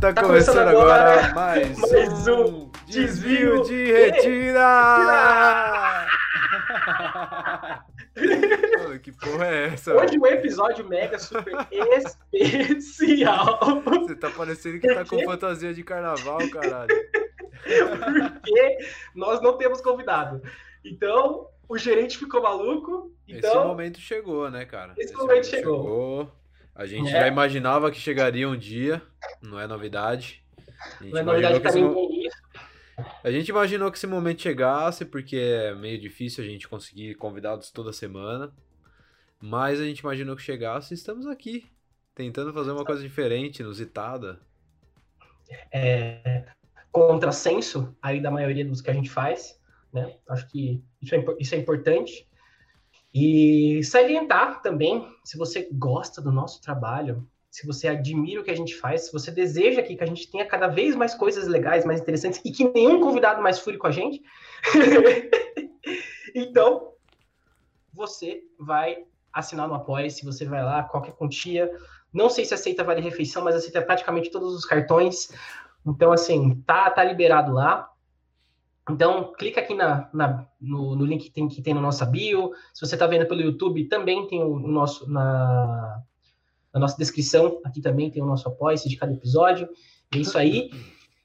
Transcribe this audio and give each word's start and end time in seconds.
Tá, 0.00 0.12
tá 0.12 0.22
começando, 0.22 0.56
começando 0.56 0.68
agora, 0.68 1.12
agora 1.12 1.34
mais, 1.34 1.78
mais, 1.90 2.28
um 2.28 2.70
desvio, 2.86 3.62
de 3.62 3.92
retira! 3.92 4.66
que 9.02 9.10
porra 9.12 9.46
é 9.46 9.66
essa? 9.68 9.94
Hoje 9.94 10.18
um 10.18 10.26
episódio 10.26 10.86
mega 10.86 11.18
super 11.18 11.66
especial. 11.72 13.58
Você 14.02 14.16
tá 14.16 14.30
parecendo 14.30 14.78
que 14.80 14.94
tá 14.94 15.04
com 15.04 15.18
fantasia 15.24 15.72
de 15.72 15.82
carnaval, 15.82 16.40
caralho. 16.50 16.94
Porque 17.62 18.78
nós 19.14 19.40
não 19.40 19.56
temos 19.56 19.80
convidado. 19.80 20.42
Então, 20.84 21.48
o 21.66 21.78
gerente 21.78 22.18
ficou 22.18 22.42
maluco. 22.42 23.12
Então... 23.26 23.50
Esse 23.50 23.66
momento 23.66 23.98
chegou, 23.98 24.50
né, 24.50 24.66
cara? 24.66 24.92
Esse, 24.92 25.06
Esse 25.06 25.14
momento, 25.14 25.28
momento 25.30 25.46
chegou. 25.46 25.82
chegou. 25.82 26.32
A 26.76 26.84
gente 26.84 27.08
é. 27.08 27.12
já 27.12 27.26
imaginava 27.26 27.90
que 27.90 27.98
chegaria 27.98 28.48
um 28.48 28.56
dia, 28.56 29.02
não 29.42 29.58
é 29.58 29.66
novidade. 29.66 30.44
Não 31.00 31.18
é 31.18 31.22
novidade 31.22 31.60
pra 31.60 31.72
ninguém 31.72 32.26
isso. 32.26 32.36
A 33.24 33.30
gente 33.30 33.48
imaginou 33.48 33.90
que 33.90 33.96
esse 33.96 34.06
momento 34.06 34.42
chegasse, 34.42 35.04
porque 35.04 35.36
é 35.36 35.74
meio 35.74 35.98
difícil 35.98 36.44
a 36.44 36.46
gente 36.46 36.68
conseguir 36.68 37.14
convidados 37.14 37.70
toda 37.70 37.92
semana. 37.92 38.52
Mas 39.40 39.80
a 39.80 39.84
gente 39.84 40.00
imaginou 40.00 40.36
que 40.36 40.42
chegasse 40.42 40.92
e 40.92 40.96
estamos 40.96 41.26
aqui, 41.26 41.66
tentando 42.14 42.52
fazer 42.52 42.72
uma 42.72 42.84
coisa 42.84 43.02
diferente, 43.02 43.60
inusitada. 43.60 44.38
É, 45.72 46.44
contrassenso 46.92 47.96
aí 48.02 48.20
da 48.20 48.30
maioria 48.30 48.64
dos 48.64 48.80
que 48.80 48.90
a 48.90 48.94
gente 48.94 49.10
faz, 49.10 49.58
né? 49.92 50.14
Acho 50.28 50.48
que 50.48 50.82
isso 51.00 51.14
é, 51.14 51.24
isso 51.38 51.54
é 51.54 51.58
importante. 51.58 52.28
E 53.14 53.82
salientar 53.82 54.45
também, 54.66 55.08
se 55.22 55.38
você 55.38 55.68
gosta 55.72 56.20
do 56.20 56.32
nosso 56.32 56.60
trabalho, 56.60 57.24
se 57.48 57.64
você 57.64 57.86
admira 57.86 58.40
o 58.40 58.44
que 58.44 58.50
a 58.50 58.56
gente 58.56 58.74
faz, 58.74 59.06
se 59.06 59.12
você 59.12 59.30
deseja 59.30 59.80
aqui 59.80 59.94
que 59.94 60.02
a 60.02 60.06
gente 60.08 60.28
tenha 60.28 60.44
cada 60.44 60.66
vez 60.66 60.96
mais 60.96 61.14
coisas 61.14 61.46
legais, 61.46 61.84
mais 61.84 62.00
interessantes 62.00 62.40
e 62.44 62.50
que 62.50 62.68
nenhum 62.72 63.00
convidado 63.00 63.40
mais 63.40 63.60
fure 63.60 63.78
com 63.78 63.86
a 63.86 63.92
gente, 63.92 64.20
então 66.34 66.94
você 67.94 68.42
vai 68.58 69.04
assinar 69.32 69.68
no 69.68 69.74
Apoia, 69.74 70.10
se 70.10 70.24
você 70.24 70.44
vai 70.44 70.64
lá, 70.64 70.82
qualquer 70.82 71.12
quantia. 71.12 71.70
Não 72.12 72.28
sei 72.28 72.44
se 72.44 72.52
aceita 72.52 72.82
Vale 72.82 73.00
Refeição, 73.00 73.44
mas 73.44 73.54
aceita 73.54 73.80
praticamente 73.80 74.32
todos 74.32 74.52
os 74.52 74.64
cartões. 74.64 75.30
Então, 75.86 76.10
assim, 76.10 76.60
tá, 76.66 76.90
tá 76.90 77.04
liberado 77.04 77.52
lá. 77.52 77.88
Então, 78.88 79.32
clica 79.32 79.60
aqui 79.60 79.74
na, 79.74 80.08
na 80.12 80.46
no, 80.60 80.94
no, 80.94 81.04
link 81.04 81.24
que 81.24 81.30
tem, 81.30 81.48
que 81.48 81.60
tem 81.60 81.74
na 81.74 81.80
nossa 81.80 82.06
bio. 82.06 82.52
Se 82.72 82.86
você 82.86 82.94
está 82.94 83.06
vendo 83.06 83.26
pelo 83.26 83.40
YouTube, 83.40 83.88
também 83.88 84.26
tem 84.28 84.42
o, 84.42 84.58
nosso 84.58 85.10
na, 85.10 86.02
na, 86.72 86.80
nossa 86.80 86.96
descrição. 86.96 87.60
Aqui 87.64 87.80
também 87.80 88.10
tem 88.10 88.22
o 88.22 88.26
nosso 88.26 88.48
apoio 88.48 88.76
de 88.76 88.96
cada 88.96 89.12
episódio. 89.12 89.68
É 90.14 90.18
isso 90.18 90.38
aí. 90.38 90.70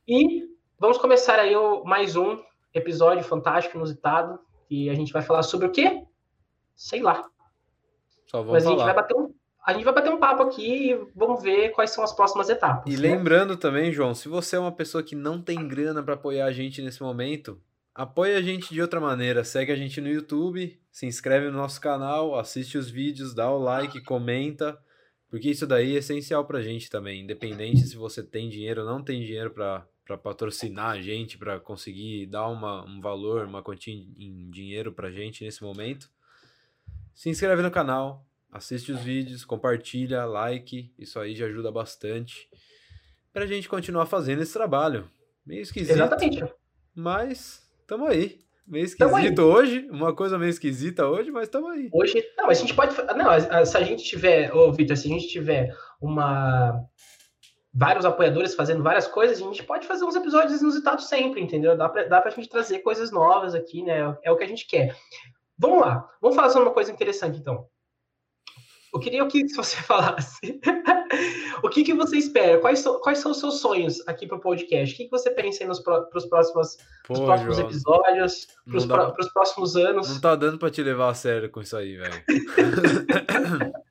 E 0.07 0.49
vamos 0.79 0.97
começar 0.97 1.37
aí 1.37 1.55
o, 1.55 1.83
mais 1.83 2.15
um 2.15 2.39
episódio 2.73 3.23
fantástico, 3.23 3.77
inusitado. 3.77 4.39
E 4.67 4.89
a 4.89 4.95
gente 4.95 5.13
vai 5.13 5.21
falar 5.21 5.43
sobre 5.43 5.67
o 5.67 5.71
quê? 5.71 6.03
Sei 6.75 7.01
lá. 7.01 7.29
Só 8.25 8.43
Mas 8.43 8.63
falar. 8.63 8.75
a 8.75 8.77
gente 8.77 8.85
vai 8.85 8.95
bater 8.95 9.15
um 9.15 9.31
a 9.65 9.73
gente 9.73 9.83
vai 9.83 9.93
bater 9.93 10.11
um 10.11 10.19
papo 10.19 10.43
aqui 10.43 10.91
e 10.91 11.07
vamos 11.15 11.43
ver 11.43 11.69
quais 11.69 11.91
são 11.91 12.03
as 12.03 12.11
próximas 12.11 12.49
etapas. 12.49 12.91
E 12.91 12.97
né? 12.97 13.09
lembrando 13.09 13.55
também, 13.55 13.91
João, 13.91 14.15
se 14.15 14.27
você 14.27 14.55
é 14.55 14.59
uma 14.59 14.71
pessoa 14.71 15.03
que 15.03 15.15
não 15.15 15.41
tem 15.41 15.67
grana 15.67 16.01
para 16.01 16.15
apoiar 16.15 16.45
a 16.45 16.51
gente 16.51 16.81
nesse 16.81 17.01
momento, 17.01 17.61
apoia 17.93 18.37
a 18.37 18.41
gente 18.41 18.73
de 18.73 18.81
outra 18.81 18.99
maneira. 18.99 19.43
Segue 19.43 19.71
a 19.71 19.75
gente 19.75 20.01
no 20.01 20.09
YouTube, 20.09 20.79
se 20.91 21.05
inscreve 21.05 21.47
no 21.49 21.57
nosso 21.57 21.79
canal, 21.79 22.37
assiste 22.37 22.77
os 22.77 22.89
vídeos, 22.89 23.35
dá 23.35 23.51
o 23.51 23.59
like, 23.59 24.03
comenta, 24.03 24.79
porque 25.29 25.49
isso 25.49 25.67
daí 25.67 25.95
é 25.95 25.99
essencial 25.99 26.45
pra 26.45 26.61
gente 26.61 26.89
também. 26.89 27.21
Independente 27.21 27.87
se 27.87 27.95
você 27.95 28.23
tem 28.23 28.49
dinheiro 28.49 28.81
ou 28.81 28.87
não 28.87 29.03
tem 29.03 29.21
dinheiro 29.21 29.51
para 29.51 29.85
para 30.11 30.17
patrocinar 30.17 30.91
a 30.91 31.01
gente, 31.01 31.37
para 31.37 31.59
conseguir 31.59 32.25
dar 32.25 32.47
uma, 32.47 32.83
um 32.83 32.99
valor, 32.99 33.45
uma 33.45 33.63
quantia 33.63 33.93
em 33.93 34.49
dinheiro 34.49 34.91
pra 34.91 35.09
gente 35.09 35.43
nesse 35.43 35.63
momento. 35.63 36.09
Se 37.13 37.29
inscreve 37.29 37.61
no 37.61 37.71
canal, 37.71 38.25
assiste 38.51 38.91
os 38.91 39.01
vídeos, 39.01 39.45
compartilha, 39.45 40.25
like, 40.25 40.93
isso 40.99 41.19
aí 41.19 41.35
já 41.35 41.45
ajuda 41.45 41.71
bastante 41.71 42.49
pra 43.31 43.45
gente 43.45 43.69
continuar 43.69 44.05
fazendo 44.05 44.41
esse 44.41 44.53
trabalho. 44.53 45.09
Meio 45.45 45.61
esquisito. 45.61 45.93
Exatamente. 45.93 46.43
Mas 46.95 47.61
tamo 47.87 48.05
aí. 48.05 48.39
Meio 48.67 48.85
esquisito 48.85 49.41
hoje, 49.41 49.87
uma 49.89 50.15
coisa 50.15 50.37
meio 50.37 50.49
esquisita 50.49 51.07
hoje, 51.07 51.31
mas 51.31 51.49
tamo 51.49 51.67
aí. 51.67 51.89
Hoje, 51.91 52.23
não, 52.37 52.49
a 52.49 52.53
gente 52.53 52.73
pode. 52.73 52.95
Não, 53.15 53.65
se 53.65 53.77
a 53.77 53.83
gente 53.83 54.03
tiver, 54.03 54.55
ô 54.55 54.71
Vitor, 54.71 54.95
se 54.95 55.07
a 55.07 55.09
gente 55.09 55.27
tiver 55.27 55.75
uma. 55.99 56.85
Vários 57.73 58.03
apoiadores 58.03 58.53
fazendo 58.53 58.83
várias 58.83 59.07
coisas, 59.07 59.41
a 59.41 59.45
gente 59.45 59.63
pode 59.63 59.87
fazer 59.87 60.03
uns 60.03 60.15
episódios 60.15 60.61
inusitados 60.61 61.07
sempre, 61.07 61.41
entendeu? 61.41 61.77
Dá 61.77 61.87
pra, 61.87 62.03
dá 62.03 62.21
pra 62.21 62.31
gente 62.31 62.49
trazer 62.49 62.79
coisas 62.79 63.11
novas 63.11 63.55
aqui, 63.55 63.81
né? 63.81 64.17
É 64.23 64.31
o 64.31 64.37
que 64.37 64.43
a 64.43 64.47
gente 64.47 64.67
quer. 64.67 64.95
Vamos 65.57 65.81
lá, 65.81 66.07
vamos 66.21 66.35
falar 66.35 66.49
sobre 66.49 66.67
uma 66.67 66.73
coisa 66.73 66.91
interessante, 66.91 67.39
então. 67.39 67.65
Eu 68.93 68.99
queria 68.99 69.25
que 69.25 69.47
você 69.47 69.77
falasse. 69.83 70.59
o 71.63 71.69
que, 71.69 71.83
que 71.83 71.93
você 71.93 72.17
espera? 72.17 72.59
Quais 72.59 72.79
são, 72.79 72.99
quais 72.99 73.19
são 73.19 73.31
os 73.31 73.39
seus 73.39 73.61
sonhos 73.61 74.05
aqui 74.07 74.27
para 74.27 74.37
o 74.37 74.41
podcast? 74.41 74.93
O 74.93 74.97
que, 74.97 75.05
que 75.05 75.11
você 75.11 75.31
pensa 75.31 75.63
aí 75.63 75.67
nos 75.67 75.79
pro, 75.79 76.03
pros 76.07 76.25
próximos, 76.25 76.77
Pô, 77.07 77.25
próximos 77.25 77.57
episódios, 77.59 78.47
para 78.65 78.77
os 78.77 78.85
dá... 78.85 79.13
próximos 79.33 79.75
anos? 79.75 80.09
Não 80.09 80.19
tá 80.21 80.35
dando 80.35 80.57
para 80.57 80.69
te 80.69 80.83
levar 80.83 81.09
a 81.09 81.13
sério 81.13 81.49
com 81.49 81.61
isso 81.61 81.77
aí, 81.77 81.95
velho. 81.95 82.23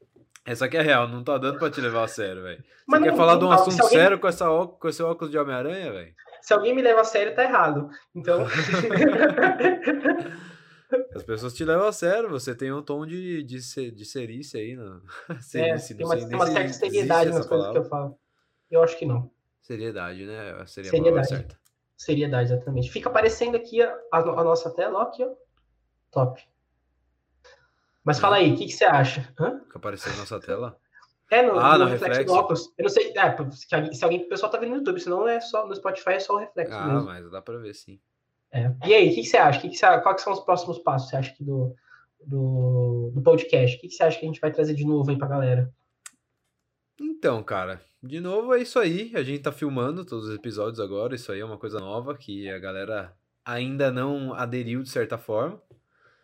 Essa 0.44 0.64
aqui 0.64 0.76
é 0.76 0.82
real, 0.82 1.06
não 1.06 1.22
tá 1.22 1.38
dando 1.38 1.58
para 1.58 1.70
te 1.70 1.80
levar 1.80 2.04
a 2.04 2.08
sério, 2.08 2.42
velho. 2.42 2.62
Você 2.88 2.98
não, 2.98 3.02
quer 3.02 3.16
falar 3.16 3.32
não, 3.34 3.38
de 3.38 3.44
um 3.44 3.52
assunto 3.52 3.80
alguém... 3.82 3.98
sério 3.98 4.18
com, 4.18 4.26
essa, 4.26 4.46
com 4.46 4.88
esse 4.88 5.02
óculos 5.02 5.30
de 5.30 5.38
Homem-Aranha, 5.38 5.92
velho? 5.92 6.12
Se 6.42 6.52
alguém 6.52 6.74
me 6.74 6.82
leva 6.82 7.02
a 7.02 7.04
sério, 7.04 7.34
tá 7.34 7.44
errado. 7.44 7.88
Então. 8.14 8.46
As 11.14 11.22
pessoas 11.22 11.54
te 11.54 11.64
levam 11.64 11.86
a 11.86 11.92
sério, 11.92 12.28
você 12.28 12.54
tem 12.54 12.72
um 12.72 12.82
tom 12.82 13.06
de, 13.06 13.42
de, 13.42 13.90
de 13.90 14.04
serícia 14.04 14.60
aí. 14.60 14.74
Não? 14.76 15.00
Serícia, 15.40 15.94
é, 15.94 15.96
tem 15.96 16.06
uma, 16.06 16.16
tem 16.16 16.34
uma 16.34 16.46
certa 16.46 16.72
seriedade 16.72 17.30
nas 17.30 17.46
coisas 17.46 17.70
que 17.70 17.78
eu 17.78 17.84
falo. 17.84 18.18
Eu 18.70 18.82
acho 18.82 18.96
que 18.98 19.04
não. 19.04 19.30
Seriedade, 19.60 20.24
né? 20.24 20.64
Seria 20.66 20.90
seriedade. 20.90 21.28
certa. 21.28 21.60
Seriedade, 21.96 22.52
exatamente. 22.52 22.90
Fica 22.90 23.08
aparecendo 23.08 23.56
aqui 23.56 23.82
a, 23.82 23.92
a, 24.12 24.18
a 24.18 24.44
nossa 24.44 24.70
tela, 24.70 25.00
ó, 25.00 25.02
aqui, 25.02 25.24
ó. 25.24 25.34
Top. 26.10 26.42
Mas 28.04 28.18
fala 28.18 28.36
aí, 28.36 28.52
o 28.52 28.56
que, 28.56 28.66
que, 28.66 28.72
você 28.72 28.84
acha? 28.84 29.28
Hã? 29.38 29.60
Fica 29.60 29.78
aparecendo 29.78 30.14
na 30.14 30.20
nossa 30.20 30.40
tela? 30.40 30.78
É, 31.30 31.42
no, 31.42 31.58
ah, 31.58 31.78
no, 31.78 31.84
no 31.84 31.90
reflexo, 31.90 32.18
reflexo, 32.18 32.24
do 32.24 32.32
óculos. 32.32 32.72
Eu 32.76 32.82
não 32.84 32.90
sei, 32.90 33.12
é, 33.16 33.92
se 33.92 34.04
alguém, 34.04 34.22
o 34.22 34.28
pessoal 34.28 34.50
tá 34.50 34.58
vendo 34.58 34.70
no 34.70 34.76
YouTube, 34.76 35.00
senão 35.00 35.28
é 35.28 35.40
só 35.40 35.66
no 35.66 35.76
Spotify 35.76 36.14
é 36.14 36.20
só 36.20 36.34
o 36.34 36.38
reflexo 36.38 36.74
ah, 36.74 36.86
mesmo. 36.86 37.04
mas 37.04 37.30
dá 37.30 37.40
pra 37.42 37.58
ver 37.58 37.74
sim. 37.74 38.00
É. 38.52 38.74
E 38.86 38.94
aí, 38.94 39.08
o 39.08 39.14
que, 39.14 39.22
que, 39.22 39.28
você 39.28 39.36
acha? 39.36 39.60
Que 39.60 39.68
que 39.68 39.76
você, 39.76 40.00
quais 40.00 40.20
são 40.20 40.32
os 40.32 40.40
próximos 40.40 40.78
passos, 40.78 41.08
você 41.08 41.16
acha, 41.16 41.34
do, 41.40 41.74
do, 42.24 43.12
do 43.14 43.22
podcast? 43.22 43.76
O 43.76 43.80
que, 43.80 43.88
que, 43.88 43.94
você 43.94 44.02
acha 44.02 44.18
que 44.18 44.24
a 44.24 44.28
gente 44.28 44.40
vai 44.40 44.52
trazer 44.52 44.74
de 44.74 44.84
novo 44.84 45.10
aí 45.10 45.16
pra 45.16 45.28
galera? 45.28 45.72
Então, 47.00 47.42
cara, 47.42 47.80
de 48.02 48.20
novo 48.20 48.54
é 48.54 48.60
isso 48.60 48.78
aí. 48.78 49.12
A 49.14 49.22
gente 49.22 49.42
tá 49.42 49.52
filmando 49.52 50.04
todos 50.04 50.26
os 50.26 50.34
episódios 50.34 50.80
agora. 50.80 51.14
Isso 51.14 51.30
aí 51.30 51.40
é 51.40 51.44
uma 51.44 51.58
coisa 51.58 51.78
nova 51.78 52.16
que 52.16 52.48
a 52.50 52.58
galera 52.58 53.14
ainda 53.44 53.90
não 53.90 54.34
aderiu 54.34 54.82
de 54.82 54.90
certa 54.90 55.16
forma. 55.16 55.62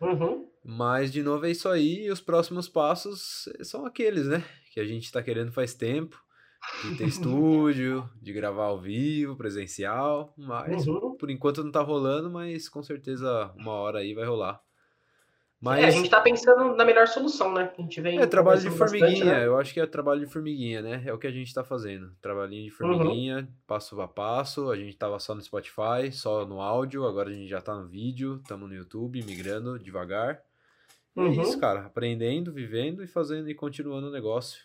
Uhum. 0.01 0.47
Mas, 0.63 1.11
de 1.11 1.23
novo, 1.23 1.45
é 1.45 1.51
isso 1.51 1.69
aí. 1.69 2.05
E 2.05 2.11
os 2.11 2.19
próximos 2.19 2.67
passos 2.67 3.47
são 3.63 3.85
aqueles, 3.85 4.27
né? 4.27 4.43
Que 4.73 4.81
a 4.81 4.85
gente 4.85 5.11
tá 5.11 5.23
querendo 5.23 5.51
faz 5.51 5.73
tempo 5.73 6.21
de 6.83 6.97
ter 6.97 7.07
estúdio, 7.07 8.09
de 8.21 8.33
gravar 8.33 8.65
ao 8.65 8.79
vivo, 8.79 9.35
presencial, 9.35 10.33
mas 10.37 10.87
uhum. 10.87 11.15
por 11.15 11.29
enquanto 11.29 11.63
não 11.63 11.71
tá 11.71 11.81
rolando, 11.81 12.29
mas 12.29 12.69
com 12.69 12.83
certeza 12.83 13.51
uma 13.55 13.71
hora 13.71 13.99
aí 13.99 14.13
vai 14.13 14.25
rolar. 14.25 14.61
Mas... 15.59 15.83
É, 15.83 15.87
a 15.87 15.91
gente 15.91 16.09
tá 16.09 16.21
pensando 16.21 16.75
na 16.75 16.85
melhor 16.85 17.07
solução, 17.07 17.51
né? 17.51 17.73
A 17.77 17.81
gente 17.81 17.99
vem 17.99 18.19
é 18.19 18.27
trabalho 18.27 18.61
de 18.61 18.69
formiguinha, 18.69 19.09
bastante, 19.09 19.25
né? 19.25 19.47
eu 19.47 19.57
acho 19.57 19.73
que 19.73 19.79
é 19.79 19.87
trabalho 19.87 20.19
de 20.19 20.31
formiguinha, 20.31 20.83
né? 20.83 21.03
É 21.03 21.11
o 21.11 21.17
que 21.17 21.25
a 21.25 21.31
gente 21.31 21.51
tá 21.51 21.63
fazendo. 21.63 22.11
Trabalhinho 22.21 22.65
de 22.65 22.69
formiguinha, 22.69 23.37
uhum. 23.37 23.47
passo 23.65 23.99
a 23.99 24.07
passo. 24.07 24.69
A 24.69 24.75
gente 24.75 24.95
tava 24.95 25.17
só 25.19 25.33
no 25.33 25.41
Spotify, 25.41 26.11
só 26.11 26.45
no 26.45 26.61
áudio, 26.61 27.07
agora 27.07 27.29
a 27.29 27.33
gente 27.33 27.47
já 27.47 27.59
tá 27.59 27.75
no 27.75 27.87
vídeo, 27.87 28.39
estamos 28.41 28.69
no 28.69 28.75
YouTube, 28.75 29.23
migrando 29.23 29.79
devagar. 29.79 30.43
É 31.15 31.21
uhum. 31.21 31.27
é 31.27 31.41
isso, 31.41 31.59
cara. 31.59 31.87
Aprendendo, 31.87 32.53
vivendo 32.53 33.03
e 33.03 33.07
fazendo 33.07 33.49
e 33.49 33.55
continuando 33.55 34.09
o 34.09 34.11
negócio. 34.11 34.61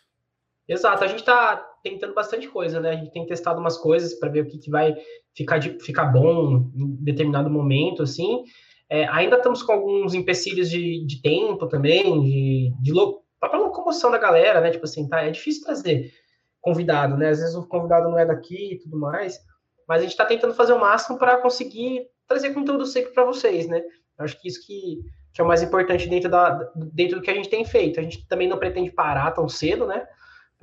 Exato, 0.68 1.02
a 1.02 1.06
gente 1.06 1.20
está 1.20 1.56
tentando 1.82 2.14
bastante 2.14 2.48
coisa, 2.48 2.80
né? 2.80 2.90
A 2.90 2.96
gente 2.96 3.12
tem 3.12 3.26
testado 3.26 3.60
umas 3.60 3.76
coisas 3.76 4.14
para 4.14 4.30
ver 4.30 4.42
o 4.42 4.46
que, 4.46 4.58
que 4.58 4.70
vai 4.70 4.94
ficar, 5.34 5.58
de, 5.58 5.78
ficar 5.80 6.06
bom 6.06 6.70
em 6.74 6.96
determinado 7.04 7.50
momento, 7.50 8.02
assim. 8.02 8.44
É, 8.88 9.06
ainda 9.08 9.36
estamos 9.36 9.62
com 9.62 9.72
alguns 9.72 10.14
empecilhos 10.14 10.70
de, 10.70 11.04
de 11.06 11.20
tempo 11.20 11.66
também, 11.66 12.20
de, 12.20 12.72
de 12.80 12.92
lo, 12.92 13.22
própria 13.40 13.60
locomoção 13.60 14.10
da 14.10 14.18
galera, 14.18 14.60
né? 14.60 14.70
Tipo 14.70 14.84
assim, 14.84 15.08
tá? 15.08 15.22
É 15.22 15.30
difícil 15.30 15.64
trazer 15.64 16.12
convidado, 16.60 17.16
né? 17.16 17.30
Às 17.30 17.40
vezes 17.40 17.54
o 17.56 17.66
convidado 17.66 18.08
não 18.08 18.18
é 18.18 18.24
daqui 18.24 18.74
e 18.74 18.78
tudo 18.78 18.98
mais, 18.98 19.38
mas 19.88 19.98
a 19.98 20.02
gente 20.02 20.12
está 20.12 20.24
tentando 20.24 20.54
fazer 20.54 20.72
o 20.72 20.78
máximo 20.78 21.18
para 21.18 21.38
conseguir 21.38 22.06
trazer 22.28 22.54
conteúdo 22.54 22.86
sempre 22.86 23.12
para 23.12 23.24
vocês, 23.24 23.66
né? 23.66 23.82
Eu 24.18 24.24
acho 24.24 24.40
que 24.40 24.46
isso 24.46 24.64
que, 24.64 25.00
que 25.34 25.40
é 25.40 25.44
o 25.44 25.48
mais 25.48 25.62
importante 25.62 26.08
dentro, 26.08 26.30
da, 26.30 26.70
dentro 26.94 27.16
do 27.16 27.22
que 27.22 27.30
a 27.30 27.34
gente 27.34 27.48
tem 27.48 27.64
feito. 27.64 27.98
A 27.98 28.02
gente 28.02 28.26
também 28.28 28.48
não 28.48 28.58
pretende 28.58 28.92
parar 28.92 29.32
tão 29.32 29.48
cedo, 29.48 29.86
né? 29.86 30.06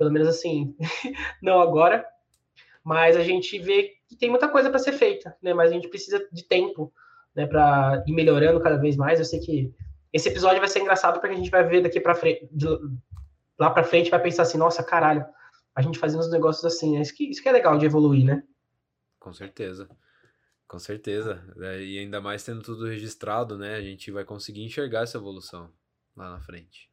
Pelo 0.00 0.10
menos 0.10 0.28
assim, 0.28 0.74
não 1.42 1.60
agora. 1.60 2.06
Mas 2.82 3.18
a 3.18 3.22
gente 3.22 3.58
vê 3.58 3.92
que 4.08 4.16
tem 4.16 4.30
muita 4.30 4.48
coisa 4.48 4.70
para 4.70 4.78
ser 4.78 4.92
feita, 4.92 5.36
né? 5.42 5.52
Mas 5.52 5.70
a 5.70 5.74
gente 5.74 5.88
precisa 5.88 6.26
de 6.32 6.42
tempo, 6.42 6.90
né, 7.36 7.46
para 7.46 8.02
ir 8.06 8.12
melhorando 8.14 8.58
cada 8.62 8.78
vez 8.78 8.96
mais. 8.96 9.18
Eu 9.18 9.26
sei 9.26 9.40
que 9.40 9.74
esse 10.10 10.30
episódio 10.30 10.58
vai 10.58 10.70
ser 10.70 10.80
engraçado 10.80 11.20
porque 11.20 11.34
a 11.34 11.36
gente 11.36 11.50
vai 11.50 11.68
ver 11.68 11.82
daqui 11.82 12.00
para 12.00 12.14
frente, 12.14 12.48
lá 13.58 13.68
para 13.68 13.84
frente, 13.84 14.10
vai 14.10 14.22
pensar 14.22 14.44
assim, 14.44 14.56
nossa, 14.56 14.82
caralho, 14.82 15.22
a 15.74 15.82
gente 15.82 15.98
fazendo 15.98 16.20
os 16.20 16.30
negócios 16.30 16.64
assim, 16.64 16.94
né? 16.94 17.02
Isso 17.02 17.14
que, 17.14 17.30
isso 17.30 17.42
que 17.42 17.48
é 17.50 17.52
legal 17.52 17.76
de 17.76 17.84
evoluir, 17.84 18.24
né? 18.24 18.42
Com 19.18 19.34
certeza. 19.34 19.86
Com 20.66 20.78
certeza. 20.78 21.44
É, 21.58 21.82
e 21.82 21.98
ainda 21.98 22.22
mais 22.22 22.42
tendo 22.42 22.62
tudo 22.62 22.86
registrado, 22.86 23.58
né? 23.58 23.74
A 23.74 23.82
gente 23.82 24.10
vai 24.10 24.24
conseguir 24.24 24.64
enxergar 24.64 25.02
essa 25.02 25.18
evolução 25.18 25.70
lá 26.16 26.30
na 26.30 26.40
frente. 26.40 26.89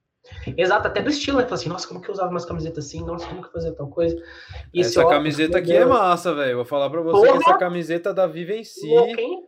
Exato, 0.56 0.88
até 0.88 1.02
do 1.02 1.10
estilo, 1.10 1.38
né? 1.38 1.44
Fala 1.44 1.56
assim, 1.56 1.70
nossa, 1.70 1.88
como 1.88 2.02
que 2.02 2.10
eu 2.10 2.14
usava 2.14 2.30
umas 2.30 2.46
camisetas 2.46 2.86
assim? 2.86 3.04
Nossa, 3.04 3.28
como 3.28 3.42
que 3.42 3.48
eu 3.48 3.52
fazia 3.52 3.74
tal 3.74 3.88
coisa? 3.88 4.16
E 4.74 4.82
essa 4.82 5.02
óculos, 5.02 5.18
camiseta 5.18 5.58
aqui 5.58 5.74
é 5.74 5.86
massa, 5.86 6.34
velho. 6.34 6.58
Vou 6.58 6.66
falar 6.66 6.90
pra 6.90 7.02
você 7.02 7.28
Porra! 7.28 7.40
que 7.40 7.50
essa 7.50 7.58
camiseta 7.58 8.14
da 8.14 8.28
Vivenci, 8.28 8.88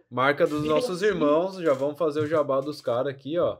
marca 0.09 0.45
dos 0.45 0.61
Vivenci. 0.61 0.73
nossos 0.73 1.01
irmãos. 1.01 1.57
Já 1.57 1.73
vamos 1.73 1.97
fazer 1.97 2.21
o 2.21 2.27
jabá 2.27 2.59
dos 2.59 2.81
caras 2.81 3.13
aqui, 3.13 3.37
ó. 3.37 3.57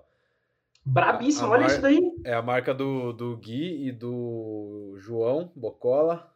Brabíssimo, 0.86 1.50
olha 1.50 1.62
mar... 1.62 1.70
isso 1.70 1.82
daí. 1.82 2.02
É 2.24 2.34
a 2.34 2.42
marca 2.42 2.74
do, 2.74 3.14
do 3.14 3.38
Gui 3.38 3.88
e 3.88 3.92
do 3.92 4.96
João 4.98 5.52
Bocola. 5.56 6.32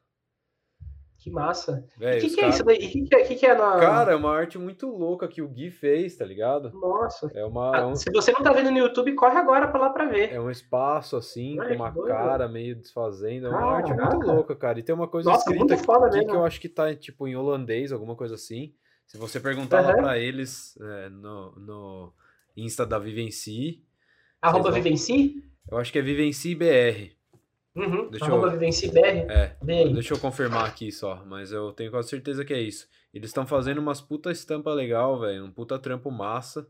Que 1.24 1.32
massa. 1.32 1.88
O 1.96 2.00
que, 2.00 2.20
que, 2.20 2.36
cara... 2.36 2.48
é 2.48 2.50
isso 2.50 2.66
daí? 2.66 2.76
O 2.76 2.80
que, 2.80 3.02
que, 3.04 3.16
é, 3.16 3.24
que, 3.24 3.36
que 3.36 3.46
é 3.46 3.56
na. 3.56 3.80
Cara, 3.80 4.12
é 4.12 4.16
uma 4.16 4.30
arte 4.30 4.60
muito 4.60 4.88
louca 4.88 5.26
que 5.26 5.42
o 5.42 5.48
Gui 5.48 5.72
fez, 5.72 6.18
tá 6.18 6.26
ligado? 6.26 6.70
Nossa. 6.74 7.32
É 7.34 7.46
uma, 7.46 7.78
é 7.78 7.86
um... 7.86 7.96
Se 7.96 8.12
você 8.12 8.34
não 8.34 8.42
tá 8.44 8.52
vendo 8.52 8.70
no 8.70 8.78
YouTube, 8.78 9.16
corre 9.16 9.38
agora 9.38 9.70
pra 9.70 9.80
lá 9.80 9.90
pra 9.92 10.04
ver. 10.04 10.34
É 10.34 10.42
um 10.42 10.52
espaço 10.52 11.16
assim, 11.16 11.58
Olha, 11.58 11.70
com 11.70 11.76
uma 11.76 12.06
cara 12.06 12.50
meio 12.50 12.76
desfazendo. 12.76 13.48
É 13.48 13.50
uma 13.52 13.58
Caraca. 13.58 14.04
arte 14.04 14.16
muito 14.18 14.28
louca, 14.28 14.54
cara. 14.54 14.78
E 14.78 14.84
tem 14.84 14.94
uma 14.94 15.08
coisa 15.08 15.30
Nossa, 15.30 15.50
escrita 15.50 15.76
aqui 15.76 16.18
mesmo. 16.18 16.30
que 16.30 16.36
eu 16.36 16.44
acho 16.44 16.60
que 16.60 16.68
tá 16.68 16.94
tipo 16.94 17.26
em 17.26 17.38
holandês, 17.38 17.94
alguma 17.94 18.18
coisa 18.18 18.36
assim. 18.36 18.74
Se 19.08 19.18
você 19.18 19.40
perguntar 19.40 19.82
uhum. 19.82 19.88
lá 19.88 19.94
pra 19.94 20.20
eles 20.20 20.78
é, 20.82 21.08
no, 21.08 21.54
no 21.58 22.14
Insta 22.58 22.86
da 22.86 23.00
Vivenci. 23.00 23.82
Arroba 24.42 24.72
vão... 24.72 24.74
Vivenci? 24.74 25.42
Eu 25.72 25.78
acho 25.78 25.90
que 25.90 26.00
é 26.00 26.02
Vivenci 26.02 26.54
BR. 26.54 27.23
Uhum, 27.76 28.10
deixa 28.10 28.28
eu... 28.28 28.52
VivenciBR. 28.52 29.28
É, 29.30 29.56
deixa 29.92 30.14
eu 30.14 30.20
confirmar 30.20 30.66
aqui 30.66 30.92
só, 30.92 31.24
mas 31.26 31.52
eu 31.52 31.72
tenho 31.72 31.90
quase 31.90 32.10
certeza 32.10 32.46
que 32.46 32.54
é 32.54 32.62
isso. 32.62 32.88
Eles 33.14 33.30
estão 33.30 33.48
fazendo 33.48 33.80
umas 33.80 34.00
puta 34.00 34.32
estampa 34.32 34.72
legal, 34.74 35.20
velho, 35.20 35.46
um 35.46 35.52
puta 35.52 35.80
trampo 35.80 36.12
massa. 36.12 36.68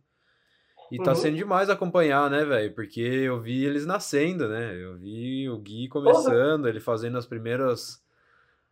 E 0.91 0.97
tá 0.97 1.11
uhum. 1.11 1.15
sendo 1.15 1.37
demais 1.37 1.69
acompanhar, 1.69 2.29
né, 2.29 2.45
velho? 2.45 2.73
Porque 2.73 3.01
eu 3.01 3.39
vi 3.41 3.65
eles 3.65 3.85
nascendo, 3.85 4.47
né? 4.47 4.75
Eu 4.75 4.95
vi 4.97 5.49
o 5.49 5.57
Gui 5.57 5.87
começando, 5.87 6.61
Porra. 6.61 6.69
ele 6.69 6.79
fazendo 6.79 7.17
as 7.17 7.25
primeiras 7.25 8.03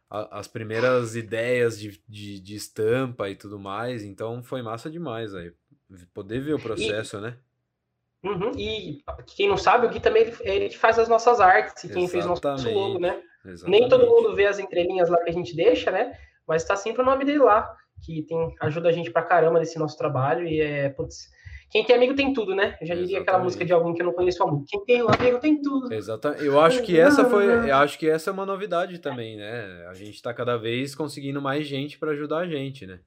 as 0.10 0.46
primeiras 0.46 1.16
ideias 1.16 1.80
de, 1.80 2.04
de, 2.06 2.38
de, 2.42 2.56
estampa 2.56 3.30
e 3.30 3.36
tudo 3.36 3.58
mais. 3.58 4.04
Então 4.04 4.44
foi 4.44 4.62
massa 4.62 4.90
demais, 4.90 5.34
aí. 5.34 5.54
Poder 6.14 6.42
ver 6.42 6.54
o 6.54 6.60
processo, 6.60 7.18
e, 7.18 7.22
né? 7.22 7.38
Uhum. 8.24 8.52
E 8.56 9.04
quem 9.36 9.50
não 9.50 9.58
sabe, 9.58 9.88
o 9.88 9.90
Gui 9.90 10.00
também 10.00 10.24
ele, 10.24 10.36
ele 10.42 10.70
faz 10.70 11.00
as 11.00 11.08
nossas 11.08 11.40
artes, 11.40 11.84
e 11.84 11.90
quem 11.90 12.08
fez 12.08 12.26
nosso 12.26 12.42
logo, 12.72 13.00
né? 13.00 13.22
Exatamente. 13.44 13.80
Nem 13.80 13.90
todo 13.90 14.06
mundo 14.06 14.36
vê 14.36 14.46
as 14.46 14.60
entrelinhas 14.60 15.10
lá 15.10 15.18
que 15.24 15.30
a 15.30 15.34
gente 15.34 15.56
deixa, 15.56 15.90
né? 15.90 16.14
Mas 16.48 16.64
tá 16.64 16.76
sempre 16.76 17.02
o 17.02 17.06
nome 17.06 17.26
dele 17.26 17.40
lá, 17.40 17.76
que 18.06 18.24
tem, 18.24 18.56
ajuda 18.62 18.90
a 18.90 18.92
gente 18.92 19.10
pra 19.10 19.24
caramba 19.24 19.60
nesse 19.60 19.80
nosso 19.80 19.98
trabalho. 19.98 20.48
E 20.48 20.62
é, 20.62 20.90
putz, 20.90 21.30
quem 21.72 21.84
tem 21.86 21.96
amigo 21.96 22.14
tem 22.14 22.34
tudo, 22.34 22.54
né? 22.54 22.78
Eu 22.82 22.88
já 22.88 22.96
diria 22.96 23.22
aquela 23.22 23.40
música 23.40 23.64
de 23.66 23.74
alguém 23.74 23.94
que 23.94 24.02
eu 24.02 24.06
não 24.06 24.14
conheço 24.14 24.44
a 24.44 24.48
música. 24.48 24.68
Quem 24.70 24.86
tem 24.86 25.00
amigo 25.02 25.40
tem 25.40 25.62
tudo. 25.62 25.92
Exatamente. 25.92 26.46
Eu 26.46 26.60
acho 26.60 26.84
que 26.84 27.00
essa 27.00 27.26
foi, 27.26 27.46
eu 27.46 27.76
acho 27.76 27.98
que 27.98 28.10
essa 28.10 28.30
é 28.30 28.34
uma 28.34 28.46
novidade 28.46 29.00
também, 29.00 29.38
né? 29.38 29.88
A 29.90 29.94
gente 29.94 30.22
tá 30.22 30.34
cada 30.34 30.58
vez 30.58 30.94
conseguindo 30.94 31.42
mais 31.42 31.66
gente 31.66 31.98
para 31.98 32.12
ajudar 32.12 32.40
a 32.40 32.48
gente, 32.48 32.86
né? 32.86 33.00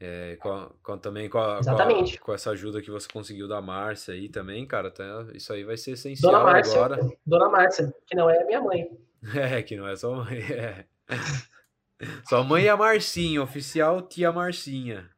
É, 0.00 0.36
com, 0.36 0.70
com, 0.80 0.96
também 0.96 1.28
com, 1.28 1.38
a, 1.38 1.60
com, 1.60 1.70
a, 1.70 2.18
com, 2.20 2.32
essa 2.32 2.50
ajuda 2.50 2.80
que 2.80 2.88
você 2.88 3.08
conseguiu 3.12 3.48
da 3.48 3.60
Márcia 3.60 4.14
aí 4.14 4.28
também, 4.28 4.64
cara, 4.64 4.92
tá, 4.92 5.26
isso 5.34 5.52
aí 5.52 5.64
vai 5.64 5.76
ser 5.76 5.92
essencial 5.92 6.30
Dona 6.30 6.44
Márcia, 6.44 6.76
agora. 6.76 7.00
Dona 7.26 7.48
Márcia, 7.48 7.92
que 8.06 8.14
não 8.14 8.30
é 8.30 8.44
minha 8.44 8.60
mãe. 8.60 8.88
É, 9.34 9.60
que 9.64 9.76
não 9.76 9.88
é 9.88 9.96
sua 9.96 10.24
mãe. 10.24 10.38
É. 10.38 10.84
Sua 12.28 12.44
mãe 12.44 12.66
é 12.66 12.68
a 12.68 12.76
Marcinha, 12.76 13.42
oficial 13.42 14.00
tia 14.02 14.30
Marcinha. 14.30 15.10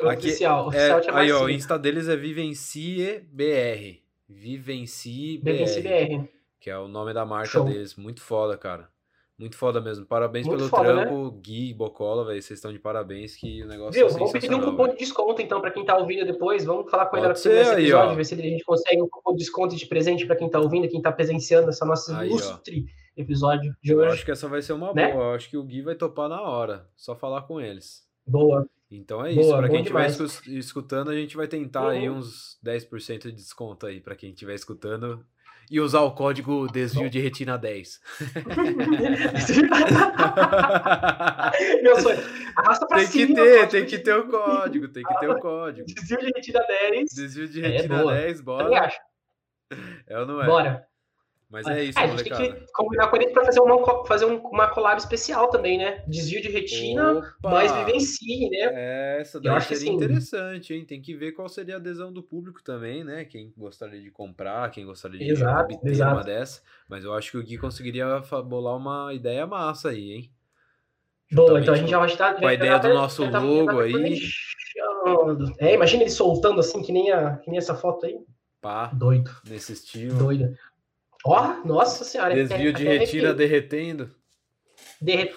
Aqui, 0.00 0.26
oficial, 0.26 0.66
oficial 0.66 0.98
é, 0.98 1.00
tia 1.00 1.12
Marcinha. 1.12 1.36
Aí, 1.36 1.40
ó, 1.40 1.44
o 1.44 1.48
Insta 1.48 1.78
deles 1.78 2.08
é 2.08 2.16
VivencieBR. 2.16 4.02
VivencieBR. 4.28 6.28
Que 6.58 6.68
é 6.68 6.76
o 6.76 6.88
nome 6.88 7.14
da 7.14 7.24
marca 7.24 7.46
Show. 7.46 7.64
deles. 7.64 7.94
Muito 7.94 8.20
foda, 8.20 8.58
cara. 8.58 8.90
Muito 9.38 9.56
foda 9.56 9.80
mesmo. 9.80 10.06
Parabéns 10.06 10.46
Muito 10.46 10.58
pelo 10.58 10.70
foda, 10.70 10.92
trampo, 10.92 11.24
né? 11.24 11.40
Gui 11.42 11.70
e 11.70 11.74
Bocola, 11.74 12.24
velho. 12.24 12.40
Vocês 12.40 12.58
estão 12.58 12.72
de 12.72 12.78
parabéns 12.78 13.34
que 13.34 13.62
o 13.62 13.66
negócio 13.66 13.92
Viu, 13.92 14.06
é 14.06 14.10
vamos 14.10 14.32
pedir 14.32 14.54
um 14.54 14.60
cupom 14.60 14.88
de 14.88 14.96
desconto 14.96 15.42
então 15.42 15.60
para 15.60 15.70
quem 15.70 15.84
tá 15.84 15.96
ouvindo 15.96 16.24
depois. 16.24 16.64
Vamos 16.64 16.90
falar 16.90 17.06
com 17.06 17.16
ele 17.16 17.26
na 17.26 17.32
episódio, 17.32 17.98
aí, 17.98 18.16
ver 18.16 18.24
se 18.24 18.34
a 18.34 18.36
gente 18.36 18.64
consegue 18.64 19.02
um 19.02 19.08
cupom 19.08 19.32
de 19.32 19.38
desconto 19.38 19.74
de 19.74 19.86
presente 19.86 20.26
para 20.26 20.36
quem 20.36 20.48
tá 20.48 20.60
ouvindo, 20.60 20.88
quem 20.88 21.00
tá 21.00 21.10
presenciando 21.10 21.68
essa 21.70 21.84
nossa 21.84 22.18
aí, 22.18 22.28
ilustre 22.28 22.86
ó. 22.86 23.20
episódio 23.20 23.74
de 23.82 23.94
hoje. 23.94 24.06
Eu 24.06 24.12
acho 24.12 24.24
que 24.24 24.30
essa 24.30 24.48
vai 24.48 24.62
ser 24.62 24.74
uma 24.74 24.92
né? 24.92 25.12
boa. 25.12 25.24
Eu 25.24 25.34
acho 25.34 25.48
que 25.48 25.56
o 25.56 25.64
Gui 25.64 25.82
vai 25.82 25.94
topar 25.94 26.28
na 26.28 26.40
hora. 26.40 26.86
Só 26.96 27.16
falar 27.16 27.42
com 27.42 27.60
eles. 27.60 28.06
Boa. 28.26 28.68
Então 28.90 29.24
é 29.24 29.32
isso. 29.32 29.50
Para 29.50 29.68
quem 29.68 29.80
estiver 29.80 30.10
escutando, 30.58 31.10
a 31.10 31.14
gente 31.14 31.36
vai 31.36 31.48
tentar 31.48 31.84
uhum. 31.84 31.88
aí 31.88 32.10
uns 32.10 32.58
10% 32.64 33.22
de 33.22 33.32
desconto 33.32 33.86
aí 33.86 34.00
para 34.00 34.14
quem 34.14 34.30
estiver 34.30 34.54
escutando 34.54 35.24
e 35.70 35.80
usar 35.80 36.00
o 36.00 36.12
código 36.12 36.66
desvio 36.68 37.08
de 37.08 37.18
retina 37.20 37.56
10. 37.58 38.00
Meu 41.82 42.00
sonho. 42.00 42.18
Arrasta 42.56 42.86
pra 42.86 42.98
tem 42.98 43.06
cima. 43.06 43.26
Que 43.26 43.34
ter, 43.34 43.68
tem 43.68 43.86
que 43.86 43.98
ter 43.98 44.14
o 44.14 44.28
código, 44.28 44.88
tem 44.88 45.02
que 45.02 45.18
ter 45.18 45.30
o 45.30 45.38
código. 45.38 45.86
Desvio 45.86 46.18
de 46.18 46.26
retina 46.26 46.60
10. 46.60 47.10
Desvio 47.14 47.48
de 47.48 47.64
é, 47.64 47.68
retina 47.68 48.00
é 48.00 48.04
10, 48.04 48.40
bora. 48.40 48.92
É 50.06 50.18
ou 50.18 50.26
não 50.26 50.42
é? 50.42 50.46
Bora. 50.46 50.91
Mas 51.52 51.66
é 51.66 51.84
isso, 51.84 51.98
é, 51.98 52.02
A 52.02 52.06
gente 52.06 52.30
tem 52.30 52.54
que 52.54 52.72
combinar 52.72 53.08
com 53.08 53.16
ele 53.16 53.28
para 53.28 53.44
fazer, 53.44 53.60
uma, 53.60 54.06
fazer 54.06 54.24
um, 54.24 54.38
uma 54.38 54.68
collab 54.68 54.98
especial 54.98 55.50
também, 55.50 55.76
né? 55.76 56.02
Desvio 56.08 56.40
de 56.40 56.48
retina, 56.48 57.18
Opa! 57.18 57.50
mais 57.50 57.70
vivencie, 57.70 58.48
né? 58.48 58.70
É, 58.72 59.18
essa 59.20 59.38
daí 59.38 59.60
seria 59.60 59.76
assim, 59.76 59.92
interessante, 59.92 60.72
hein? 60.72 60.86
Tem 60.86 61.02
que 61.02 61.14
ver 61.14 61.32
qual 61.32 61.50
seria 61.50 61.74
a 61.74 61.76
adesão 61.76 62.10
do 62.10 62.22
público 62.22 62.62
também, 62.62 63.04
né? 63.04 63.26
Quem 63.26 63.52
gostaria 63.54 64.00
de 64.00 64.10
comprar, 64.10 64.70
quem 64.70 64.86
gostaria 64.86 65.18
de 65.18 65.30
exato, 65.30 65.74
obter 65.74 65.90
exato. 65.90 66.14
uma 66.14 66.24
dessa. 66.24 66.62
Mas 66.88 67.04
eu 67.04 67.12
acho 67.12 67.30
que 67.30 67.36
o 67.36 67.44
Gui 67.44 67.58
conseguiria 67.58 68.06
bolar 68.46 68.74
uma 68.74 69.12
ideia 69.12 69.46
massa 69.46 69.90
aí, 69.90 70.10
hein? 70.10 70.30
Boa, 71.30 71.60
então 71.60 71.74
a 71.74 71.76
gente 71.76 71.90
já 71.90 71.98
vai 71.98 72.08
estar... 72.08 72.34
Com 72.34 72.46
a 72.46 72.54
ideia 72.54 72.78
do 72.78 72.94
nosso 72.94 73.24
logo 73.26 73.80
aí. 73.80 74.22
É, 75.58 75.74
imagina 75.74 76.02
ele 76.02 76.10
soltando 76.10 76.60
assim, 76.60 76.82
que 76.82 76.92
nem, 76.92 77.10
a, 77.12 77.36
que 77.36 77.50
nem 77.50 77.58
essa 77.58 77.74
foto 77.74 78.06
aí. 78.06 78.16
Pá, 78.62 78.86
Doido. 78.86 79.30
Nesse 79.44 79.72
estilo. 79.72 80.16
Doido. 80.16 80.56
Ó, 81.26 81.40
oh, 81.40 81.66
nossa 81.66 82.04
senhora. 82.04 82.34
Desvio 82.34 82.72
de 82.72 82.84
retina 82.84 83.32
derretendo. 83.32 84.10
Derre... 85.00 85.32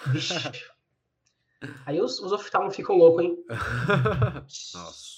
Aí 1.86 2.00
os, 2.00 2.20
os 2.20 2.32
oftalmos 2.32 2.76
ficam 2.76 2.96
loucos, 2.96 3.24
hein? 3.24 3.36
nossa. 4.74 5.16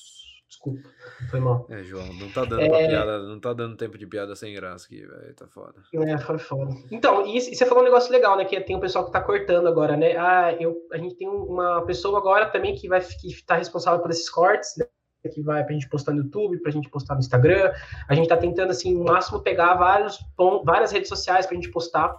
Desculpa, 0.49 0.89
foi 1.31 1.41
mal. 1.41 1.67
É, 1.71 1.85
João, 1.85 2.13
não 2.15 2.29
tá 2.31 2.45
dando 2.45 2.63
é... 2.63 2.89
piada, 2.89 3.19
não 3.21 3.39
tá 3.39 3.53
dando 3.53 3.77
tempo 3.77 3.97
de 3.97 4.07
piada 4.07 4.35
sem 4.35 4.53
graça 4.55 4.87
aqui, 4.87 5.07
velho. 5.07 5.35
Tá 5.35 5.47
foda. 5.47 5.83
É, 5.95 6.19
foi 6.19 6.39
foda. 6.39 6.75
Então, 6.91 7.25
e, 7.27 7.37
e, 7.37 7.55
você 7.55 7.65
falou 7.65 7.83
um 7.83 7.87
negócio 7.87 8.11
legal, 8.11 8.37
né? 8.37 8.45
Que 8.45 8.61
tem 8.61 8.75
um 8.75 8.81
pessoal 8.81 9.07
que 9.07 9.13
tá 9.13 9.21
cortando 9.21 9.69
agora, 9.69 9.97
né? 9.97 10.17
Ah, 10.17 10.53
eu, 10.59 10.77
a 10.93 10.99
gente 10.99 11.17
tem 11.17 11.29
uma 11.29 11.85
pessoa 11.87 12.19
agora 12.19 12.51
também 12.51 12.75
que 12.75 12.89
vai 12.89 13.01
que 13.01 13.45
tá 13.45 13.57
responsável 13.57 14.01
por 14.01 14.11
esses 14.11 14.29
cortes, 14.29 14.75
né? 14.77 14.87
Que 15.27 15.43
vai 15.43 15.65
para 15.65 15.71
a 15.71 15.75
gente 15.75 15.89
postar 15.89 16.13
no 16.13 16.19
YouTube, 16.19 16.59
para 16.59 16.71
a 16.71 16.73
gente 16.73 16.89
postar 16.89 17.15
no 17.15 17.21
Instagram. 17.21 17.73
A 18.09 18.15
gente 18.15 18.25
está 18.25 18.37
tentando, 18.37 18.71
assim, 18.71 18.95
no 18.95 19.05
máximo 19.05 19.41
pegar 19.41 19.75
vários, 19.75 20.19
várias 20.65 20.93
redes 20.93 21.09
sociais 21.09 21.47
para 21.47 21.57
a 21.57 21.61
gente 21.61 21.73
postar. 21.73 22.15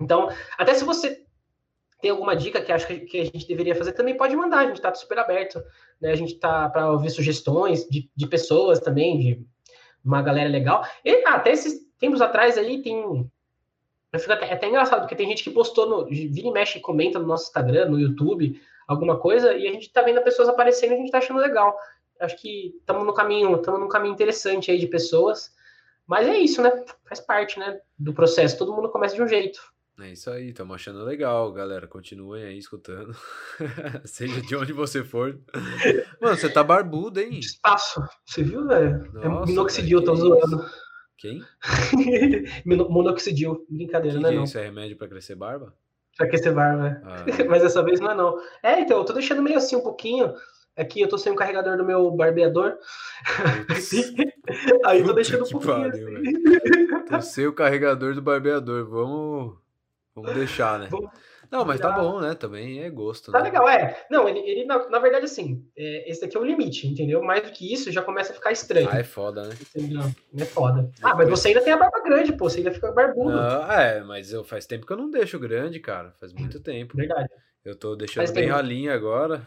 Então, 0.00 0.28
até 0.58 0.74
se 0.74 0.84
você 0.84 1.24
tem 2.02 2.10
alguma 2.10 2.34
dica 2.34 2.60
que 2.60 2.72
acha 2.72 2.86
que 2.86 3.20
a 3.20 3.24
gente 3.24 3.46
deveria 3.46 3.74
fazer, 3.74 3.92
também 3.92 4.16
pode 4.16 4.34
mandar, 4.36 4.58
a 4.58 4.66
gente 4.66 4.76
está 4.76 4.92
super 4.94 5.18
aberto. 5.18 5.62
Né? 6.00 6.10
A 6.10 6.16
gente 6.16 6.34
está 6.34 6.68
para 6.68 6.90
ouvir 6.90 7.10
sugestões 7.10 7.88
de, 7.88 8.10
de 8.14 8.26
pessoas 8.26 8.80
também, 8.80 9.18
de 9.18 9.46
uma 10.04 10.20
galera 10.20 10.50
legal. 10.50 10.84
E 11.04 11.24
até 11.26 11.52
esses 11.52 11.80
tempos 11.98 12.20
atrás 12.20 12.58
aí 12.58 12.82
tem. 12.82 13.30
Fica 14.18 14.34
até, 14.34 14.46
é 14.46 14.52
até 14.52 14.68
engraçado, 14.68 15.00
porque 15.00 15.16
tem 15.16 15.28
gente 15.28 15.42
que 15.42 15.50
postou 15.50 15.88
no. 15.88 16.06
Vira 16.06 16.48
e 16.48 16.52
mexe 16.52 16.78
e 16.78 16.82
comenta 16.82 17.18
no 17.18 17.26
nosso 17.26 17.44
Instagram, 17.44 17.86
no 17.86 17.98
YouTube, 17.98 18.60
alguma 18.86 19.18
coisa, 19.18 19.54
e 19.54 19.66
a 19.66 19.72
gente 19.72 19.92
tá 19.92 20.02
vendo 20.02 20.22
pessoas 20.22 20.48
aparecendo 20.48 20.92
e 20.92 20.94
a 20.94 20.98
gente 20.98 21.10
tá 21.10 21.18
achando 21.18 21.40
legal. 21.40 21.76
Acho 22.20 22.40
que 22.40 22.74
estamos 22.78 23.04
no 23.04 23.12
caminho, 23.12 23.56
estamos 23.56 23.80
num 23.80 23.88
caminho 23.88 24.14
interessante 24.14 24.70
aí 24.70 24.78
de 24.78 24.86
pessoas. 24.86 25.52
Mas 26.06 26.28
é 26.28 26.36
isso, 26.36 26.62
né? 26.62 26.70
Faz 27.08 27.20
parte, 27.20 27.58
né, 27.58 27.80
do 27.98 28.12
processo. 28.12 28.58
Todo 28.58 28.74
mundo 28.74 28.90
começa 28.90 29.14
de 29.14 29.22
um 29.22 29.28
jeito. 29.28 29.60
É 30.00 30.10
isso 30.10 30.28
aí, 30.28 30.48
estamos 30.48 30.74
achando 30.74 31.04
legal, 31.04 31.52
galera. 31.52 31.86
Continuem 31.86 32.44
aí 32.44 32.58
escutando. 32.58 33.14
Seja 34.04 34.40
de 34.42 34.56
onde 34.56 34.72
você 34.72 35.04
for. 35.04 35.38
Mano, 36.20 36.36
você 36.36 36.50
tá 36.50 36.64
barbudo, 36.64 37.20
hein? 37.20 37.38
Espaço. 37.38 38.02
Você 38.26 38.42
viu, 38.42 38.66
velho? 38.66 39.08
É 39.22 39.46
minoxidil, 39.46 40.02
tô 40.02 40.16
zoando. 40.16 40.64
Quem? 41.16 41.40
minoxidil. 42.66 43.64
Brincadeira, 43.70 44.18
que 44.18 44.22
né? 44.24 44.30
Que 44.30 44.38
é 44.38 44.42
isso? 44.42 44.58
É 44.58 44.64
remédio 44.64 44.96
pra 44.96 45.08
crescer 45.08 45.36
barba? 45.36 45.72
Pra 46.16 46.26
aquecer 46.26 46.52
barba. 46.52 47.00
Ah. 47.04 47.24
Mas 47.48 47.62
dessa 47.62 47.82
vez 47.82 48.00
não 48.00 48.10
é 48.10 48.14
não. 48.14 48.38
É, 48.62 48.80
então, 48.80 48.98
eu 48.98 49.04
tô 49.04 49.12
deixando 49.12 49.42
meio 49.42 49.58
assim 49.58 49.76
um 49.76 49.80
pouquinho. 49.80 50.34
Aqui 50.76 51.00
eu 51.00 51.08
tô 51.08 51.16
sem 51.16 51.32
o 51.32 51.36
carregador 51.36 51.76
do 51.76 51.84
meu 51.84 52.10
barbeador. 52.10 52.76
Aí 54.84 55.00
eu 55.00 55.06
tô 55.06 55.12
deixando 55.12 55.44
um 55.44 55.48
pouquinho. 55.48 55.90
Pariu, 55.90 56.16
assim. 56.16 57.04
Tô 57.08 57.20
sem 57.20 57.46
o 57.46 57.52
carregador 57.52 58.14
do 58.14 58.22
barbeador. 58.22 58.88
Vamos, 58.88 59.56
vamos 60.14 60.34
deixar, 60.34 60.80
né? 60.80 60.88
Vamos... 60.90 61.10
Não, 61.54 61.64
mas 61.64 61.78
tá 61.78 61.92
bom, 61.92 62.20
né? 62.20 62.34
Também 62.34 62.82
é 62.82 62.90
gosto. 62.90 63.30
Tá 63.30 63.38
né? 63.38 63.44
legal, 63.44 63.68
é. 63.68 64.04
Não, 64.10 64.28
ele, 64.28 64.40
ele 64.40 64.64
na, 64.64 64.88
na, 64.88 64.98
verdade, 64.98 65.26
assim, 65.26 65.64
é, 65.78 66.10
esse 66.10 66.20
daqui 66.20 66.36
é 66.36 66.40
o 66.40 66.44
limite, 66.44 66.88
entendeu? 66.88 67.22
Mais 67.22 67.44
do 67.44 67.52
que 67.52 67.72
isso, 67.72 67.92
já 67.92 68.02
começa 68.02 68.32
a 68.32 68.34
ficar 68.34 68.50
estranho. 68.50 68.88
Ah, 68.90 68.98
é 68.98 69.04
foda, 69.04 69.44
né? 69.44 69.54
Entendeu? 69.76 70.02
É 70.36 70.44
foda. 70.44 70.90
Ah, 71.00 71.14
mas 71.14 71.30
você 71.30 71.48
ainda 71.48 71.60
tem 71.60 71.72
a 71.72 71.76
barba 71.76 72.02
grande, 72.02 72.32
pô. 72.32 72.50
Você 72.50 72.58
ainda 72.58 72.72
fica 72.72 72.90
barbudo. 72.90 73.36
Não, 73.36 73.70
é, 73.70 74.02
mas 74.02 74.32
eu 74.32 74.42
faz 74.42 74.66
tempo 74.66 74.84
que 74.84 74.92
eu 74.92 74.96
não 74.96 75.08
deixo 75.08 75.38
grande, 75.38 75.78
cara. 75.78 76.12
Faz 76.18 76.32
muito 76.32 76.58
tempo. 76.58 76.96
Verdade. 76.96 77.28
Eu 77.64 77.76
tô 77.76 77.94
deixando 77.94 78.32
bem 78.32 78.48
ralinho 78.48 78.92
agora. 78.92 79.46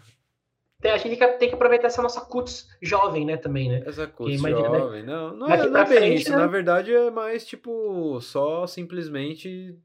Tem, 0.79 0.91
a 0.91 0.97
gente 0.97 1.17
tem 1.17 1.49
que 1.49 1.55
aproveitar 1.55 1.87
essa 1.87 2.01
nossa 2.01 2.21
cutis 2.21 2.69
jovem, 2.81 3.25
né, 3.25 3.35
também, 3.35 3.67
né? 3.67 3.83
Essa 3.85 4.07
cutis 4.07 4.39
jovem. 4.39 5.03
Não, 5.03 5.35
não, 5.35 5.49
é, 5.49 5.67
não 5.67 5.81
é 5.81 5.85
bem 5.85 5.97
frente, 5.97 6.21
isso. 6.21 6.31
Né? 6.31 6.37
Na 6.37 6.47
verdade, 6.47 6.93
é 6.93 7.11
mais, 7.11 7.45
tipo, 7.45 8.21
só 8.21 8.65
simplesmente 8.65 9.77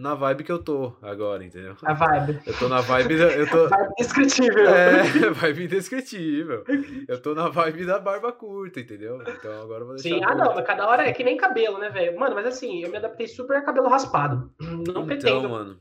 na 0.00 0.14
vibe 0.14 0.44
que 0.44 0.50
eu 0.50 0.58
tô 0.58 0.92
agora, 1.02 1.44
entendeu? 1.44 1.76
A 1.84 1.92
vibe. 1.92 2.40
Eu 2.46 2.58
tô 2.58 2.68
na 2.68 2.80
vibe. 2.80 3.18
Da, 3.18 3.24
eu 3.32 3.48
tô... 3.48 3.68
Vibe 3.68 3.92
indescritível. 3.98 4.68
É, 4.68 5.02
vibe 5.30 5.64
indescritível. 5.64 6.64
Eu 7.06 7.20
tô 7.20 7.34
na 7.34 7.48
vibe 7.48 7.84
da 7.84 7.98
barba 7.98 8.32
curta, 8.32 8.80
entendeu? 8.80 9.22
Então 9.22 9.62
agora 9.62 9.82
eu 9.82 9.86
vou 9.86 9.96
deixar. 9.96 10.08
Sim, 10.08 10.24
ah, 10.24 10.34
não, 10.34 10.54
mas 10.54 10.66
cada 10.66 10.88
hora 10.88 11.06
é 11.06 11.12
que 11.12 11.22
nem 11.22 11.36
cabelo, 11.36 11.78
né, 11.78 11.90
velho? 11.90 12.18
Mano, 12.18 12.34
mas 12.34 12.46
assim, 12.46 12.82
eu 12.82 12.90
me 12.90 12.96
adaptei 12.96 13.26
super 13.28 13.58
a 13.58 13.62
cabelo 13.62 13.88
raspado. 13.88 14.50
Não 14.60 14.80
então, 14.80 15.06
pretendo. 15.06 15.48
mano. 15.48 15.80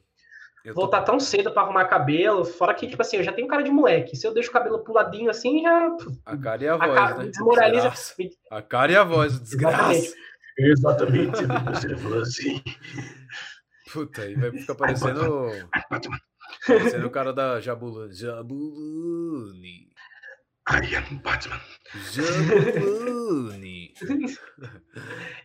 Voltar 0.73 0.99
tô... 1.01 1.13
tão 1.13 1.19
cedo 1.19 1.51
pra 1.51 1.63
arrumar 1.63 1.85
cabelo, 1.85 2.43
fora 2.43 2.73
que, 2.73 2.88
tipo 2.88 3.01
assim, 3.01 3.17
eu 3.17 3.23
já 3.23 3.31
tenho 3.31 3.47
cara 3.47 3.63
de 3.63 3.71
moleque. 3.71 4.17
Se 4.17 4.27
eu 4.27 4.33
deixo 4.33 4.49
o 4.49 4.53
cabelo 4.53 4.83
puladinho 4.83 5.29
assim, 5.29 5.61
já. 5.61 5.95
A 6.25 6.38
cara 6.38 6.63
e 6.63 6.67
a 6.67 6.75
voz, 6.75 6.97
a 6.99 7.17
né? 7.17 7.25
Desmoraliza. 7.27 7.93
A 8.51 8.61
cara 8.61 8.91
e 8.91 8.95
a 8.95 9.03
voz, 9.03 9.39
desgraça. 9.39 10.13
Exatamente. 10.57 11.43
Exatamente. 11.43 11.45
Você 11.73 11.95
falou 11.95 12.21
assim. 12.21 12.61
Puta, 13.91 14.22
aí 14.22 14.36
vai 14.36 14.51
ficar 14.51 14.75
parecendo. 14.75 15.50
parecendo 16.65 17.08
o 17.08 17.12
cara 17.12 17.34
da 17.34 17.60
Jabulani. 17.60 18.13
Jabulani. 18.13 19.89
I 20.69 20.96
am 20.96 21.17
Batman. 21.24 21.60
Jabulani. 22.12 23.93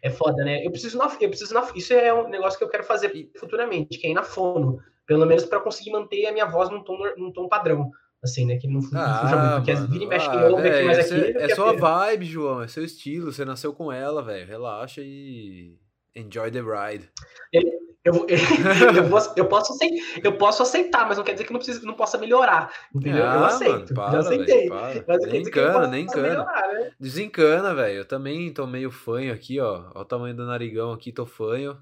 É 0.02 0.10
foda, 0.10 0.44
né? 0.44 0.64
Eu 0.66 0.70
preciso 0.70 0.98
na, 0.98 1.06
eu 1.18 1.28
preciso 1.30 1.54
na, 1.54 1.66
isso 1.74 1.94
é 1.94 2.12
um 2.12 2.28
negócio 2.28 2.58
que 2.58 2.64
eu 2.64 2.68
quero 2.68 2.84
fazer 2.84 3.30
futuramente, 3.38 3.98
que 3.98 4.06
é 4.06 4.10
ir 4.10 4.14
na 4.14 4.22
fono, 4.22 4.78
pelo 5.06 5.24
menos 5.24 5.46
para 5.46 5.60
conseguir 5.60 5.92
manter 5.92 6.26
a 6.26 6.32
minha 6.32 6.44
voz 6.44 6.68
num 6.68 6.84
tom, 6.84 6.98
num 7.16 7.32
tom 7.32 7.48
padrão, 7.48 7.90
assim, 8.22 8.44
né? 8.44 8.58
Que 8.58 8.68
não, 8.68 8.80
ah, 8.94 9.20
fuja 9.22 9.36
muito, 9.36 9.54
porque 9.56 9.70
as 9.70 9.86
vira 9.86 10.04
e 10.04 10.06
mexe 10.06 10.26
ah, 10.26 10.30
que 10.30 10.60
véio, 10.60 10.86
mais 10.86 10.98
aqui. 10.98 11.38
É, 11.38 11.44
é 11.44 11.54
sua 11.54 11.72
vibe, 11.72 12.26
João, 12.26 12.62
é 12.62 12.68
seu 12.68 12.84
estilo, 12.84 13.32
você 13.32 13.46
nasceu 13.46 13.72
com 13.72 13.90
ela, 13.90 14.22
velho. 14.22 14.46
Relaxa 14.46 15.00
e 15.02 15.78
enjoy 16.14 16.50
the 16.50 16.60
ride. 16.60 17.08
Ele, 17.50 17.83
eu, 18.04 18.26
eu, 18.96 19.04
vou, 19.08 19.18
eu, 19.34 19.46
posso 19.46 19.73
aceitar, 19.73 20.20
eu 20.23 20.37
posso 20.37 20.62
aceitar, 20.62 21.08
mas 21.08 21.16
não 21.16 21.25
quer 21.25 21.32
dizer 21.32 21.44
que 21.44 21.52
não, 21.52 21.58
precisa, 21.58 21.87
não 21.87 21.94
possa 21.94 22.18
melhorar. 22.18 22.70
Entendeu? 22.94 23.25
Ah, 23.25 23.37
eu 23.37 23.44
aceito. 23.44 23.73
Mano, 23.73 23.94
para, 23.94 24.12
já 24.12 24.18
aceitei. 24.18 24.68
Véio, 24.68 25.04
mas 25.08 25.26
nem 25.26 25.42
cana, 25.44 25.87
nem 25.87 26.06
cana. 26.06 26.44
né? 26.44 26.92
Desencana, 27.00 27.75
velho. 27.75 28.00
Eu 28.00 28.04
também 28.04 28.52
tô 28.52 28.66
meio 28.66 28.90
fanho 28.90 29.32
aqui, 29.32 29.58
ó. 29.58 29.90
Olha 29.94 30.02
o 30.02 30.04
tamanho 30.04 30.37
do 30.37 30.44
narigão 30.44 30.92
aqui, 30.92 31.12
tô 31.12 31.25
fanho. 31.25 31.78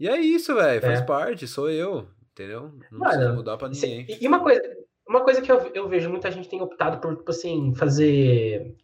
E 0.00 0.08
é 0.08 0.18
isso, 0.18 0.52
velho. 0.54 0.80
Faz 0.80 1.00
é. 1.00 1.04
parte, 1.04 1.46
sou 1.46 1.70
eu. 1.70 2.08
Entendeu? 2.32 2.72
Não 2.90 2.98
Mano, 2.98 3.12
precisa 3.12 3.32
mudar 3.32 3.56
pra 3.56 3.68
ninguém. 3.68 4.06
E 4.20 4.26
uma 4.26 4.40
coisa, 4.40 4.62
uma 5.06 5.20
coisa 5.20 5.40
que 5.40 5.52
eu, 5.52 5.58
eu 5.74 5.88
vejo, 5.88 6.10
muita 6.10 6.30
gente 6.30 6.48
tem 6.48 6.60
optado 6.60 6.98
por, 6.98 7.16
tipo 7.16 7.30
assim, 7.30 7.72
fazer. 7.76 8.74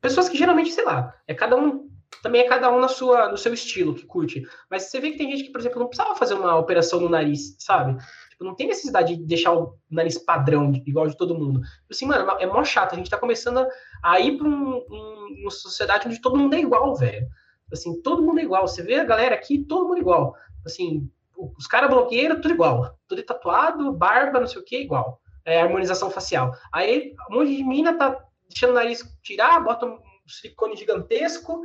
Pessoas 0.00 0.30
que 0.30 0.38
geralmente, 0.38 0.70
sei 0.70 0.84
lá, 0.84 1.14
é 1.26 1.34
cada 1.34 1.56
um 1.56 1.85
também 2.22 2.42
é 2.42 2.48
cada 2.48 2.70
um 2.70 2.80
na 2.80 2.88
sua, 2.88 3.28
no 3.28 3.36
seu 3.36 3.52
estilo 3.54 3.94
que 3.94 4.04
curte. 4.04 4.42
Mas 4.70 4.84
você 4.84 5.00
vê 5.00 5.10
que 5.10 5.18
tem 5.18 5.30
gente 5.30 5.44
que, 5.44 5.52
por 5.52 5.60
exemplo, 5.60 5.78
não 5.78 5.88
precisava 5.88 6.16
fazer 6.16 6.34
uma 6.34 6.56
operação 6.56 7.00
no 7.00 7.08
nariz, 7.08 7.56
sabe? 7.58 7.96
Tipo, 8.30 8.44
não 8.44 8.54
tem 8.54 8.66
necessidade 8.66 9.16
de 9.16 9.24
deixar 9.24 9.52
o 9.52 9.78
nariz 9.90 10.18
padrão, 10.18 10.72
igual 10.86 11.06
de 11.06 11.16
todo 11.16 11.38
mundo. 11.38 11.60
Tipo 11.60 11.92
assim, 11.92 12.06
mano, 12.06 12.30
é 12.38 12.46
mó 12.46 12.62
chato. 12.64 12.92
A 12.92 12.96
gente 12.96 13.10
tá 13.10 13.16
começando 13.16 13.66
a 14.02 14.20
ir 14.20 14.36
pra 14.36 14.46
um, 14.46 14.76
um, 14.76 15.36
uma 15.42 15.50
sociedade 15.50 16.06
onde 16.06 16.20
todo 16.20 16.36
mundo 16.36 16.54
é 16.54 16.60
igual, 16.60 16.94
velho. 16.94 17.26
Assim, 17.72 18.00
todo 18.02 18.22
mundo 18.22 18.40
é 18.40 18.42
igual. 18.42 18.66
Você 18.66 18.82
vê 18.82 18.96
a 18.96 19.04
galera 19.04 19.34
aqui, 19.34 19.64
todo 19.64 19.86
mundo 19.86 19.96
é 19.96 20.00
igual. 20.00 20.34
Assim, 20.64 21.10
os 21.56 21.66
caras 21.66 21.90
blogueiros, 21.90 22.40
tudo 22.40 22.54
igual. 22.54 22.98
Tudo 23.08 23.22
tatuado, 23.22 23.92
barba, 23.92 24.40
não 24.40 24.46
sei 24.46 24.60
o 24.60 24.64
que, 24.64 24.78
igual. 24.78 25.20
É 25.44 25.62
harmonização 25.62 26.10
facial. 26.10 26.52
Aí, 26.72 27.14
um 27.30 27.36
monte 27.36 27.56
de 27.56 27.64
mina 27.64 27.96
tá 27.96 28.22
deixando 28.48 28.70
o 28.70 28.74
nariz 28.74 29.02
tirar, 29.22 29.60
bota 29.60 29.86
um 29.86 29.98
silicone 30.26 30.76
gigantesco, 30.76 31.62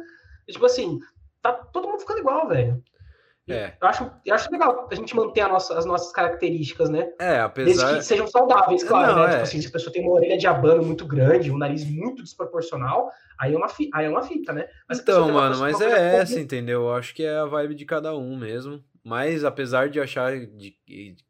tipo 0.47 0.65
assim, 0.65 0.99
tá 1.41 1.51
todo 1.51 1.87
mundo 1.87 1.99
ficando 1.99 2.19
igual, 2.19 2.47
velho. 2.47 2.83
É. 3.49 3.73
Eu, 3.81 3.87
acho, 3.87 4.11
eu 4.25 4.35
acho 4.35 4.51
legal 4.51 4.87
a 4.89 4.95
gente 4.95 5.15
manter 5.15 5.47
nossa, 5.47 5.77
as 5.77 5.85
nossas 5.85 6.11
características, 6.13 6.89
né? 6.89 7.11
É, 7.19 7.39
apesar... 7.39 7.65
Desde 7.65 7.97
que 7.97 8.05
sejam 8.05 8.27
saudáveis, 8.27 8.83
claro, 8.83 9.15
Não, 9.15 9.23
né? 9.23 9.25
É. 9.25 9.29
Tipo 9.31 9.43
assim, 9.43 9.61
se 9.61 9.67
a 9.67 9.71
pessoa 9.71 9.91
tem 9.91 10.03
uma 10.03 10.13
orelha 10.13 10.37
de 10.37 10.47
abano 10.47 10.83
muito 10.83 11.05
grande, 11.05 11.51
um 11.51 11.57
nariz 11.57 11.83
muito 11.89 12.23
desproporcional, 12.23 13.11
aí 13.37 13.53
é 13.53 13.57
uma, 13.57 13.67
fi... 13.67 13.89
aí 13.93 14.05
é 14.05 14.09
uma 14.09 14.21
fita, 14.21 14.53
né? 14.53 14.67
Mas 14.87 14.99
então, 14.99 15.31
mano, 15.31 15.57
mas 15.57 15.81
é 15.81 16.17
essa, 16.17 16.39
entendeu? 16.39 16.83
Eu 16.83 16.93
acho 16.93 17.13
que 17.13 17.23
é 17.23 17.37
a 17.37 17.45
vibe 17.45 17.75
de 17.75 17.85
cada 17.85 18.15
um 18.15 18.37
mesmo. 18.37 18.81
Mas 19.03 19.43
apesar 19.43 19.89
de 19.89 19.99
achar 19.99 20.45
de, 20.45 20.77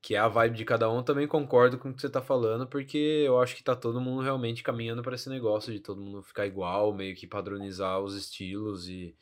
que 0.01 0.15
é 0.15 0.17
a 0.17 0.27
vibe 0.27 0.57
de 0.57 0.65
cada 0.65 0.89
um, 0.91 1.01
também 1.01 1.25
concordo 1.25 1.77
com 1.77 1.89
o 1.89 1.93
que 1.93 2.01
você 2.01 2.09
tá 2.09 2.21
falando, 2.21 2.67
porque 2.67 3.23
eu 3.25 3.39
acho 3.39 3.55
que 3.55 3.63
tá 3.63 3.75
todo 3.75 4.01
mundo 4.01 4.21
realmente 4.21 4.61
caminhando 4.61 5.01
para 5.01 5.15
esse 5.15 5.29
negócio 5.29 5.71
de 5.71 5.79
todo 5.79 6.01
mundo 6.01 6.21
ficar 6.21 6.45
igual, 6.45 6.93
meio 6.93 7.15
que 7.15 7.25
padronizar 7.25 8.01
os 8.01 8.15
estilos 8.15 8.89
e 8.89 9.15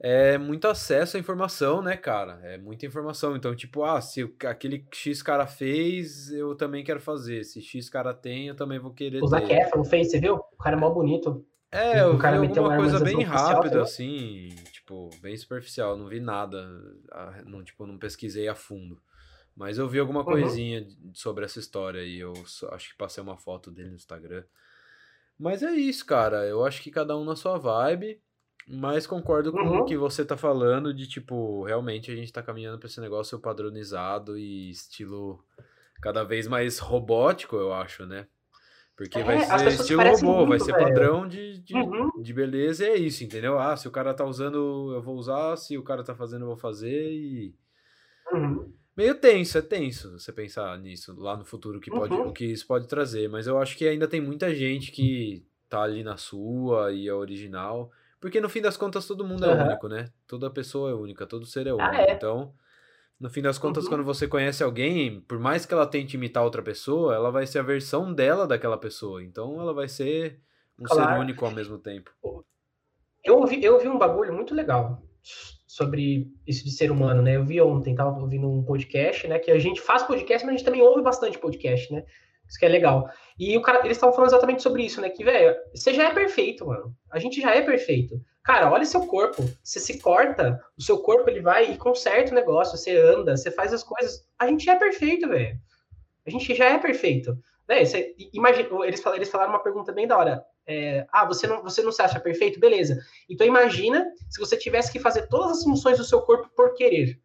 é 0.00 0.38
muito 0.38 0.68
acesso 0.68 1.16
à 1.16 1.20
informação, 1.20 1.82
né, 1.82 1.96
cara? 1.96 2.38
É 2.44 2.56
muita 2.56 2.86
informação. 2.86 3.34
Então, 3.34 3.54
tipo, 3.56 3.82
ah, 3.82 4.00
se 4.00 4.32
aquele 4.46 4.86
X 4.92 5.22
cara 5.22 5.46
fez, 5.46 6.30
eu 6.30 6.54
também 6.54 6.84
quero 6.84 7.00
fazer. 7.00 7.42
Se 7.42 7.60
X 7.60 7.90
cara 7.90 8.14
tem, 8.14 8.46
eu 8.46 8.54
também 8.54 8.78
vou 8.78 8.92
querer 8.92 9.22
o 9.22 9.26
Zac 9.26 9.52
Efron 9.52 9.84
fez, 9.84 10.10
você 10.10 10.20
viu? 10.20 10.36
O 10.36 10.56
cara 10.56 10.76
é 10.76 10.78
mó 10.78 10.90
bonito. 10.90 11.44
É, 11.70 12.00
eu 12.00 12.14
o 12.14 12.18
cara 12.18 12.40
vi 12.40 12.46
alguma 12.46 12.76
coisa 12.76 13.00
bem 13.00 13.22
rápida, 13.22 13.82
assim, 13.82 14.48
tipo, 14.72 14.77
bem 15.20 15.36
superficial, 15.36 15.96
não 15.96 16.08
vi 16.08 16.20
nada, 16.20 16.66
não, 17.44 17.62
tipo, 17.62 17.86
não 17.86 17.98
pesquisei 17.98 18.48
a 18.48 18.54
fundo. 18.54 19.00
Mas 19.56 19.76
eu 19.76 19.88
vi 19.88 19.98
alguma 19.98 20.20
uhum. 20.20 20.26
coisinha 20.26 20.86
sobre 21.12 21.44
essa 21.44 21.58
história 21.58 22.02
e 22.02 22.20
eu 22.20 22.32
acho 22.70 22.90
que 22.90 22.96
passei 22.96 23.22
uma 23.22 23.36
foto 23.36 23.70
dele 23.70 23.88
no 23.90 23.96
Instagram. 23.96 24.44
Mas 25.38 25.62
é 25.62 25.72
isso, 25.72 26.06
cara, 26.06 26.46
eu 26.46 26.64
acho 26.64 26.82
que 26.82 26.90
cada 26.90 27.16
um 27.16 27.24
na 27.24 27.34
sua 27.34 27.58
vibe, 27.58 28.20
mas 28.66 29.06
concordo 29.06 29.50
com 29.50 29.58
uhum. 29.58 29.78
o 29.80 29.84
que 29.84 29.96
você 29.96 30.24
tá 30.24 30.36
falando 30.36 30.94
de, 30.94 31.08
tipo, 31.08 31.64
realmente 31.64 32.10
a 32.10 32.14
gente 32.14 32.32
tá 32.32 32.42
caminhando 32.42 32.78
para 32.78 32.86
esse 32.86 33.00
negócio 33.00 33.38
padronizado 33.38 34.38
e 34.38 34.70
estilo 34.70 35.44
cada 36.00 36.22
vez 36.22 36.46
mais 36.46 36.78
robótico, 36.78 37.56
eu 37.56 37.72
acho, 37.72 38.06
né? 38.06 38.28
Porque 38.98 39.16
é, 39.16 39.22
vai 39.22 39.38
ser 39.46 39.68
estilo 39.68 40.02
robô, 40.02 40.38
muito, 40.38 40.48
vai 40.48 40.58
ser 40.58 40.72
velho. 40.72 40.84
padrão 40.84 41.28
de, 41.28 41.58
de, 41.60 41.72
uhum. 41.72 42.20
de, 42.20 42.34
beleza 42.34 42.84
e 42.84 42.88
é 42.88 42.96
isso, 42.96 43.22
entendeu? 43.22 43.56
Ah, 43.56 43.76
se 43.76 43.86
o 43.86 43.92
cara 43.92 44.12
tá 44.12 44.24
usando, 44.24 44.92
eu 44.92 45.00
vou 45.00 45.14
usar, 45.14 45.56
se 45.56 45.78
o 45.78 45.84
cara 45.84 46.02
tá 46.02 46.16
fazendo, 46.16 46.42
eu 46.42 46.48
vou 46.48 46.56
fazer 46.56 47.12
e. 47.12 47.54
Uhum. 48.32 48.72
Meio 48.96 49.14
tenso, 49.14 49.56
é 49.56 49.62
tenso 49.62 50.18
você 50.18 50.32
pensar 50.32 50.76
nisso 50.80 51.14
lá 51.16 51.36
no 51.36 51.44
futuro, 51.44 51.78
que 51.78 51.92
pode, 51.92 52.12
uhum. 52.12 52.26
o 52.26 52.32
que 52.32 52.46
isso 52.46 52.66
pode 52.66 52.88
trazer. 52.88 53.28
Mas 53.28 53.46
eu 53.46 53.56
acho 53.56 53.76
que 53.76 53.86
ainda 53.86 54.08
tem 54.08 54.20
muita 54.20 54.52
gente 54.52 54.90
que 54.90 55.46
tá 55.68 55.82
ali 55.82 56.02
na 56.02 56.16
sua 56.16 56.90
e 56.92 57.06
é 57.06 57.14
original. 57.14 57.92
Porque 58.20 58.40
no 58.40 58.48
fim 58.48 58.60
das 58.60 58.76
contas 58.76 59.06
todo 59.06 59.24
mundo 59.24 59.44
é 59.44 59.64
único, 59.64 59.86
né? 59.86 60.10
Toda 60.26 60.50
pessoa 60.50 60.90
é 60.90 60.94
única, 60.94 61.24
todo 61.24 61.46
ser 61.46 61.68
é 61.68 61.70
ah, 61.70 61.74
único. 61.74 61.94
Ah, 61.94 62.02
é. 62.02 62.14
Então 62.14 62.52
no 63.20 63.28
fim 63.28 63.42
das 63.42 63.58
contas, 63.58 63.84
uhum. 63.84 63.90
quando 63.90 64.04
você 64.04 64.28
conhece 64.28 64.62
alguém, 64.62 65.20
por 65.22 65.38
mais 65.38 65.66
que 65.66 65.74
ela 65.74 65.86
tente 65.86 66.16
imitar 66.16 66.44
outra 66.44 66.62
pessoa, 66.62 67.14
ela 67.14 67.30
vai 67.30 67.46
ser 67.46 67.58
a 67.58 67.62
versão 67.62 68.12
dela 68.12 68.46
daquela 68.46 68.78
pessoa. 68.78 69.22
Então 69.22 69.60
ela 69.60 69.74
vai 69.74 69.88
ser 69.88 70.40
um 70.78 70.84
claro. 70.84 71.14
ser 71.14 71.20
único 71.20 71.44
ao 71.44 71.50
mesmo 71.50 71.78
tempo. 71.78 72.10
Eu 73.24 73.38
ouvi, 73.38 73.62
eu 73.62 73.74
ouvi 73.74 73.88
um 73.88 73.98
bagulho 73.98 74.32
muito 74.32 74.54
legal 74.54 75.02
sobre 75.66 76.30
isso 76.46 76.64
de 76.64 76.70
ser 76.70 76.90
humano, 76.90 77.20
né? 77.20 77.36
Eu 77.36 77.44
vi 77.44 77.60
ontem, 77.60 77.94
tava 77.94 78.18
ouvindo 78.18 78.48
um 78.48 78.64
podcast, 78.64 79.26
né? 79.26 79.38
Que 79.38 79.50
a 79.50 79.58
gente 79.58 79.80
faz 79.80 80.02
podcast, 80.02 80.46
mas 80.46 80.54
a 80.54 80.56
gente 80.56 80.64
também 80.64 80.82
ouve 80.82 81.02
bastante 81.02 81.38
podcast, 81.38 81.92
né? 81.92 82.04
Isso 82.48 82.58
que 82.58 82.64
é 82.64 82.68
legal. 82.68 83.08
E 83.38 83.56
o 83.56 83.62
cara, 83.62 83.80
eles 83.84 83.96
estavam 83.96 84.14
falando 84.14 84.30
exatamente 84.30 84.62
sobre 84.62 84.84
isso, 84.84 85.00
né? 85.00 85.10
Que, 85.10 85.22
velho, 85.22 85.54
você 85.74 85.92
já 85.92 86.08
é 86.08 86.14
perfeito, 86.14 86.66
mano. 86.66 86.94
A 87.12 87.18
gente 87.18 87.40
já 87.40 87.54
é 87.54 87.60
perfeito. 87.60 88.20
Cara, 88.48 88.72
olha 88.72 88.86
seu 88.86 89.06
corpo. 89.06 89.44
Você 89.62 89.78
se 89.78 89.98
corta, 90.00 90.58
o 90.74 90.82
seu 90.82 90.98
corpo 91.00 91.28
ele 91.28 91.42
vai 91.42 91.70
e 91.70 91.76
conserta 91.76 92.32
o 92.32 92.34
negócio. 92.34 92.78
Você 92.78 92.96
anda, 92.96 93.36
você 93.36 93.50
faz 93.50 93.74
as 93.74 93.84
coisas. 93.84 94.26
A 94.38 94.46
gente 94.46 94.70
é 94.70 94.74
perfeito, 94.74 95.28
velho. 95.28 95.60
A 96.26 96.30
gente 96.30 96.54
já 96.54 96.64
é 96.64 96.78
perfeito. 96.78 97.38
Né? 97.68 97.84
Você, 97.84 98.16
imagina, 98.32 98.66
eles, 98.86 99.02
falaram, 99.02 99.18
eles 99.18 99.28
falaram 99.28 99.50
uma 99.50 99.62
pergunta 99.62 99.92
bem 99.92 100.06
da 100.06 100.16
hora. 100.16 100.46
É, 100.66 101.06
ah, 101.12 101.26
você 101.26 101.46
não, 101.46 101.62
você 101.62 101.82
não 101.82 101.92
se 101.92 102.00
acha 102.00 102.18
perfeito? 102.18 102.58
Beleza. 102.58 102.98
Então 103.28 103.46
imagina 103.46 104.10
se 104.30 104.40
você 104.40 104.56
tivesse 104.56 104.90
que 104.90 104.98
fazer 104.98 105.26
todas 105.28 105.58
as 105.58 105.64
funções 105.64 105.98
do 105.98 106.04
seu 106.04 106.22
corpo 106.22 106.48
por 106.56 106.72
querer. 106.72 107.20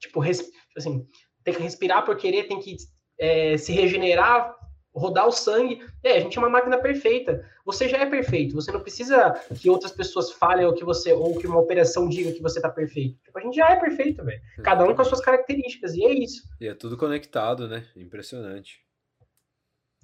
tipo, 0.00 0.18
res, 0.18 0.42
assim, 0.76 1.06
tem 1.44 1.54
que 1.54 1.62
respirar 1.62 2.04
por 2.04 2.16
querer, 2.16 2.48
tem 2.48 2.58
que 2.58 2.76
é, 3.16 3.56
se 3.56 3.70
regenerar, 3.70 4.57
rodar 4.98 5.26
o 5.26 5.32
sangue. 5.32 5.80
É, 6.02 6.16
a 6.16 6.20
gente 6.20 6.36
é 6.36 6.40
uma 6.40 6.50
máquina 6.50 6.78
perfeita. 6.78 7.44
Você 7.64 7.88
já 7.88 7.98
é 7.98 8.06
perfeito. 8.06 8.54
Você 8.54 8.70
não 8.72 8.80
precisa 8.80 9.32
que 9.58 9.70
outras 9.70 9.92
pessoas 9.92 10.32
falem 10.32 10.66
ou 10.66 10.74
que 10.74 10.84
você 10.84 11.12
ou 11.12 11.38
que 11.38 11.46
uma 11.46 11.60
operação 11.60 12.08
diga 12.08 12.32
que 12.32 12.42
você 12.42 12.60
tá 12.60 12.68
perfeito. 12.68 13.18
Tipo, 13.24 13.38
a 13.38 13.42
gente 13.42 13.56
já 13.56 13.68
é 13.70 13.76
perfeito, 13.76 14.24
velho. 14.24 14.40
Cada 14.62 14.84
um 14.84 14.94
com 14.94 15.02
as 15.02 15.08
suas 15.08 15.20
características 15.20 15.94
e 15.94 16.04
é 16.04 16.12
isso. 16.12 16.42
E 16.60 16.68
é 16.68 16.74
tudo 16.74 16.96
conectado, 16.96 17.68
né? 17.68 17.84
Impressionante. 17.96 18.86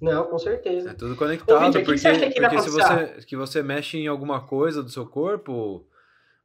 Não, 0.01 0.25
com 0.25 0.37
certeza. 0.37 0.91
É 0.91 0.93
tudo 0.93 1.15
conectado, 1.15 1.57
Ô, 1.57 1.71
Victor, 1.71 1.85
porque, 1.85 2.29
que 2.29 2.41
porque 2.41 2.61
se 2.61 2.69
você, 2.69 3.25
que 3.25 3.35
você 3.35 3.63
mexe 3.63 3.97
em 3.97 4.07
alguma 4.07 4.45
coisa 4.45 4.83
do 4.83 4.89
seu 4.89 5.05
corpo, 5.05 5.87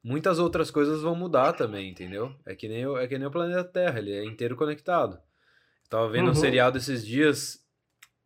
muitas 0.02 0.38
outras 0.38 0.70
coisas 0.70 1.02
vão 1.02 1.14
mudar 1.14 1.52
também, 1.52 1.90
entendeu? 1.90 2.34
É 2.46 2.54
que 2.54 2.68
nem, 2.68 2.86
o, 2.86 2.96
é 2.96 3.06
que 3.06 3.18
nem 3.18 3.26
o 3.26 3.30
planeta 3.30 3.64
Terra, 3.64 3.98
ele 3.98 4.12
é 4.12 4.24
inteiro 4.24 4.56
conectado. 4.56 5.14
Eu 5.14 5.90
tava 5.90 6.08
vendo 6.08 6.26
uhum. 6.26 6.32
um 6.32 6.34
seriado 6.34 6.78
esses 6.78 7.04
dias, 7.04 7.58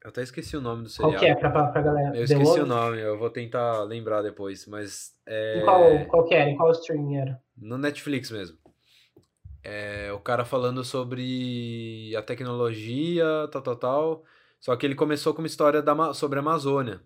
eu 0.04 0.10
até 0.10 0.22
esqueci 0.22 0.56
o 0.56 0.60
nome 0.60 0.82
do 0.84 0.88
seriado. 0.90 1.14
Qual 1.14 1.20
que 1.20 1.26
é 1.26 1.34
pra, 1.34 1.66
pra, 1.68 1.82
galera? 1.82 2.16
Eu 2.16 2.24
esqueci 2.24 2.60
o 2.60 2.66
nome, 2.66 3.00
eu 3.00 3.18
vou 3.18 3.30
tentar 3.30 3.82
lembrar 3.84 4.22
depois, 4.22 4.66
mas... 4.66 5.16
É... 5.26 5.58
Em 5.58 5.64
qual, 5.64 6.06
qual 6.06 6.24
que 6.26 6.34
era? 6.34 6.50
Em 6.50 6.56
qual 6.56 6.70
streaming 6.72 7.16
era? 7.16 7.40
No 7.56 7.78
Netflix 7.78 8.30
mesmo. 8.30 8.58
É, 9.62 10.12
o 10.12 10.20
cara 10.20 10.44
falando 10.44 10.84
sobre 10.84 12.14
a 12.14 12.20
tecnologia, 12.20 13.24
tal, 13.50 13.62
tal, 13.62 13.76
tal 13.76 14.24
só 14.60 14.74
que 14.76 14.86
ele 14.86 14.94
começou 14.94 15.34
com 15.34 15.42
uma 15.42 15.46
história 15.46 15.82
da, 15.82 16.14
sobre 16.14 16.38
a 16.38 16.42
Amazônia. 16.42 17.02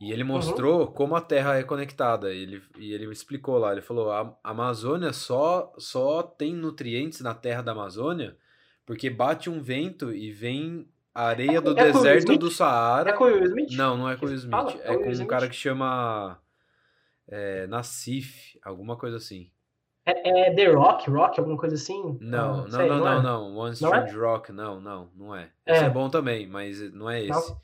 E 0.00 0.10
ele 0.10 0.22
uhum. 0.22 0.28
mostrou 0.28 0.80
uhum. 0.80 0.86
como 0.86 1.16
a 1.16 1.20
Terra 1.20 1.56
é 1.58 1.62
conectada. 1.62 2.32
Ele, 2.32 2.62
e 2.78 2.94
ele 2.94 3.10
explicou 3.12 3.58
lá, 3.58 3.72
ele 3.72 3.82
falou, 3.82 4.10
a 4.10 4.34
Amazônia 4.42 5.12
só, 5.12 5.70
só 5.76 6.22
tem 6.22 6.54
nutrientes 6.54 7.20
na 7.20 7.34
terra 7.34 7.60
da 7.60 7.72
Amazônia 7.72 8.36
porque 8.86 9.10
bate 9.10 9.50
um 9.50 9.60
vento 9.60 10.14
e 10.14 10.32
vem 10.32 10.88
areia 11.26 11.58
é 11.58 11.60
do 11.60 11.78
é 11.78 11.92
deserto 11.92 12.36
do 12.36 12.50
Saara. 12.50 13.10
É 13.10 13.12
com 13.12 13.24
o 13.24 13.26
Will 13.26 13.44
Smith? 13.44 13.72
Não, 13.72 13.96
não 13.96 14.08
é 14.08 14.16
com 14.16 14.26
o 14.26 14.28
Will 14.28 14.38
Smith. 14.38 14.50
Fala, 14.50 14.72
é, 14.82 14.96
com 14.96 15.10
um 15.10 15.26
cara 15.26 15.48
que 15.48 15.56
chama 15.56 16.38
é, 17.28 17.66
Nassif, 17.66 18.58
alguma 18.62 18.96
coisa 18.96 19.16
assim. 19.16 19.50
É, 20.06 20.48
é, 20.48 20.54
The 20.54 20.72
Rock, 20.72 21.10
Rock, 21.10 21.38
alguma 21.38 21.58
coisa 21.58 21.74
assim? 21.74 22.16
Não, 22.20 22.62
não, 22.62 22.70
sei, 22.70 22.88
não, 22.88 22.98
não, 22.98 23.04
não, 23.04 23.18
é? 23.18 23.22
não, 23.22 23.56
One 23.56 23.72
Strange 23.74 24.14
é? 24.14 24.18
Rock, 24.18 24.52
não, 24.52 24.80
não, 24.80 25.10
não 25.14 25.36
é. 25.36 25.50
Esse 25.66 25.84
é. 25.84 25.90
bom 25.90 26.08
também, 26.08 26.46
mas 26.46 26.80
não 26.92 27.10
é 27.10 27.22
esse. 27.22 27.50
Não. 27.50 27.60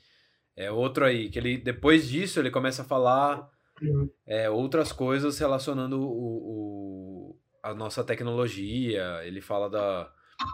É 0.55 0.71
outro 0.71 1.03
aí, 1.03 1.29
que 1.29 1.39
ele, 1.39 1.57
depois 1.57 2.07
disso, 2.07 2.39
ele 2.39 2.51
começa 2.51 2.83
a 2.83 2.85
falar 2.85 3.49
uhum. 3.81 4.09
é, 4.25 4.49
outras 4.49 4.91
coisas 4.91 5.37
relacionando 5.39 5.99
o, 5.99 7.31
o, 7.31 7.39
a 7.63 7.73
nossa 7.73 8.03
tecnologia, 8.03 9.21
ele 9.23 9.41
fala 9.41 9.69
da... 9.69 10.09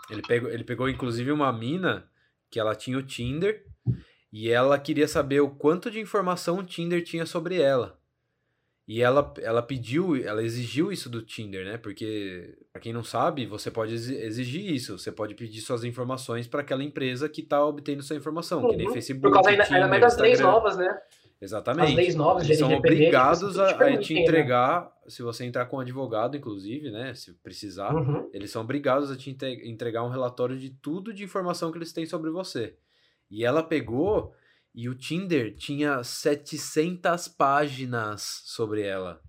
Ele 0.09 0.21
pegou, 0.21 0.49
ele 0.49 0.63
pegou, 0.63 0.89
inclusive, 0.89 1.31
uma 1.31 1.51
mina 1.51 2.09
que 2.51 2.59
ela 2.59 2.75
tinha 2.75 2.97
o 2.97 3.03
Tinder 3.03 3.65
e 4.31 4.49
ela 4.49 4.77
queria 4.77 5.07
saber 5.07 5.39
o 5.39 5.49
quanto 5.49 5.89
de 5.89 5.99
informação 5.99 6.59
o 6.59 6.63
Tinder 6.63 7.03
tinha 7.03 7.25
sobre 7.25 7.59
ela. 7.59 7.97
E 8.87 9.01
ela, 9.01 9.33
ela 9.41 9.61
pediu, 9.61 10.17
ela 10.21 10.43
exigiu 10.43 10.91
isso 10.91 11.09
do 11.09 11.21
Tinder, 11.21 11.63
né? 11.63 11.77
Porque, 11.77 12.57
para 12.73 12.81
quem 12.81 12.91
não 12.91 13.03
sabe, 13.03 13.45
você 13.45 13.71
pode 13.71 13.93
exigir 13.93 14.69
isso. 14.69 14.97
Você 14.97 15.11
pode 15.11 15.33
pedir 15.33 15.61
suas 15.61 15.85
informações 15.85 16.45
para 16.45 16.59
aquela 16.59 16.83
empresa 16.83 17.29
que 17.29 17.39
está 17.39 17.65
obtendo 17.65 18.03
sua 18.03 18.17
informação, 18.17 18.61
uhum. 18.61 18.69
que 18.71 18.75
nem 18.75 18.87
uhum. 18.87 18.93
Facebook. 18.93 19.29
Por 19.29 19.33
causa 19.33 19.49
ainda, 19.49 19.63
Tinder, 19.63 19.77
ainda 19.77 19.87
mais 19.87 20.01
das 20.01 20.17
leis 20.17 20.39
novas, 20.41 20.75
né? 20.75 20.99
Exatamente. 21.41 21.89
As 21.89 21.95
leis 21.95 22.15
novas, 22.15 22.43
Eles 22.43 22.59
são 22.59 22.71
obrigados 22.71 23.57
a, 23.57 23.71
a, 23.71 23.97
te 23.97 24.13
né? 24.13 24.21
entregar, 24.21 24.83
né? 24.83 24.89
se 25.07 25.23
você 25.23 25.43
entrar 25.43 25.65
com 25.65 25.77
um 25.77 25.79
advogado, 25.79 26.37
inclusive, 26.37 26.91
né? 26.91 27.15
Se 27.15 27.33
precisar, 27.33 27.95
uhum. 27.95 28.29
eles 28.31 28.51
são 28.51 28.61
obrigados 28.61 29.09
a 29.09 29.17
te 29.17 29.35
entregar 29.63 30.03
um 30.03 30.09
relatório 30.09 30.57
de 30.59 30.69
tudo 30.69 31.11
de 31.11 31.23
informação 31.23 31.71
que 31.71 31.79
eles 31.79 31.91
têm 31.91 32.05
sobre 32.05 32.29
você. 32.29 32.77
E 33.29 33.43
ela 33.43 33.63
pegou 33.63 34.35
e 34.73 34.87
o 34.87 34.93
Tinder 34.93 35.55
tinha 35.55 36.03
700 36.03 37.27
páginas 37.29 38.43
sobre 38.45 38.83
ela. 38.83 39.19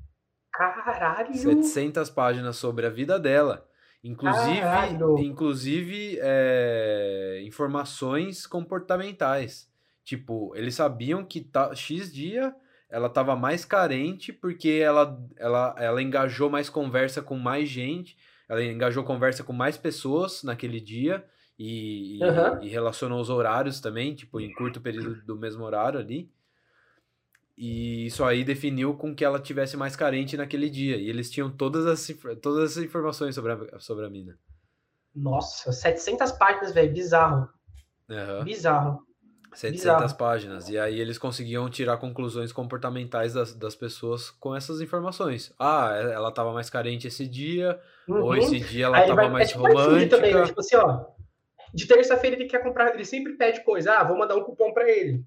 Caralho! 0.52 1.34
700 1.34 2.10
páginas 2.10 2.56
sobre 2.56 2.84
a 2.84 2.90
vida 2.90 3.18
dela. 3.18 3.66
Inclusive, 4.04 4.60
Caralho. 4.60 5.18
inclusive 5.18 6.18
é, 6.20 7.40
informações 7.46 8.46
comportamentais. 8.46 9.71
Tipo, 10.04 10.52
eles 10.56 10.74
sabiam 10.74 11.24
que 11.24 11.40
tá, 11.40 11.74
X 11.74 12.12
dia 12.12 12.54
ela 12.92 13.06
estava 13.06 13.34
mais 13.34 13.64
carente 13.64 14.32
porque 14.32 14.68
ela, 14.68 15.18
ela, 15.36 15.74
ela 15.78 16.02
engajou 16.02 16.50
mais 16.50 16.68
conversa 16.68 17.22
com 17.22 17.38
mais 17.38 17.66
gente, 17.68 18.18
ela 18.46 18.62
engajou 18.62 19.02
conversa 19.02 19.42
com 19.42 19.52
mais 19.52 19.78
pessoas 19.78 20.42
naquele 20.42 20.78
dia 20.78 21.24
e, 21.58 22.18
uhum. 22.22 22.62
e, 22.62 22.68
relacionou 22.68 23.18
os 23.18 23.30
horários 23.30 23.80
também, 23.80 24.14
tipo, 24.14 24.38
em 24.40 24.52
curto 24.52 24.80
período 24.80 25.22
do 25.24 25.36
mesmo 25.36 25.64
horário 25.64 25.98
ali. 25.98 26.30
E 27.56 28.06
isso 28.06 28.24
aí 28.24 28.44
definiu 28.44 28.94
com 28.94 29.14
que 29.14 29.24
ela 29.24 29.38
tivesse 29.38 29.76
mais 29.76 29.94
carente 29.94 30.36
naquele 30.36 30.68
dia. 30.68 30.96
E 30.96 31.08
eles 31.08 31.30
tinham 31.30 31.50
todas 31.50 31.86
as, 31.86 32.06
todas 32.42 32.76
as 32.76 32.84
informações 32.84 33.34
sobre 33.34 33.52
a, 33.52 33.78
sobre 33.78 34.04
a 34.04 34.10
mina. 34.10 34.38
Nossa, 35.14 35.72
700 35.72 36.32
páginas, 36.32 36.72
velho, 36.72 36.92
bizarro. 36.92 37.48
Uhum. 38.08 38.44
Bizarro. 38.44 39.06
700 39.52 39.80
bizarro. 39.80 40.16
páginas. 40.16 40.68
E 40.68 40.78
aí 40.78 40.98
eles 40.98 41.18
conseguiam 41.18 41.68
tirar 41.68 41.96
conclusões 41.98 42.52
comportamentais 42.52 43.34
das, 43.34 43.54
das 43.54 43.74
pessoas 43.74 44.30
com 44.30 44.54
essas 44.54 44.80
informações. 44.80 45.52
Ah, 45.58 45.94
ela 45.94 46.28
estava 46.30 46.52
mais 46.52 46.70
carente 46.70 47.06
esse 47.06 47.26
dia, 47.26 47.78
uhum. 48.08 48.22
ou 48.22 48.36
esse 48.36 48.58
dia 48.60 48.86
ela 48.86 49.00
estava 49.00 49.28
mais 49.28 49.48
é 49.48 49.52
tipo 49.52 49.66
romântica. 49.66 50.16
Também, 50.16 50.34
né? 50.34 50.44
Tipo 50.44 50.60
assim, 50.60 50.76
ó, 50.76 51.04
de 51.74 51.86
terça-feira 51.86 52.36
ele 52.36 52.46
quer 52.46 52.62
comprar, 52.62 52.94
ele 52.94 53.04
sempre 53.04 53.34
pede 53.34 53.62
coisa. 53.64 53.98
Ah, 53.98 54.04
vou 54.04 54.16
mandar 54.16 54.36
um 54.36 54.42
cupom 54.42 54.72
para 54.72 54.88
ele. 54.88 55.24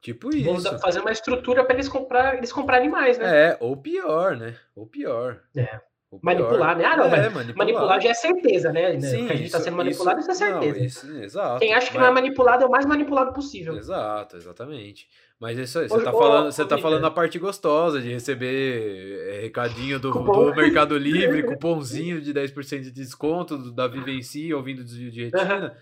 Tipo 0.00 0.34
isso. 0.34 0.44
Vamos 0.44 0.80
fazer 0.80 1.00
uma 1.00 1.12
estrutura 1.12 1.62
para 1.64 1.74
eles 1.74 1.88
comprar, 1.88 2.36
eles 2.36 2.52
comprarem 2.52 2.88
mais, 2.88 3.18
né? 3.18 3.50
É, 3.50 3.56
ou 3.60 3.76
pior, 3.76 4.36
né? 4.36 4.56
Ou 4.74 4.86
pior. 4.86 5.42
É. 5.54 5.80
Manipular, 6.22 6.76
né? 6.76 6.84
Ah, 6.84 6.96
não, 6.96 7.04
é, 7.04 7.30
manipular. 7.30 7.56
manipular. 7.56 8.00
já 8.00 8.10
é 8.10 8.14
certeza, 8.14 8.72
né? 8.72 8.98
Sim, 9.00 9.26
que 9.26 9.32
a 9.32 9.36
gente 9.36 9.46
está 9.46 9.60
sendo 9.60 9.76
manipulado, 9.76 10.18
isso, 10.18 10.30
isso 10.30 10.42
é 10.42 10.46
certeza. 10.48 10.78
Não, 10.78 10.84
isso, 10.84 11.22
exato. 11.22 11.60
Quem 11.60 11.72
acha 11.72 11.86
que 11.86 11.94
mas... 11.94 12.02
não 12.02 12.10
é 12.10 12.14
manipulado 12.14 12.64
é 12.64 12.66
o 12.66 12.70
mais 12.70 12.84
manipulado 12.84 13.32
possível. 13.32 13.76
Exato, 13.76 14.36
exatamente. 14.36 15.08
Mas 15.38 15.56
isso 15.56 15.78
aí, 15.78 15.88
você 15.88 16.04
tá, 16.04 16.10
falando, 16.10 16.52
você 16.52 16.64
tá 16.64 16.78
falando 16.78 17.06
a 17.06 17.10
parte 17.10 17.38
gostosa 17.38 18.00
de 18.00 18.12
receber 18.12 19.28
é, 19.28 19.40
recadinho 19.42 20.00
do, 20.00 20.10
do 20.10 20.54
Mercado 20.54 20.98
Livre, 20.98 21.44
cupomzinho 21.48 22.20
de 22.20 22.34
10% 22.34 22.80
de 22.80 22.90
desconto 22.90 23.72
da 23.72 23.86
Vivenci 23.86 24.52
ouvindo 24.52 24.82
desvio 24.82 25.10
de 25.12 25.24
retina. 25.26 25.76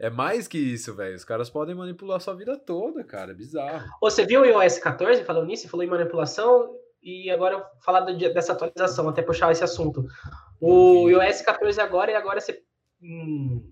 É 0.00 0.10
mais 0.10 0.48
que 0.48 0.58
isso, 0.58 0.94
velho. 0.94 1.14
Os 1.14 1.24
caras 1.24 1.48
podem 1.48 1.74
manipular 1.74 2.20
sua 2.20 2.34
vida 2.34 2.58
toda, 2.58 3.04
cara. 3.04 3.30
É 3.30 3.34
bizarro. 3.34 3.86
Você 4.00 4.26
viu 4.26 4.40
o 4.40 4.44
iOS 4.44 4.78
14 4.78 5.22
falando 5.24 5.46
nisso? 5.46 5.68
Falou 5.68 5.86
em 5.86 5.88
manipulação 5.88 6.68
e 7.04 7.30
agora 7.30 7.64
falar 7.84 8.00
dessa 8.00 8.52
atualização, 8.52 9.08
até 9.08 9.20
puxar 9.20 9.52
esse 9.52 9.62
assunto. 9.62 10.06
O 10.60 11.08
iOS 11.10 11.42
14 11.42 11.78
agora 11.80 12.10
e 12.10 12.14
agora 12.14 12.40
você. 12.40 12.62
Hum, 13.02 13.70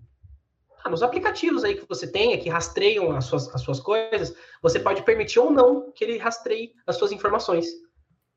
ah, 0.85 0.91
nos 0.91 1.03
aplicativos 1.03 1.65
aí 1.65 1.77
que 1.77 1.89
você 1.89 2.11
tenha, 2.11 2.39
que 2.39 2.51
rastreiam 2.51 3.17
as 3.17 3.25
suas, 3.25 3.49
as 3.55 3.63
suas 3.63 3.81
coisas, 3.81 4.37
você 4.61 4.79
pode 4.79 5.03
permitir 5.03 5.39
ou 5.39 5.51
não 5.51 5.91
que 5.93 6.05
ele 6.05 6.19
rastreie 6.19 6.73
as 6.87 6.97
suas 6.97 7.13
informações. 7.13 7.67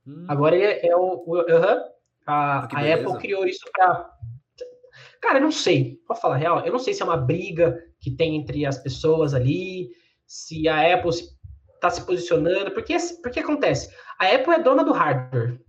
Hum. 0.07 0.25
Agora 0.29 0.55
é, 0.55 0.87
é 0.87 0.95
o. 0.95 1.23
o 1.25 1.39
uh 1.39 1.45
-huh, 1.45 1.81
a, 2.25 2.59
ah, 2.59 2.67
a 2.71 2.93
Apple 2.93 3.17
criou 3.19 3.45
isso 3.45 3.65
para 3.73 4.09
Cara, 5.21 5.39
eu 5.39 5.43
não 5.43 5.51
sei. 5.51 5.99
Pode 6.07 6.21
falar 6.21 6.37
real? 6.37 6.65
Eu 6.65 6.71
não 6.71 6.79
sei 6.79 6.93
se 6.93 7.01
é 7.01 7.05
uma 7.05 7.17
briga 7.17 7.83
que 7.99 8.11
tem 8.11 8.35
entre 8.35 8.65
as 8.65 8.77
pessoas 8.77 9.33
ali, 9.33 9.89
se 10.25 10.67
a 10.67 10.93
Apple 10.93 11.11
está 11.87 12.01
se 12.01 12.05
posicionando. 12.05 12.71
Porque, 12.71 12.95
porque 13.21 13.39
acontece? 13.39 13.93
A 14.19 14.27
Apple 14.27 14.53
é 14.53 14.59
dona 14.59 14.83
do 14.83 14.91
hardware. 14.91 15.59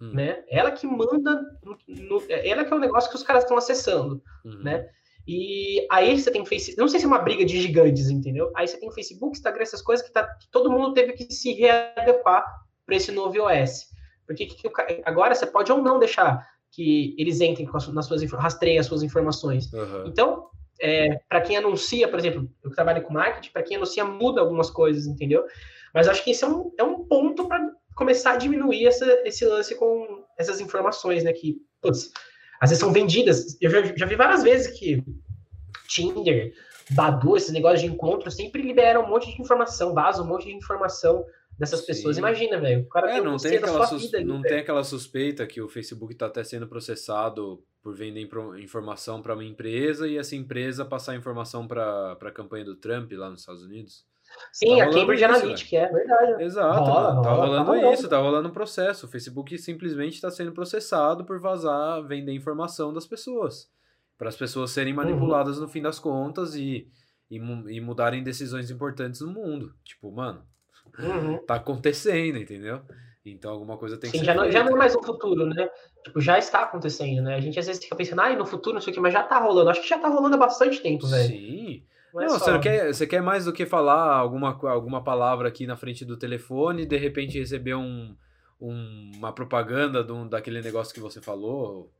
Hum. 0.00 0.12
Né? 0.12 0.42
Ela 0.48 0.70
que 0.70 0.86
manda. 0.86 1.42
No, 1.88 2.22
ela 2.28 2.64
que 2.64 2.72
é 2.72 2.76
o 2.76 2.80
negócio 2.80 3.10
que 3.10 3.16
os 3.16 3.22
caras 3.22 3.44
estão 3.44 3.56
acessando. 3.56 4.22
Uhum. 4.44 4.62
Né? 4.62 4.88
E 5.26 5.86
aí 5.90 6.20
você 6.20 6.30
tem 6.30 6.44
Facebook. 6.44 6.78
Não 6.78 6.88
sei 6.88 7.00
se 7.00 7.06
é 7.06 7.08
uma 7.08 7.18
briga 7.18 7.44
de 7.44 7.60
gigantes, 7.60 8.10
entendeu? 8.10 8.50
Aí 8.54 8.68
você 8.68 8.78
tem 8.78 8.92
Facebook, 8.92 9.36
Instagram, 9.36 9.62
essas 9.62 9.80
coisas 9.80 10.06
que, 10.06 10.12
tá, 10.12 10.26
que 10.36 10.50
todo 10.50 10.70
mundo 10.70 10.92
teve 10.92 11.14
que 11.14 11.32
se 11.32 11.52
readequar 11.54 12.44
para 12.84 12.96
esse 12.96 13.10
novo 13.10 13.36
iOS. 13.36 13.86
Porque 14.26 14.46
que, 14.46 14.68
que, 14.68 15.02
agora 15.04 15.34
você 15.34 15.46
pode 15.46 15.72
ou 15.72 15.82
não 15.82 15.98
deixar 15.98 16.46
que 16.70 17.14
eles 17.16 17.40
entrem 17.40 17.68
as, 17.72 17.88
nas 17.88 18.06
suas 18.06 18.22
rastreiem 18.32 18.78
as 18.78 18.86
suas 18.86 19.02
informações. 19.02 19.72
Uhum. 19.72 20.06
Então, 20.06 20.48
é, 20.80 21.20
para 21.28 21.40
quem 21.40 21.56
anuncia, 21.56 22.08
por 22.08 22.18
exemplo, 22.18 22.48
eu 22.62 22.70
trabalho 22.70 23.02
com 23.02 23.12
marketing, 23.12 23.52
para 23.52 23.62
quem 23.62 23.76
anuncia 23.76 24.04
muda 24.04 24.40
algumas 24.40 24.70
coisas, 24.70 25.06
entendeu? 25.06 25.44
Mas 25.92 26.08
acho 26.08 26.24
que 26.24 26.30
esse 26.30 26.44
é 26.44 26.48
um, 26.48 26.72
é 26.78 26.82
um 26.82 27.04
ponto 27.04 27.46
para 27.46 27.60
começar 27.94 28.32
a 28.32 28.36
diminuir 28.36 28.86
essa, 28.86 29.06
esse 29.24 29.44
lance 29.44 29.74
com 29.76 30.24
essas 30.36 30.60
informações, 30.60 31.22
né? 31.22 31.32
Que, 31.32 31.56
putz, 31.80 32.10
às 32.60 32.70
vezes 32.70 32.80
são 32.80 32.92
vendidas. 32.92 33.56
Eu 33.60 33.70
já, 33.70 33.82
já 33.96 34.06
vi 34.06 34.16
várias 34.16 34.42
vezes 34.42 34.78
que 34.78 35.02
Tinder, 35.88 36.52
Badu, 36.90 37.36
esses 37.36 37.52
negócios 37.52 37.80
de 37.80 37.86
encontro 37.86 38.30
sempre 38.30 38.62
liberam 38.62 39.04
um 39.04 39.08
monte 39.08 39.34
de 39.34 39.40
informação, 39.40 39.94
vazam 39.94 40.24
um 40.24 40.28
monte 40.28 40.46
de 40.46 40.54
informação 40.54 41.24
dessas 41.58 41.80
Sim. 41.80 41.86
pessoas. 41.86 42.18
Imagina, 42.18 42.60
velho. 42.60 42.82
O 42.82 42.88
cara 42.88 43.10
é, 43.10 43.14
tem 43.14 43.24
não 43.24 43.36
tem 43.36 43.56
aquela 43.56 43.86
sus... 43.86 44.02
vida, 44.02 44.24
Não 44.24 44.42
tem 44.42 44.58
aquela 44.58 44.84
suspeita 44.84 45.46
que 45.46 45.60
o 45.60 45.68
Facebook 45.68 46.12
está 46.12 46.26
até 46.26 46.42
sendo 46.44 46.66
processado 46.66 47.62
por 47.82 47.94
vender 47.94 48.28
informação 48.58 49.20
para 49.20 49.34
uma 49.34 49.44
empresa 49.44 50.08
e 50.08 50.16
essa 50.16 50.34
empresa 50.34 50.84
passar 50.84 51.16
informação 51.16 51.66
para 51.66 52.12
a 52.20 52.30
campanha 52.30 52.64
do 52.64 52.76
Trump 52.76 53.12
lá 53.12 53.28
nos 53.28 53.40
Estados 53.40 53.62
Unidos. 53.62 54.06
Sim, 54.52 54.78
tá 54.78 54.84
a 54.84 54.90
Cambridge 54.90 55.22
isso, 55.22 55.34
Analytica, 55.34 55.76
é 55.76 55.92
verdade. 55.92 56.42
Exato, 56.42 56.80
rola, 56.80 57.22
tá 57.22 57.30
rola, 57.30 57.62
rolando 57.62 57.70
tá 57.80 57.92
isso, 57.92 58.08
tá 58.08 58.18
rolando 58.18 58.48
um 58.48 58.52
processo. 58.52 59.06
O 59.06 59.08
Facebook 59.08 59.56
simplesmente 59.58 60.14
está 60.14 60.30
sendo 60.30 60.52
processado 60.52 61.24
por 61.24 61.40
vazar, 61.40 62.02
vender 62.04 62.32
informação 62.32 62.92
das 62.92 63.06
pessoas. 63.06 63.70
Para 64.16 64.28
as 64.28 64.36
pessoas 64.36 64.70
serem 64.70 64.92
uhum. 64.92 65.04
manipuladas 65.04 65.56
uhum. 65.56 65.64
no 65.64 65.68
fim 65.68 65.82
das 65.82 65.98
contas 65.98 66.54
e, 66.54 66.88
e, 67.30 67.36
e, 67.36 67.80
mudarem 67.80 68.22
decisões 68.22 68.70
importantes 68.70 69.20
no 69.20 69.32
mundo. 69.32 69.74
Tipo, 69.84 70.10
mano, 70.12 70.46
uhum. 70.98 71.38
tá 71.38 71.56
acontecendo, 71.56 72.38
entendeu? 72.38 72.80
Então 73.24 73.52
alguma 73.52 73.78
coisa 73.78 73.96
tem 73.96 74.10
Sim, 74.10 74.18
que 74.18 74.24
ser. 74.24 74.26
Já 74.26 74.34
não, 74.34 74.50
já 74.50 74.62
não 74.62 74.72
é 74.72 74.76
mais 74.76 74.94
um 74.94 75.02
futuro, 75.02 75.46
né? 75.46 75.68
Tipo, 76.04 76.20
já 76.20 76.38
está 76.38 76.62
acontecendo, 76.62 77.22
né? 77.22 77.36
A 77.36 77.40
gente 77.40 77.58
às 77.58 77.66
vezes 77.66 77.82
fica 77.82 77.96
pensando, 77.96 78.20
ah, 78.20 78.36
no 78.36 78.44
futuro, 78.44 78.74
não 78.74 78.82
sei 78.82 78.92
o 78.92 78.94
que, 78.94 79.00
mas 79.00 79.14
já 79.14 79.22
tá 79.22 79.38
rolando. 79.38 79.70
Acho 79.70 79.80
que 79.80 79.88
já 79.88 79.98
tá 79.98 80.08
rolando 80.08 80.34
há 80.36 80.38
bastante 80.38 80.82
tempo, 80.82 81.06
velho. 81.06 81.28
Sim. 81.28 81.82
Não, 82.12 82.22
é 82.22 82.26
não 82.26 82.38
você, 82.38 82.50
não 82.50 82.60
quer, 82.60 82.92
você 82.92 83.06
quer 83.06 83.22
mais 83.22 83.46
do 83.46 83.52
que 83.52 83.64
falar 83.64 84.14
alguma, 84.14 84.56
alguma 84.70 85.02
palavra 85.02 85.48
aqui 85.48 85.66
na 85.66 85.76
frente 85.76 86.04
do 86.04 86.16
telefone 86.16 86.82
e 86.82 86.86
de 86.86 86.96
repente 86.96 87.38
receber 87.38 87.74
um, 87.74 88.14
um, 88.60 89.10
uma 89.16 89.32
propaganda 89.32 90.04
um, 90.12 90.28
daquele 90.28 90.60
negócio 90.60 90.94
que 90.94 91.00
você 91.00 91.20
falou. 91.20 91.90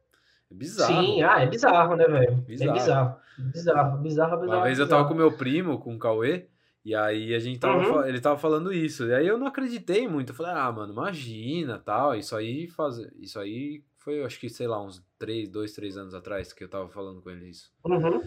É 0.50 0.54
bizarro. 0.54 1.04
Sim, 1.04 1.22
ah, 1.22 1.40
é 1.40 1.46
bizarro, 1.46 1.96
né, 1.96 2.06
velho? 2.06 2.32
É 2.32 2.34
bizarro. 2.42 2.72
Bizarro. 2.74 3.16
Bizarro, 3.38 3.98
bizarro, 3.98 4.40
bizarro. 4.40 4.58
Uma 4.58 4.62
vez 4.62 4.78
eu 4.78 4.88
tava 4.88 5.08
com 5.08 5.14
meu 5.14 5.32
primo, 5.32 5.78
com 5.78 5.94
o 5.96 5.98
Cauê, 5.98 6.46
e 6.84 6.94
aí 6.94 7.34
a 7.34 7.38
gente 7.38 7.58
tava, 7.58 7.78
uhum. 7.78 8.04
ele 8.04 8.20
tava 8.20 8.38
falando 8.38 8.70
isso. 8.70 9.06
E 9.06 9.14
aí 9.14 9.26
eu 9.26 9.38
não 9.38 9.46
acreditei 9.46 10.06
muito. 10.06 10.30
Eu 10.30 10.36
falei, 10.36 10.52
ah, 10.52 10.70
mano, 10.70 10.92
imagina, 10.92 11.78
tal. 11.78 12.14
Isso 12.14 12.36
aí 12.36 12.68
faz, 12.68 12.98
isso 13.18 13.38
aí 13.40 13.82
foi, 13.96 14.22
acho 14.22 14.38
que, 14.38 14.50
sei 14.50 14.66
lá, 14.66 14.82
uns 14.82 15.02
três, 15.18 15.48
dois, 15.48 15.72
três 15.72 15.96
anos 15.96 16.14
atrás 16.14 16.52
que 16.52 16.62
eu 16.62 16.68
tava 16.68 16.90
falando 16.90 17.22
com 17.22 17.30
ele 17.30 17.48
isso. 17.48 17.72
Uhum. 17.86 18.22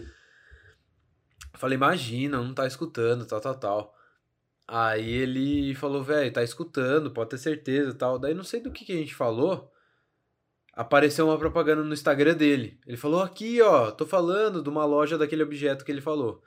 Falei, 1.54 1.76
imagina, 1.76 2.42
não 2.42 2.52
tá 2.52 2.66
escutando, 2.66 3.24
tal, 3.24 3.40
tal, 3.40 3.54
tal. 3.54 3.94
Aí 4.66 5.08
ele 5.08 5.72
falou, 5.76 6.02
velho, 6.02 6.32
tá 6.32 6.42
escutando, 6.42 7.12
pode 7.12 7.30
ter 7.30 7.38
certeza, 7.38 7.94
tal. 7.94 8.18
Daí 8.18 8.34
não 8.34 8.44
sei 8.44 8.60
do 8.60 8.72
que, 8.72 8.84
que 8.84 8.92
a 8.92 8.96
gente 8.96 9.14
falou. 9.14 9.72
Apareceu 10.74 11.26
uma 11.26 11.38
propaganda 11.38 11.84
no 11.84 11.94
Instagram 11.94 12.34
dele. 12.34 12.78
Ele 12.86 12.96
falou 12.96 13.22
aqui, 13.22 13.62
ó, 13.62 13.92
tô 13.92 14.04
falando 14.04 14.62
de 14.62 14.68
uma 14.68 14.84
loja 14.84 15.16
daquele 15.16 15.44
objeto 15.44 15.84
que 15.84 15.92
ele 15.92 16.00
falou. 16.00 16.42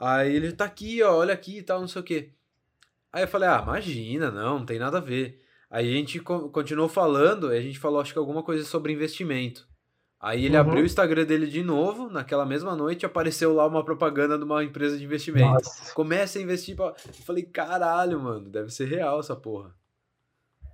Aí 0.00 0.34
ele 0.34 0.52
tá 0.52 0.64
aqui, 0.64 1.02
ó, 1.02 1.16
olha 1.16 1.34
aqui 1.34 1.58
e 1.58 1.62
tal, 1.62 1.80
não 1.80 1.88
sei 1.88 2.00
o 2.00 2.04
quê. 2.04 2.32
Aí 3.12 3.24
eu 3.24 3.28
falei, 3.28 3.48
ah, 3.48 3.60
imagina, 3.62 4.30
não, 4.30 4.60
não 4.60 4.66
tem 4.66 4.78
nada 4.78 4.98
a 4.98 5.00
ver. 5.00 5.42
Aí 5.70 5.88
a 5.88 5.96
gente 5.96 6.20
continuou 6.20 6.88
falando, 6.88 7.48
a 7.48 7.60
gente 7.60 7.78
falou, 7.78 8.00
acho 8.00 8.12
que 8.12 8.18
alguma 8.18 8.42
coisa 8.42 8.64
sobre 8.64 8.92
investimento. 8.92 9.66
Aí 10.20 10.44
ele 10.44 10.56
uhum. 10.56 10.60
abriu 10.60 10.82
o 10.82 10.86
Instagram 10.86 11.24
dele 11.24 11.46
de 11.46 11.62
novo, 11.62 12.10
naquela 12.10 12.44
mesma 12.46 12.74
noite, 12.74 13.06
apareceu 13.06 13.52
lá 13.54 13.66
uma 13.66 13.84
propaganda 13.84 14.36
de 14.36 14.44
uma 14.44 14.64
empresa 14.64 14.96
de 14.96 15.04
investimento. 15.04 15.52
Nossa. 15.52 15.94
Comece 15.94 16.38
a 16.38 16.42
investir. 16.42 16.74
Pra... 16.74 16.86
Eu 16.86 17.24
falei, 17.24 17.44
caralho, 17.44 18.20
mano, 18.20 18.48
deve 18.48 18.70
ser 18.70 18.86
real 18.86 19.20
essa 19.20 19.36
porra. 19.36 19.74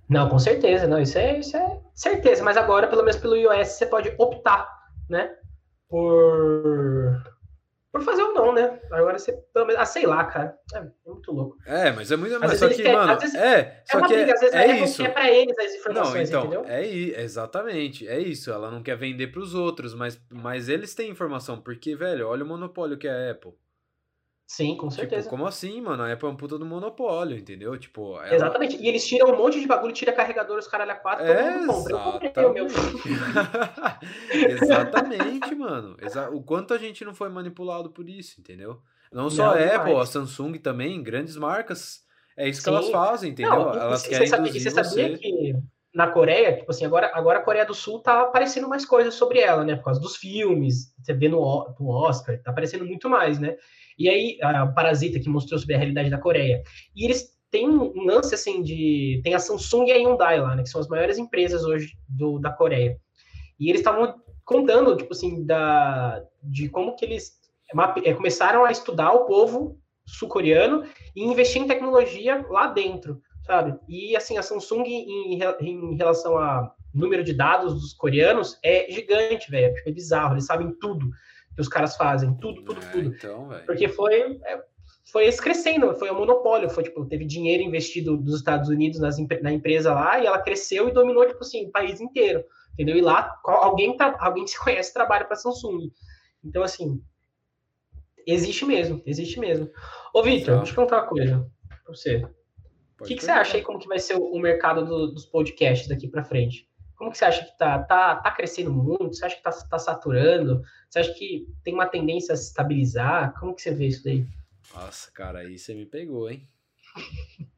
Não, 0.07 0.29
com 0.29 0.37
certeza, 0.37 0.87
não, 0.87 0.99
isso 0.99 1.17
é, 1.17 1.39
isso 1.39 1.57
é 1.57 1.81
certeza. 1.93 2.43
Mas 2.43 2.57
agora, 2.57 2.87
pelo 2.87 3.03
menos 3.03 3.19
pelo 3.19 3.35
iOS, 3.35 3.69
você 3.69 3.85
pode 3.85 4.13
optar, 4.17 4.67
né? 5.09 5.35
Por 5.89 7.21
por 7.95 8.03
fazer 8.03 8.23
ou 8.23 8.33
não, 8.33 8.53
né? 8.53 8.77
Agora 8.91 9.17
você, 9.17 9.31
pelo 9.53 9.67
menos, 9.67 9.81
ah, 9.81 9.85
sei 9.85 10.05
lá, 10.05 10.25
cara. 10.25 10.57
É, 10.73 10.79
é 10.79 10.83
muito 11.05 11.31
louco. 11.31 11.57
É, 11.65 11.93
mas 11.93 12.11
é 12.11 12.17
muito. 12.17 12.37
Mas 12.41 12.59
só 12.59 12.67
que, 12.67 12.83
quer, 12.83 12.93
mano, 12.93 13.17
vezes, 13.17 13.35
é, 13.35 13.57
é 13.57 13.83
só 13.89 13.99
uma 13.99 14.07
que 14.07 14.13
briga, 14.15 14.33
às 14.33 14.39
vezes 14.41 14.53
é, 14.53 14.67
é 14.67 14.83
isso. 14.83 15.01
quer 15.01 15.13
pra 15.13 15.31
eles 15.31 15.57
as 15.57 15.75
informações, 15.75 16.29
não, 16.29 16.41
então, 16.41 16.59
entendeu? 16.59 16.75
É 16.75 16.85
exatamente, 17.21 18.05
é 18.05 18.19
isso. 18.19 18.51
Ela 18.51 18.69
não 18.69 18.83
quer 18.83 18.97
vender 18.97 19.27
pros 19.27 19.55
outros, 19.55 19.93
mas, 19.93 20.21
mas 20.29 20.67
eles 20.67 20.93
têm 20.93 21.09
informação, 21.09 21.61
porque, 21.61 21.95
velho, 21.95 22.27
olha 22.27 22.43
o 22.43 22.47
monopólio 22.47 22.97
que 22.97 23.07
é 23.07 23.11
a 23.11 23.31
Apple. 23.31 23.53
Sim, 24.47 24.77
com 24.77 24.87
tipo, 24.87 25.01
certeza. 25.01 25.23
Tipo, 25.23 25.31
como 25.31 25.47
assim, 25.47 25.81
mano? 25.81 26.03
A 26.03 26.13
Apple 26.13 26.29
é 26.29 26.31
um 26.31 26.35
puta 26.35 26.57
do 26.57 26.65
monopólio, 26.65 27.35
entendeu? 27.35 27.75
Tipo, 27.77 28.19
ela... 28.21 28.35
Exatamente. 28.35 28.77
E 28.77 28.87
eles 28.87 29.05
tiram 29.05 29.33
um 29.33 29.37
monte 29.37 29.59
de 29.59 29.65
bagulho, 29.65 29.91
tira 29.91 30.13
carregador, 30.13 30.59
os 30.59 30.67
caralho 30.67 30.91
a 30.91 30.95
quatro, 30.95 31.25
é, 31.25 31.65
todo 31.65 31.73
mundo 31.73 31.89
compra. 31.89 31.97
Eu 31.97 32.19
comprei 32.19 32.45
o 32.45 32.53
meu. 32.53 32.67
exatamente, 34.31 35.53
mano. 35.55 35.97
O 36.31 36.43
quanto 36.43 36.75
a 36.75 36.77
gente 36.77 37.03
não 37.03 37.13
foi 37.13 37.27
manipulado 37.29 37.89
por 37.89 38.07
isso, 38.07 38.39
entendeu? 38.39 38.79
Não 39.11 39.29
só 39.29 39.45
não, 39.45 39.53
a 39.53 39.75
Apple, 39.75 39.95
a 39.95 40.05
Samsung 40.05 40.53
também, 40.59 41.01
grandes 41.01 41.35
marcas. 41.37 42.03
É 42.37 42.47
isso 42.47 42.61
Sim. 42.61 42.65
que 42.65 42.69
elas 42.69 42.89
fazem, 42.89 43.31
entendeu? 43.31 43.55
Não, 43.55 43.73
elas 43.73 44.01
você 44.01 44.09
querem 44.09 44.27
sabia, 44.27 44.51
você 44.51 44.69
sabia 44.69 45.17
que 45.17 45.55
na 45.93 46.07
Coreia, 46.07 46.57
tipo 46.57 46.69
assim, 46.69 46.85
agora, 46.85 47.09
agora 47.15 47.39
a 47.39 47.41
Coreia 47.41 47.65
do 47.65 47.73
Sul 47.73 47.99
tá 47.99 48.21
aparecendo 48.21 48.67
mais 48.67 48.85
coisas 48.85 49.13
sobre 49.13 49.39
ela, 49.39 49.63
né? 49.63 49.77
Por 49.77 49.85
causa 49.85 50.01
dos 50.01 50.17
filmes, 50.17 50.93
você 51.01 51.13
vê 51.13 51.29
no, 51.29 51.39
no 51.79 51.89
Oscar, 51.89 52.37
tá 52.43 52.51
aparecendo 52.51 52.85
muito 52.85 53.09
mais, 53.09 53.39
né? 53.39 53.55
E 53.97 54.09
aí, 54.09 54.37
a 54.41 54.67
Parasita, 54.67 55.19
que 55.19 55.29
mostrou 55.29 55.59
sobre 55.59 55.75
a 55.75 55.77
realidade 55.77 56.09
da 56.09 56.17
Coreia. 56.17 56.61
E 56.95 57.05
eles 57.05 57.29
têm 57.49 57.69
um 57.69 58.03
lance, 58.03 58.35
assim, 58.35 58.61
de... 58.61 59.21
Tem 59.23 59.33
a 59.33 59.39
Samsung 59.39 59.85
e 59.87 59.91
a 59.91 59.95
Hyundai 59.95 60.39
lá, 60.39 60.55
né? 60.55 60.63
Que 60.63 60.69
são 60.69 60.81
as 60.81 60.87
maiores 60.87 61.17
empresas 61.17 61.63
hoje 61.63 61.93
do, 62.07 62.39
da 62.39 62.51
Coreia. 62.51 62.97
E 63.59 63.69
eles 63.69 63.79
estavam 63.79 64.15
contando, 64.43 64.95
tipo 64.97 65.13
assim, 65.13 65.45
da, 65.45 66.21
de 66.43 66.69
como 66.69 66.95
que 66.95 67.05
eles 67.05 67.33
é, 68.03 68.13
começaram 68.13 68.65
a 68.65 68.71
estudar 68.71 69.11
o 69.11 69.25
povo 69.25 69.79
sul-coreano 70.05 70.83
e 71.15 71.23
investir 71.23 71.61
em 71.61 71.67
tecnologia 71.67 72.45
lá 72.49 72.67
dentro, 72.67 73.21
sabe? 73.43 73.77
E 73.89 74.15
assim, 74.15 74.37
a 74.37 74.43
Samsung 74.43 74.83
em, 74.83 75.33
em 75.33 75.95
relação 75.95 76.37
a 76.37 76.71
número 76.93 77.23
de 77.23 77.33
dados 77.33 77.73
dos 77.73 77.93
coreanos 77.93 78.57
é 78.63 78.89
gigante, 78.91 79.49
velho. 79.49 79.73
É 79.85 79.91
bizarro, 79.91 80.35
eles 80.35 80.45
sabem 80.45 80.71
tudo 80.79 81.09
que 81.55 81.61
os 81.61 81.67
caras 81.67 81.95
fazem, 81.95 82.35
tudo, 82.37 82.63
tudo, 82.63 82.81
é, 82.81 82.91
tudo. 82.91 83.15
Então, 83.15 83.49
Porque 83.65 83.87
foi 83.87 84.39
é, 84.43 84.61
foi 85.11 85.25
esse 85.27 85.41
crescendo, 85.41 85.93
foi 85.95 86.09
um 86.11 86.15
monopólio, 86.15 86.69
foi 86.69 86.83
tipo, 86.83 87.05
teve 87.05 87.25
dinheiro 87.25 87.63
investido 87.63 88.17
dos 88.17 88.35
Estados 88.35 88.69
Unidos 88.69 88.99
nas, 88.99 89.17
na 89.41 89.51
empresa 89.51 89.93
lá 89.93 90.19
e 90.19 90.25
ela 90.25 90.41
cresceu 90.41 90.89
e 90.89 90.93
dominou 90.93 91.25
tipo 91.27 91.39
assim, 91.41 91.67
o 91.67 91.71
país 91.71 92.01
inteiro, 92.01 92.43
entendeu? 92.73 92.97
E 92.97 93.01
lá 93.01 93.39
alguém 93.43 93.95
tá, 93.95 94.15
alguém 94.19 94.43
que 94.43 94.51
se 94.51 94.59
conhece 94.59 94.93
trabalha 94.93 95.25
para 95.25 95.35
Samsung. 95.35 95.91
Então 96.43 96.63
assim, 96.63 97.01
existe 98.25 98.65
mesmo, 98.65 99.01
existe 99.05 99.39
mesmo. 99.39 99.69
Ô, 100.13 100.23
Vitor, 100.23 100.57
deixa 100.57 100.71
eu 100.71 100.75
contar 100.75 101.01
uma 101.01 101.07
coisa 101.07 101.51
pra 101.69 101.93
você. 101.93 102.25
O 102.99 103.03
que, 103.03 103.15
que 103.15 103.23
você 103.23 103.31
acha 103.31 103.57
aí 103.57 103.63
como 103.63 103.77
que 103.77 103.87
vai 103.87 103.99
ser 103.99 104.15
o, 104.15 104.39
mercado 104.39 104.85
do, 104.85 105.11
dos 105.11 105.25
podcasts 105.25 105.87
daqui 105.87 106.07
para 106.07 106.23
frente? 106.23 106.67
Como 106.95 107.11
que 107.11 107.17
você 107.17 107.25
acha 107.25 107.43
que 107.43 107.57
tá, 107.57 107.79
tá, 107.79 108.15
tá 108.15 108.31
crescendo 108.31 108.71
muito? 108.71 109.15
Você 109.15 109.25
acha 109.25 109.35
que 109.35 109.43
tá, 109.43 109.51
tá 109.51 109.77
saturando? 109.77 110.63
Você 110.89 110.99
acha 110.99 111.13
que 111.13 111.47
tem 111.63 111.73
uma 111.73 111.87
tendência 111.87 112.33
a 112.33 112.37
se 112.37 112.47
estabilizar? 112.47 113.33
Como 113.39 113.53
que 113.53 113.61
você 113.61 113.71
vê 113.71 113.87
isso 113.87 114.03
daí? 114.03 114.25
Nossa, 114.73 115.11
cara, 115.11 115.39
aí 115.39 115.57
você 115.57 115.73
me 115.73 115.85
pegou, 115.85 116.29
hein? 116.29 116.47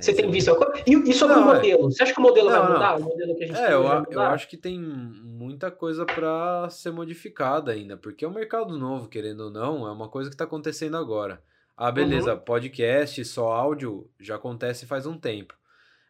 Você 0.00 0.14
tem 0.14 0.30
visto. 0.30 0.56
E, 0.86 0.94
e 0.94 1.12
sobre 1.12 1.36
não, 1.36 1.48
o 1.48 1.50
é 1.50 1.54
modelo? 1.56 1.90
Você 1.90 2.02
acha 2.02 2.14
que 2.14 2.18
o 2.18 2.22
modelo 2.22 2.50
não, 2.50 2.58
vai 2.58 2.72
mudar? 2.72 2.98
Não. 2.98 3.06
O 3.06 3.10
modelo 3.10 3.36
que 3.36 3.44
a 3.44 3.46
gente 3.46 3.58
é, 3.58 3.72
eu, 3.72 3.82
eu 4.10 4.20
acho 4.22 4.48
que 4.48 4.56
tem 4.56 4.78
muita 4.78 5.70
coisa 5.70 6.06
para 6.06 6.68
ser 6.70 6.90
modificada 6.90 7.72
ainda, 7.72 7.96
porque 7.96 8.24
é 8.24 8.28
um 8.28 8.32
mercado 8.32 8.78
novo, 8.78 9.08
querendo 9.08 9.40
ou 9.40 9.50
não, 9.50 9.86
é 9.86 9.92
uma 9.92 10.08
coisa 10.08 10.30
que 10.30 10.34
está 10.34 10.44
acontecendo 10.44 10.96
agora. 10.96 11.42
Ah, 11.76 11.90
beleza, 11.90 12.34
uhum. 12.34 12.40
podcast, 12.40 13.24
só 13.24 13.52
áudio, 13.52 14.08
já 14.18 14.36
acontece 14.36 14.86
faz 14.86 15.06
um 15.06 15.18
tempo. 15.18 15.54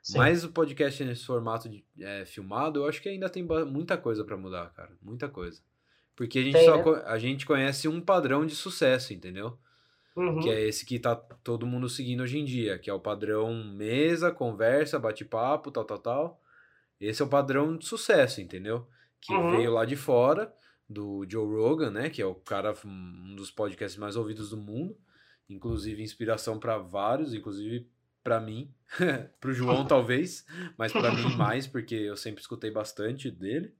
Sim. 0.02 0.18
Mas 0.18 0.44
o 0.44 0.50
podcast 0.50 1.04
nesse 1.04 1.24
formato 1.24 1.68
de, 1.68 1.84
é, 1.98 2.24
filmado, 2.24 2.80
eu 2.80 2.88
acho 2.88 3.02
que 3.02 3.08
ainda 3.08 3.28
tem 3.28 3.42
muita 3.42 3.98
coisa 3.98 4.24
para 4.24 4.36
mudar, 4.36 4.72
cara. 4.72 4.90
Muita 5.02 5.28
coisa. 5.28 5.60
Porque 6.16 6.38
a 6.38 6.42
gente, 6.42 6.52
tem, 6.52 6.64
só, 6.64 6.76
né? 6.76 7.02
a 7.06 7.18
gente 7.18 7.46
conhece 7.46 7.88
um 7.88 8.00
padrão 8.00 8.44
de 8.44 8.54
sucesso, 8.54 9.12
entendeu? 9.12 9.58
Uhum. 10.16 10.40
Que 10.40 10.50
é 10.50 10.68
esse 10.68 10.84
que 10.84 10.98
tá 10.98 11.14
todo 11.16 11.66
mundo 11.66 11.88
seguindo 11.88 12.22
hoje 12.22 12.38
em 12.38 12.44
dia, 12.44 12.78
que 12.78 12.90
é 12.90 12.92
o 12.92 13.00
padrão 13.00 13.64
mesa, 13.64 14.30
conversa, 14.30 14.98
bate-papo, 14.98 15.70
tal, 15.70 15.84
tal, 15.84 15.98
tal. 15.98 16.40
Esse 17.00 17.22
é 17.22 17.24
o 17.24 17.28
padrão 17.28 17.76
de 17.76 17.86
sucesso, 17.86 18.40
entendeu? 18.40 18.86
Que 19.20 19.32
uhum. 19.32 19.52
veio 19.52 19.72
lá 19.72 19.84
de 19.84 19.96
fora, 19.96 20.52
do 20.88 21.24
Joe 21.28 21.46
Rogan, 21.46 21.90
né? 21.90 22.10
Que 22.10 22.20
é 22.20 22.26
o 22.26 22.34
cara, 22.34 22.74
um 22.84 23.34
dos 23.36 23.50
podcasts 23.50 23.98
mais 23.98 24.16
ouvidos 24.16 24.50
do 24.50 24.56
mundo. 24.56 24.96
Inclusive, 25.48 26.02
inspiração 26.02 26.58
para 26.58 26.78
vários, 26.78 27.32
inclusive 27.32 27.88
para 28.22 28.40
mim. 28.40 28.72
pro 29.40 29.52
João, 29.52 29.86
talvez, 29.86 30.44
mas 30.76 30.92
para 30.92 31.12
mim 31.12 31.34
mais, 31.36 31.66
porque 31.66 31.94
eu 31.94 32.16
sempre 32.16 32.40
escutei 32.40 32.70
bastante 32.70 33.30
dele. 33.30 33.72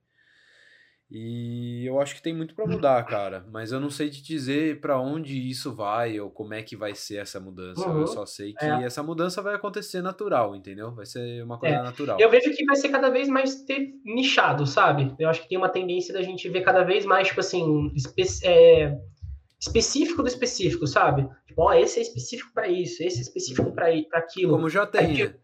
E 1.13 1.85
eu 1.85 2.01
acho 2.01 2.15
que 2.15 2.23
tem 2.23 2.33
muito 2.33 2.55
para 2.55 2.67
mudar, 2.67 3.03
cara. 3.05 3.45
Mas 3.51 3.73
eu 3.73 3.81
não 3.81 3.91
sei 3.91 4.09
te 4.09 4.23
dizer 4.23 4.81
para 4.81 5.01
onde 5.01 5.51
isso 5.51 5.75
vai 5.75 6.21
ou 6.21 6.31
como 6.31 6.55
é 6.55 6.63
que 6.63 6.77
vai 6.77 6.95
ser 6.95 7.17
essa 7.17 7.41
mudança. 7.41 7.85
Uhum. 7.89 8.03
Eu 8.03 8.07
só 8.07 8.25
sei 8.25 8.53
que 8.53 8.65
é. 8.65 8.85
essa 8.85 9.03
mudança 9.03 9.43
vai 9.43 9.57
acontecer 9.57 10.01
natural, 10.03 10.55
entendeu? 10.55 10.95
Vai 10.95 11.07
ser 11.07 11.43
uma 11.43 11.59
coisa 11.59 11.75
é. 11.75 11.83
natural. 11.83 12.21
Eu 12.21 12.31
vejo 12.31 12.55
que 12.55 12.65
vai 12.65 12.77
ser 12.77 12.91
cada 12.91 13.11
vez 13.11 13.29
mais 13.29 13.65
ter 13.65 13.93
nichado, 14.05 14.65
sabe? 14.69 15.13
Eu 15.19 15.29
acho 15.29 15.43
que 15.43 15.49
tem 15.49 15.59
uma 15.59 15.69
tendência 15.69 16.15
da 16.15 16.23
gente 16.23 16.49
ver 16.49 16.61
cada 16.61 16.85
vez 16.85 17.05
mais, 17.05 17.27
tipo 17.27 17.41
assim, 17.41 17.93
é, 18.45 18.97
específico 19.61 20.23
do 20.23 20.29
específico, 20.29 20.87
sabe? 20.87 21.29
Tipo, 21.47 21.63
ó, 21.63 21.75
esse 21.75 21.99
é 21.99 22.03
específico 22.03 22.51
para 22.55 22.67
isso, 22.67 23.03
esse 23.03 23.19
é 23.19 23.23
específico 23.23 23.71
para 23.73 23.89
aquilo. 24.13 24.53
Como 24.53 24.71
já 24.71 24.87
tem, 24.87 25.25
né? 25.25 25.35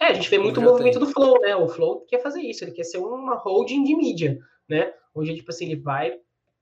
É, 0.00 0.06
a 0.08 0.12
gente 0.12 0.28
vê 0.28 0.38
muito 0.38 0.60
o 0.60 0.62
movimento 0.62 0.98
tem. 0.98 1.06
do 1.06 1.12
Flow, 1.12 1.40
né? 1.40 1.56
O 1.56 1.68
Flow 1.68 2.04
quer 2.06 2.20
fazer 2.20 2.42
isso, 2.42 2.62
ele 2.62 2.72
quer 2.72 2.84
ser 2.84 2.98
uma 2.98 3.36
holding 3.36 3.82
de 3.84 3.96
mídia, 3.96 4.38
né? 4.68 4.92
Onde, 5.14 5.34
tipo 5.34 5.50
assim, 5.50 5.64
ele 5.64 5.76
vai 5.76 6.18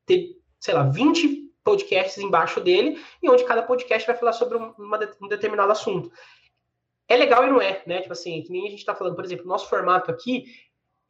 ter, 0.07 0.37
sei 0.61 0.75
lá, 0.75 0.85
20 0.85 1.51
podcasts 1.65 2.23
embaixo 2.23 2.61
dele, 2.61 3.01
e 3.23 3.29
onde 3.29 3.45
cada 3.45 3.63
podcast 3.63 4.07
vai 4.07 4.17
falar 4.17 4.33
sobre 4.33 4.57
uma, 4.57 5.01
um 5.21 5.29
determinado 5.29 5.73
assunto. 5.73 6.11
É 7.09 7.17
legal 7.17 7.45
e 7.45 7.51
não 7.51 7.61
é, 7.61 7.83
né? 7.87 8.01
Tipo 8.01 8.13
assim, 8.13 8.43
que 8.43 8.53
nem 8.53 8.69
a 8.69 8.71
gente 8.71 8.85
tá 8.85 8.95
falando, 8.95 9.17
por 9.17 9.25
exemplo, 9.25 9.47
nosso 9.47 9.69
formato 9.69 10.11
aqui, 10.11 10.45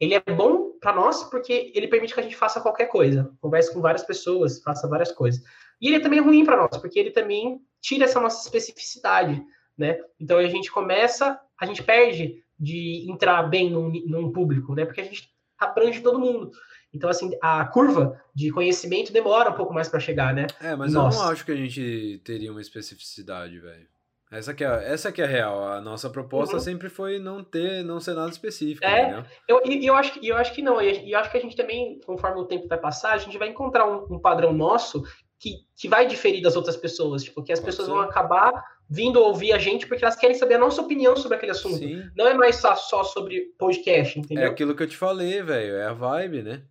ele 0.00 0.14
é 0.14 0.20
bom 0.20 0.72
para 0.80 0.92
nós 0.92 1.24
porque 1.24 1.70
ele 1.74 1.86
permite 1.86 2.14
que 2.14 2.20
a 2.20 2.22
gente 2.22 2.36
faça 2.36 2.60
qualquer 2.60 2.86
coisa, 2.86 3.32
converse 3.40 3.72
com 3.72 3.80
várias 3.80 4.02
pessoas, 4.02 4.60
faça 4.62 4.88
várias 4.88 5.12
coisas. 5.12 5.42
E 5.82 5.88
ele 5.88 5.96
é 5.96 6.00
também 6.00 6.20
ruim 6.20 6.44
para 6.44 6.56
nós, 6.56 6.78
porque 6.78 6.98
ele 6.98 7.10
também 7.10 7.60
tira 7.80 8.04
essa 8.04 8.20
nossa 8.20 8.40
especificidade, 8.46 9.42
né? 9.76 9.98
Então 10.18 10.38
a 10.38 10.46
gente 10.46 10.70
começa, 10.70 11.40
a 11.60 11.66
gente 11.66 11.82
perde 11.82 12.42
de 12.58 13.04
entrar 13.10 13.42
bem 13.42 13.68
num, 13.68 13.90
num 14.06 14.30
público, 14.30 14.76
né? 14.76 14.84
Porque 14.84 15.00
a 15.00 15.04
gente 15.04 15.28
abrange 15.58 16.00
todo 16.00 16.20
mundo. 16.20 16.52
Então, 16.94 17.10
assim, 17.10 17.36
a 17.42 17.64
curva 17.64 18.22
de 18.34 18.52
conhecimento 18.52 19.12
demora 19.12 19.50
um 19.50 19.54
pouco 19.54 19.74
mais 19.74 19.88
para 19.88 19.98
chegar, 19.98 20.32
né? 20.32 20.46
É, 20.60 20.76
mas 20.76 20.92
Nossa. 20.92 21.18
eu 21.18 21.22
não 21.22 21.30
acho 21.30 21.44
que 21.44 21.52
a 21.52 21.56
gente 21.56 22.20
teria 22.24 22.52
uma 22.52 22.60
especificidade, 22.60 23.58
velho. 23.58 23.88
Essa 24.30 24.54
que, 24.54 24.64
é, 24.64 24.90
essa 24.90 25.12
que 25.12 25.20
é 25.20 25.24
a 25.24 25.28
real. 25.28 25.68
A 25.68 25.80
nossa 25.80 26.08
proposta 26.08 26.54
uhum. 26.54 26.60
sempre 26.60 26.88
foi 26.88 27.18
não 27.18 27.44
ter, 27.44 27.84
não 27.84 28.00
ser 28.00 28.14
nada 28.14 28.30
específico, 28.30 28.84
é, 28.86 29.02
entendeu? 29.02 29.24
Eu, 29.46 29.60
eu, 29.62 29.94
acho, 29.94 30.18
eu 30.22 30.36
acho 30.36 30.54
que 30.54 30.62
não. 30.62 30.80
E 30.80 31.12
eu 31.12 31.18
acho 31.18 31.30
que 31.30 31.36
a 31.36 31.40
gente 31.40 31.54
também, 31.54 32.00
conforme 32.06 32.40
o 32.40 32.46
tempo 32.46 32.66
vai 32.66 32.78
passar, 32.78 33.12
a 33.12 33.18
gente 33.18 33.36
vai 33.36 33.48
encontrar 33.48 33.86
um, 33.86 34.14
um 34.14 34.18
padrão 34.18 34.52
nosso 34.52 35.02
que, 35.42 35.56
que 35.76 35.88
vai 35.88 36.06
diferir 36.06 36.40
das 36.40 36.54
outras 36.54 36.76
pessoas. 36.76 37.24
Tipo, 37.24 37.42
que 37.42 37.52
as 37.52 37.58
Pode 37.58 37.72
pessoas 37.72 37.88
ser. 37.88 37.94
vão 37.94 38.00
acabar 38.02 38.52
vindo 38.88 39.20
ouvir 39.20 39.52
a 39.52 39.58
gente 39.58 39.88
porque 39.88 40.04
elas 40.04 40.14
querem 40.14 40.36
saber 40.36 40.54
a 40.54 40.58
nossa 40.58 40.80
opinião 40.80 41.16
sobre 41.16 41.36
aquele 41.36 41.50
assunto. 41.50 41.78
Sim. 41.78 42.08
Não 42.16 42.28
é 42.28 42.34
mais 42.34 42.56
só, 42.56 42.76
só 42.76 43.02
sobre 43.02 43.52
podcast, 43.58 44.20
entendeu? 44.20 44.44
É 44.44 44.46
aquilo 44.46 44.76
que 44.76 44.84
eu 44.84 44.86
te 44.86 44.96
falei, 44.96 45.42
velho. 45.42 45.74
É 45.74 45.86
a 45.86 45.92
vibe, 45.92 46.42
né? 46.42 46.62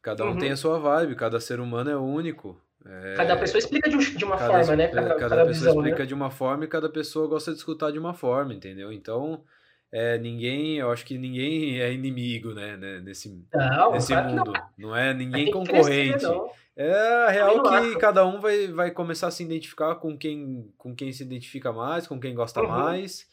Cada 0.00 0.24
um 0.24 0.28
uhum. 0.28 0.38
tem 0.38 0.52
a 0.52 0.56
sua 0.56 0.78
vibe, 0.78 1.16
cada 1.16 1.40
ser 1.40 1.58
humano 1.58 1.90
é 1.90 1.96
único. 1.96 2.56
É... 2.86 3.14
Cada 3.14 3.36
pessoa 3.36 3.58
explica 3.58 3.90
de, 3.90 4.16
de 4.16 4.24
uma 4.24 4.36
cada, 4.36 4.52
forma, 4.52 4.76
né? 4.76 4.88
Cada, 4.88 5.08
cada, 5.08 5.14
cada 5.16 5.46
pessoa 5.46 5.46
visão, 5.46 5.74
explica 5.74 5.98
né? 5.98 6.06
de 6.06 6.14
uma 6.14 6.30
forma 6.30 6.64
e 6.64 6.68
cada 6.68 6.88
pessoa 6.88 7.26
gosta 7.26 7.50
de 7.50 7.58
escutar 7.58 7.90
de 7.90 7.98
uma 7.98 8.14
forma, 8.14 8.54
entendeu? 8.54 8.92
Então, 8.92 9.42
é, 9.92 10.18
ninguém, 10.18 10.78
eu 10.78 10.90
acho 10.90 11.04
que 11.04 11.18
ninguém 11.18 11.80
é 11.80 11.92
inimigo, 11.92 12.54
né? 12.54 12.76
né 12.76 13.00
nesse, 13.00 13.44
não, 13.52 13.92
nesse 13.92 14.14
mundo. 14.14 14.52
Não. 14.52 14.88
não. 14.90 14.96
é 14.96 15.12
ninguém 15.12 15.50
concorrente. 15.50 16.18
Crescer, 16.18 16.50
é 16.76 17.26
a 17.26 17.28
real 17.30 17.62
que 17.62 17.74
acho. 17.74 17.98
cada 17.98 18.24
um 18.24 18.40
vai, 18.40 18.68
vai 18.68 18.90
começar 18.92 19.26
a 19.26 19.30
se 19.30 19.42
identificar 19.42 19.96
com 19.96 20.16
quem, 20.16 20.72
com 20.78 20.94
quem 20.94 21.12
se 21.12 21.22
identifica 21.22 21.72
mais, 21.72 22.06
com 22.06 22.20
quem 22.20 22.34
gosta 22.34 22.62
uhum. 22.62 22.68
mais. 22.68 23.28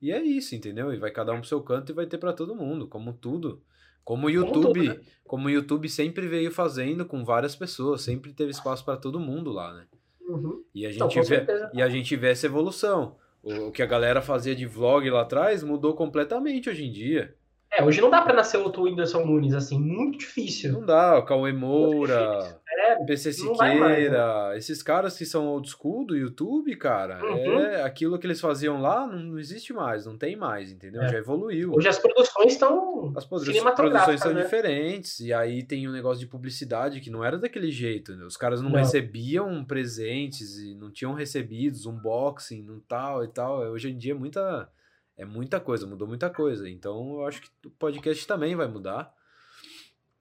E 0.00 0.12
é 0.12 0.20
isso, 0.20 0.54
entendeu? 0.54 0.92
E 0.92 0.98
vai 0.98 1.10
cada 1.10 1.32
um 1.32 1.38
pro 1.38 1.48
seu 1.48 1.62
canto 1.62 1.92
e 1.92 1.94
vai 1.94 2.06
ter 2.06 2.18
para 2.18 2.32
todo 2.32 2.54
mundo, 2.54 2.86
como 2.86 3.12
tudo. 3.12 3.62
Como 4.04 4.26
o 4.26 4.30
YouTube, 4.30 4.88
como, 4.88 4.98
né? 4.98 5.00
como 5.24 5.46
o 5.46 5.50
YouTube 5.50 5.88
sempre 5.88 6.26
veio 6.26 6.50
fazendo 6.50 7.06
com 7.06 7.24
várias 7.24 7.54
pessoas, 7.54 8.02
sempre 8.02 8.32
teve 8.32 8.50
espaço 8.50 8.84
para 8.84 8.96
todo 8.96 9.20
mundo 9.20 9.52
lá, 9.52 9.72
né? 9.72 9.86
Uhum. 10.20 10.62
E, 10.74 10.84
a 10.84 10.90
gente 10.90 11.18
então, 11.18 11.22
vê, 11.22 11.46
e 11.72 11.80
a 11.80 11.88
gente 11.88 12.16
vê 12.16 12.30
essa 12.30 12.46
evolução. 12.46 13.16
O, 13.42 13.72
que 13.72 13.82
a 13.82 13.86
galera 13.86 14.22
fazia 14.22 14.54
de 14.54 14.66
vlog 14.66 15.08
lá 15.10 15.22
atrás 15.22 15.62
mudou 15.62 15.94
completamente 15.94 16.70
hoje 16.70 16.84
em 16.84 16.92
dia. 16.92 17.36
É, 17.74 17.82
hoje 17.82 18.00
não 18.00 18.10
dá 18.10 18.20
para 18.20 18.34
nascer 18.34 18.58
outro 18.58 18.82
Whindersson 18.82 19.24
Nunes, 19.24 19.54
assim, 19.54 19.78
muito 19.78 20.18
difícil. 20.18 20.72
Não 20.72 20.84
dá, 20.84 21.18
o 21.18 21.24
Cauê 21.24 21.52
Moura, 21.52 22.60
é, 22.68 23.04
PC 23.04 23.32
Siqueira, 23.32 23.80
mais, 23.80 24.10
né? 24.10 24.58
esses 24.58 24.82
caras 24.82 25.16
que 25.16 25.24
são 25.24 25.46
old 25.46 25.68
school 25.70 26.06
do 26.06 26.14
YouTube, 26.14 26.76
cara, 26.76 27.24
uhum. 27.24 27.60
é 27.60 27.82
aquilo 27.82 28.18
que 28.18 28.26
eles 28.26 28.40
faziam 28.40 28.80
lá 28.80 29.06
não, 29.06 29.18
não 29.18 29.38
existe 29.38 29.72
mais, 29.72 30.04
não 30.04 30.18
tem 30.18 30.36
mais, 30.36 30.70
entendeu? 30.70 31.02
É. 31.02 31.08
Já 31.08 31.18
evoluiu. 31.18 31.72
Hoje 31.72 31.88
as 31.88 31.98
produções 31.98 32.52
estão 32.52 33.12
As 33.16 33.24
produções 33.24 34.20
são 34.20 34.34
né? 34.34 34.42
diferentes, 34.42 35.20
e 35.20 35.32
aí 35.32 35.62
tem 35.62 35.88
um 35.88 35.92
negócio 35.92 36.20
de 36.20 36.26
publicidade 36.26 37.00
que 37.00 37.10
não 37.10 37.24
era 37.24 37.38
daquele 37.38 37.70
jeito, 37.70 38.14
né? 38.14 38.24
Os 38.24 38.36
caras 38.36 38.60
não, 38.60 38.68
não, 38.68 38.78
recebiam 38.78 39.64
presentes 39.64 40.58
e 40.58 40.74
não 40.74 40.90
tinham 40.90 41.14
recebidos, 41.14 41.86
unboxing, 41.86 42.62
não 42.62 42.80
tal 42.80 43.24
e 43.24 43.28
tal. 43.28 43.60
Hoje 43.70 43.90
em 43.90 43.96
dia 43.96 44.12
é 44.12 44.16
muita, 44.16 44.68
é 45.16 45.24
muita 45.24 45.60
coisa, 45.60 45.86
mudou 45.86 46.08
muita 46.08 46.30
coisa. 46.30 46.68
Então 46.68 47.14
eu 47.20 47.26
acho 47.26 47.42
que 47.42 47.48
o 47.66 47.70
podcast 47.70 48.26
também 48.26 48.54
vai 48.54 48.66
mudar. 48.66 49.12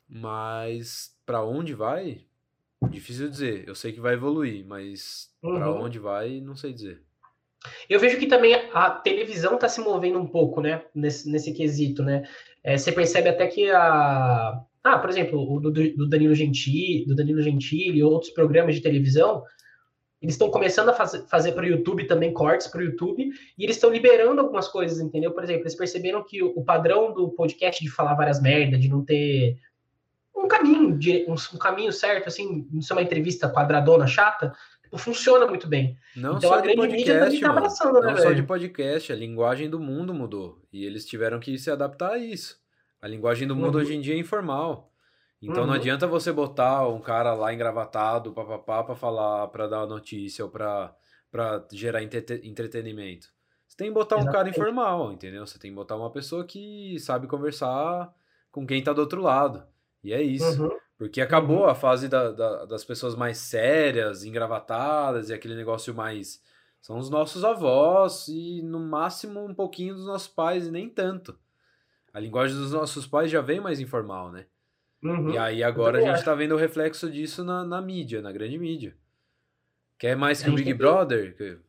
Mas 0.08 1.16
para 1.26 1.44
onde 1.44 1.74
vai? 1.74 2.26
Difícil 2.90 3.30
dizer. 3.30 3.68
Eu 3.68 3.76
sei 3.76 3.94
que 3.94 4.02
vai 4.02 4.16
evoluir, 4.16 4.66
mas 4.66 5.30
uhum. 5.42 5.56
para 5.56 5.72
onde 5.72 6.00
vai, 6.00 6.42
não 6.42 6.56
sei 6.56 6.74
dizer. 6.74 7.02
Eu 7.90 8.00
vejo 8.00 8.18
que 8.18 8.28
também 8.28 8.56
a 8.74 8.90
televisão 8.90 9.56
está 9.56 9.70
se 9.70 9.80
movendo 9.82 10.20
um 10.20 10.28
pouco, 10.28 10.62
né? 10.62 10.84
Nesse, 10.94 11.30
nesse 11.30 11.54
quesito, 11.54 12.04
né? 12.04 12.24
É, 12.64 12.78
você 12.78 12.92
percebe 12.92 13.30
até 13.30 13.48
que 13.48 13.70
a. 13.70 14.60
Ah, 14.84 14.98
por 14.98 15.10
exemplo, 15.12 15.40
o 15.40 15.60
do, 15.60 15.72
do 15.72 16.10
Danilo 16.10 16.34
Gentili, 16.34 17.06
do 17.06 17.16
Danilo 17.16 17.42
Gentili 17.42 18.00
e 18.00 18.04
outros 18.04 18.32
programas 18.32 18.74
de 18.74 18.82
televisão, 18.82 19.44
eles 20.22 20.36
estão 20.36 20.52
começando 20.52 20.90
a 20.90 20.94
faz, 20.94 21.26
fazer 21.28 21.54
para 21.54 21.64
o 21.64 21.68
YouTube 21.68 22.06
também 22.06 22.32
cortes 22.32 22.68
para 22.68 22.82
o 22.82 22.84
YouTube 22.84 23.32
e 23.58 23.64
eles 23.64 23.76
estão 23.76 23.90
liberando 23.90 24.40
algumas 24.40 24.68
coisas, 24.68 25.00
entendeu? 25.00 25.32
Por 25.32 25.44
exemplo, 25.44 25.64
eles 25.64 25.76
perceberam 25.76 26.24
que 26.24 26.44
o, 26.44 26.54
o 26.56 26.64
padrão 26.64 27.12
do 27.14 27.30
podcast 27.30 27.84
de 27.84 27.90
falar 27.90 28.14
várias 28.14 28.40
merdas, 28.40 28.80
de 28.80 28.88
não 28.88 29.04
ter 29.04 29.58
um 30.36 30.48
caminho, 30.48 30.98
um, 31.28 31.58
caminho 31.58 31.92
certo, 31.92 32.28
assim, 32.28 32.68
não 32.72 32.82
ser 32.82 32.94
uma 32.94 33.02
entrevista 33.02 33.52
quadradona, 33.52 34.06
chata, 34.06 34.54
tipo, 34.84 34.98
funciona 34.98 35.48
muito 35.48 35.68
bem. 35.68 35.98
Não 36.16 36.38
então, 36.38 36.52
só 36.52 36.60
a 36.60 36.62
de 36.62 36.76
podcast, 36.76 37.40
tá 37.40 37.50
abraçando, 37.50 37.94
né, 38.00 38.08
Não 38.08 38.16
velho? 38.16 38.28
só 38.28 38.32
de 38.34 38.44
podcast, 38.44 39.12
a 39.12 39.16
linguagem 39.16 39.70
do 39.70 39.80
mundo 39.80 40.14
mudou. 40.14 40.62
E 40.72 40.86
eles 40.86 41.06
tiveram 41.06 41.40
que 41.40 41.58
se 41.58 41.72
adaptar 41.72 42.12
a 42.12 42.18
isso. 42.20 42.60
A 43.02 43.08
linguagem 43.08 43.48
do 43.48 43.56
mundo 43.56 43.76
uhum. 43.76 43.82
hoje 43.82 43.96
em 43.96 44.02
dia 44.02 44.14
é 44.14 44.20
informal. 44.20 44.91
Então 45.42 45.62
uhum. 45.64 45.68
não 45.68 45.74
adianta 45.74 46.06
você 46.06 46.32
botar 46.32 46.88
um 46.88 47.00
cara 47.00 47.34
lá 47.34 47.52
engravatado, 47.52 48.32
papapá, 48.32 48.84
pra 48.84 48.96
falar, 48.96 49.48
pra 49.48 49.68
dar 49.68 49.88
notícia 49.88 50.46
ou 50.46 50.52
pra, 50.52 50.96
pra 51.32 51.66
gerar 51.72 52.04
entretenimento. 52.04 53.28
Você 53.68 53.76
tem 53.76 53.88
que 53.88 53.94
botar 53.94 54.18
Exatamente. 54.18 54.30
um 54.30 54.32
cara 54.34 54.50
informal, 54.50 55.12
entendeu? 55.12 55.48
Você 55.48 55.58
tem 55.58 55.72
que 55.72 55.76
botar 55.76 55.96
uma 55.96 56.12
pessoa 56.12 56.46
que 56.46 57.00
sabe 57.00 57.26
conversar 57.26 58.14
com 58.52 58.68
quem 58.68 58.84
tá 58.84 58.94
do 58.94 59.02
outro 59.02 59.22
lado. 59.22 59.64
E 60.04 60.14
é 60.14 60.22
isso. 60.22 60.64
Uhum. 60.64 60.78
Porque 60.98 61.22
acabou 61.22 61.62
uhum. 61.62 61.70
a 61.70 61.74
fase 61.74 62.08
da, 62.08 62.32
da, 62.32 62.66
das 62.66 62.84
pessoas 62.84 63.16
mais 63.16 63.40
sérias, 63.40 64.24
engravatadas 64.24 65.30
e 65.30 65.34
aquele 65.34 65.56
negócio 65.56 65.96
mais. 65.96 66.44
São 66.80 67.00
os 67.00 67.10
nossos 67.10 67.44
avós 67.44 68.28
e 68.28 68.62
no 68.62 68.80
máximo 68.80 69.44
um 69.44 69.54
pouquinho 69.54 69.96
dos 69.96 70.06
nossos 70.06 70.28
pais 70.28 70.68
e 70.68 70.72
nem 70.72 70.88
tanto. 70.88 71.40
A 72.14 72.20
linguagem 72.20 72.56
dos 72.56 72.74
nossos 72.74 73.08
pais 73.08 73.32
já 73.32 73.42
vem 73.42 73.60
mais 73.60 73.80
informal, 73.80 74.32
né? 74.32 74.46
Uhum. 75.04 75.32
E 75.32 75.38
aí 75.38 75.64
agora 75.64 75.98
a 75.98 76.02
gente 76.02 76.12
acho. 76.12 76.26
tá 76.26 76.36
vendo 76.36 76.54
o 76.54 76.58
reflexo 76.58 77.10
disso 77.10 77.44
na, 77.44 77.64
na 77.64 77.82
mídia, 77.82 78.22
na 78.22 78.32
grande 78.32 78.58
mídia. 78.58 78.96
Quer 79.98 80.16
mais 80.16 80.42
que 80.42 80.50
o 80.50 80.54
Big 80.54 80.74
Brother? 80.74 81.60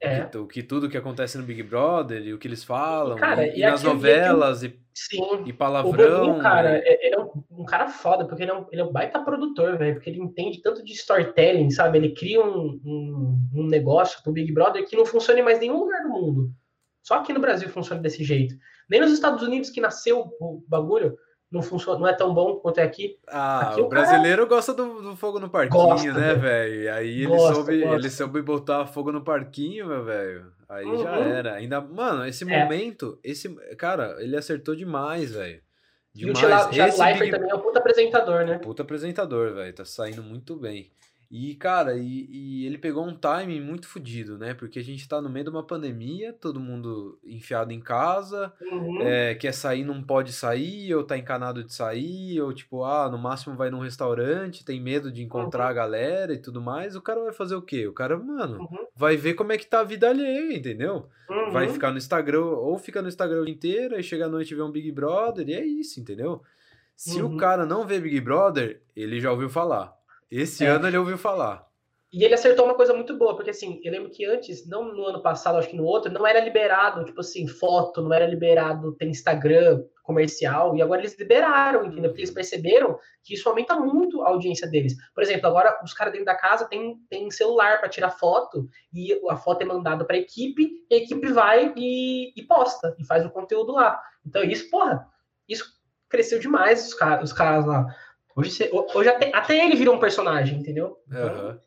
É. 0.00 0.30
O, 0.36 0.46
que, 0.46 0.62
tudo 0.62 0.88
que 0.88 0.96
acontece 0.96 1.36
no 1.36 1.44
Big 1.44 1.62
Brother 1.62 2.22
e 2.22 2.32
o 2.32 2.38
que 2.38 2.46
eles 2.46 2.64
falam, 2.64 3.16
cara, 3.16 3.46
e, 3.46 3.58
e, 3.58 3.62
nas 3.62 3.82
novelas, 3.82 4.62
e, 4.62 4.78
sim, 4.94 5.20
e 5.44 5.52
palavrão. 5.52 6.22
O 6.22 6.26
Boninho, 6.26 6.42
cara, 6.42 6.78
é, 6.78 7.06
ele 7.06 7.14
é 7.16 7.18
um, 7.18 7.30
um, 7.50 7.64
cara 7.64 7.88
foda, 7.88 8.24
porque 8.24 8.44
ele 8.44 8.50
é 8.50 8.54
um, 8.54 8.66
ele 8.70 8.80
é 8.80 8.84
um 8.84 8.92
baita 8.92 9.20
produtor, 9.20 9.76
velho, 9.76 9.94
porque 9.94 10.08
ele 10.08 10.20
entende 10.20 10.62
tanto 10.62 10.84
de 10.84 10.92
storytelling, 10.92 11.70
sabe? 11.70 11.98
Ele 11.98 12.14
cria 12.14 12.40
um, 12.40 12.80
um, 12.84 13.48
um 13.56 13.66
negócio 13.66 14.22
pro 14.22 14.32
Big 14.32 14.52
Brother 14.52 14.86
que 14.86 14.96
não 14.96 15.04
funciona 15.04 15.40
em 15.40 15.44
mais 15.44 15.58
nenhum 15.58 15.80
lugar 15.80 16.02
do 16.02 16.08
mundo. 16.08 16.50
Só 17.02 17.14
aqui 17.14 17.32
no 17.32 17.40
Brasil 17.40 17.68
funciona 17.68 18.00
desse 18.00 18.22
jeito. 18.24 18.54
Nem 18.88 19.00
nos 19.00 19.12
Estados 19.12 19.42
Unidos, 19.42 19.70
que 19.70 19.80
nasceu 19.80 20.32
o 20.40 20.64
bagulho, 20.68 21.16
não 21.50 21.62
funciona, 21.62 21.98
não 21.98 22.06
é 22.06 22.12
tão 22.12 22.32
bom 22.32 22.56
quanto 22.56 22.78
é 22.78 22.84
aqui. 22.84 23.18
Ah, 23.26 23.70
aqui, 23.70 23.80
o, 23.80 23.86
o 23.86 23.88
brasileiro 23.88 24.46
cara... 24.46 24.56
gosta 24.56 24.72
do, 24.72 25.02
do, 25.02 25.16
fogo 25.16 25.40
no 25.40 25.50
parquinho, 25.50 25.82
gosta, 25.82 26.12
né, 26.12 26.34
velho? 26.34 26.94
Aí 26.94 27.22
ele 27.22 27.26
gosta, 27.26 27.54
soube, 27.54 27.80
gosta. 27.80 27.96
ele 27.96 28.10
soube 28.10 28.42
botar 28.42 28.86
fogo 28.86 29.10
no 29.10 29.22
parquinho, 29.22 29.86
meu 29.86 30.04
velho. 30.04 30.52
Aí 30.68 30.86
uhum. 30.86 31.02
já 31.02 31.16
era. 31.16 31.54
Ainda, 31.54 31.80
mano, 31.80 32.24
esse 32.24 32.50
é. 32.50 32.62
momento, 32.62 33.18
esse, 33.24 33.48
cara, 33.76 34.16
ele 34.20 34.36
acertou 34.36 34.76
demais, 34.76 35.32
velho. 35.32 35.60
Demais. 36.14 36.40
E 36.42 36.46
o 36.46 36.70
Thiago 36.70 36.70
Leifert 36.72 37.18
Big... 37.18 37.30
também 37.32 37.50
é 37.50 37.54
um 37.54 37.60
puta 37.60 37.78
apresentador, 37.80 38.44
né? 38.44 38.58
Puta 38.58 38.82
apresentador, 38.82 39.54
velho. 39.54 39.74
Tá 39.74 39.84
saindo 39.84 40.22
muito 40.22 40.54
bem. 40.56 40.92
E, 41.30 41.54
cara, 41.54 41.96
e, 41.96 42.26
e, 42.28 42.66
ele 42.66 42.76
pegou 42.76 43.06
um 43.06 43.14
timing 43.14 43.60
muito 43.60 43.86
fodido, 43.86 44.36
né? 44.36 44.52
Porque 44.52 44.80
a 44.80 44.82
gente 44.82 45.08
tá 45.08 45.22
no 45.22 45.30
meio 45.30 45.44
de 45.44 45.50
uma 45.50 45.62
pandemia, 45.62 46.32
todo 46.32 46.58
mundo 46.58 47.20
enfiado 47.24 47.72
em 47.72 47.80
casa, 47.80 48.52
uhum. 48.60 49.00
é, 49.00 49.36
quer 49.36 49.54
sair, 49.54 49.84
não 49.84 50.02
pode 50.02 50.32
sair, 50.32 50.92
ou 50.92 51.04
tá 51.04 51.16
encanado 51.16 51.62
de 51.62 51.72
sair, 51.72 52.40
ou 52.40 52.52
tipo, 52.52 52.82
ah, 52.82 53.08
no 53.08 53.16
máximo 53.16 53.56
vai 53.56 53.70
num 53.70 53.78
restaurante, 53.78 54.64
tem 54.64 54.80
medo 54.80 55.12
de 55.12 55.22
encontrar 55.22 55.66
uhum. 55.66 55.70
a 55.70 55.74
galera 55.74 56.34
e 56.34 56.38
tudo 56.38 56.60
mais. 56.60 56.96
O 56.96 57.00
cara 57.00 57.22
vai 57.22 57.32
fazer 57.32 57.54
o 57.54 57.62
quê? 57.62 57.86
O 57.86 57.92
cara, 57.92 58.18
mano, 58.18 58.58
uhum. 58.62 58.86
vai 58.96 59.16
ver 59.16 59.34
como 59.34 59.52
é 59.52 59.56
que 59.56 59.66
tá 59.66 59.80
a 59.80 59.84
vida 59.84 60.10
alheia, 60.10 60.56
entendeu? 60.56 61.06
Vai 61.52 61.68
uhum. 61.68 61.72
ficar 61.72 61.92
no 61.92 61.98
Instagram, 61.98 62.44
ou 62.44 62.76
fica 62.76 63.00
no 63.00 63.08
Instagram 63.08 63.48
inteiro, 63.48 63.94
aí 63.94 64.02
chega 64.02 64.26
à 64.26 64.28
noite 64.28 64.50
e 64.50 64.56
vê 64.56 64.62
um 64.62 64.72
Big 64.72 64.90
Brother, 64.90 65.48
e 65.48 65.54
é 65.54 65.64
isso, 65.64 66.00
entendeu? 66.00 66.42
Se 66.96 67.22
o 67.22 67.28
uhum. 67.28 67.36
cara 67.36 67.64
não 67.64 67.86
vê 67.86 68.00
Big 68.00 68.20
Brother, 68.20 68.82
ele 68.96 69.20
já 69.20 69.30
ouviu 69.30 69.48
falar. 69.48 69.99
Esse 70.30 70.64
é. 70.64 70.68
ano 70.68 70.86
ele 70.86 70.98
ouviu 70.98 71.18
falar. 71.18 71.68
E 72.12 72.24
ele 72.24 72.34
acertou 72.34 72.64
uma 72.64 72.74
coisa 72.74 72.92
muito 72.92 73.16
boa, 73.16 73.36
porque 73.36 73.50
assim, 73.50 73.80
eu 73.84 73.92
lembro 73.92 74.10
que 74.10 74.24
antes, 74.24 74.66
não 74.66 74.92
no 74.92 75.04
ano 75.06 75.22
passado, 75.22 75.58
acho 75.58 75.68
que 75.68 75.76
no 75.76 75.84
outro, 75.84 76.12
não 76.12 76.26
era 76.26 76.40
liberado, 76.40 77.04
tipo 77.04 77.20
assim, 77.20 77.46
foto, 77.46 78.02
não 78.02 78.12
era 78.12 78.26
liberado 78.26 78.96
ter 78.96 79.06
Instagram 79.06 79.84
comercial, 80.02 80.76
e 80.76 80.82
agora 80.82 81.00
eles 81.00 81.16
liberaram, 81.16 81.84
entendeu? 81.84 82.10
Porque 82.10 82.22
eles 82.22 82.34
perceberam 82.34 82.98
que 83.22 83.34
isso 83.34 83.48
aumenta 83.48 83.76
muito 83.76 84.22
a 84.22 84.30
audiência 84.30 84.68
deles. 84.68 84.96
Por 85.14 85.22
exemplo, 85.22 85.46
agora 85.46 85.78
os 85.84 85.94
caras 85.94 86.12
dentro 86.12 86.26
da 86.26 86.34
casa 86.34 86.64
têm, 86.64 86.96
têm 87.08 87.30
celular 87.30 87.78
para 87.78 87.88
tirar 87.88 88.10
foto, 88.10 88.68
e 88.92 89.16
a 89.28 89.36
foto 89.36 89.62
é 89.62 89.64
mandada 89.64 90.04
para 90.04 90.16
a 90.16 90.18
equipe, 90.18 90.68
e 90.90 90.94
a 90.96 90.98
equipe 90.98 91.28
vai 91.28 91.72
e, 91.76 92.32
e, 92.36 92.42
posta, 92.42 92.96
e 92.98 93.06
faz 93.06 93.24
o 93.24 93.30
conteúdo 93.30 93.70
lá. 93.70 94.02
Então, 94.26 94.42
isso, 94.42 94.68
porra, 94.68 95.06
isso 95.48 95.78
cresceu 96.08 96.40
demais, 96.40 96.88
os, 96.88 96.94
caras, 96.94 97.30
os 97.30 97.32
caras 97.32 97.64
lá. 97.64 97.86
Hoje, 98.36 98.70
hoje 98.94 99.08
até, 99.08 99.30
até, 99.34 99.64
ele 99.64 99.76
virou 99.76 99.94
um 99.94 100.00
personagem, 100.00 100.58
entendeu? 100.58 100.98
Então, 101.08 101.48
uhum. 101.48 101.58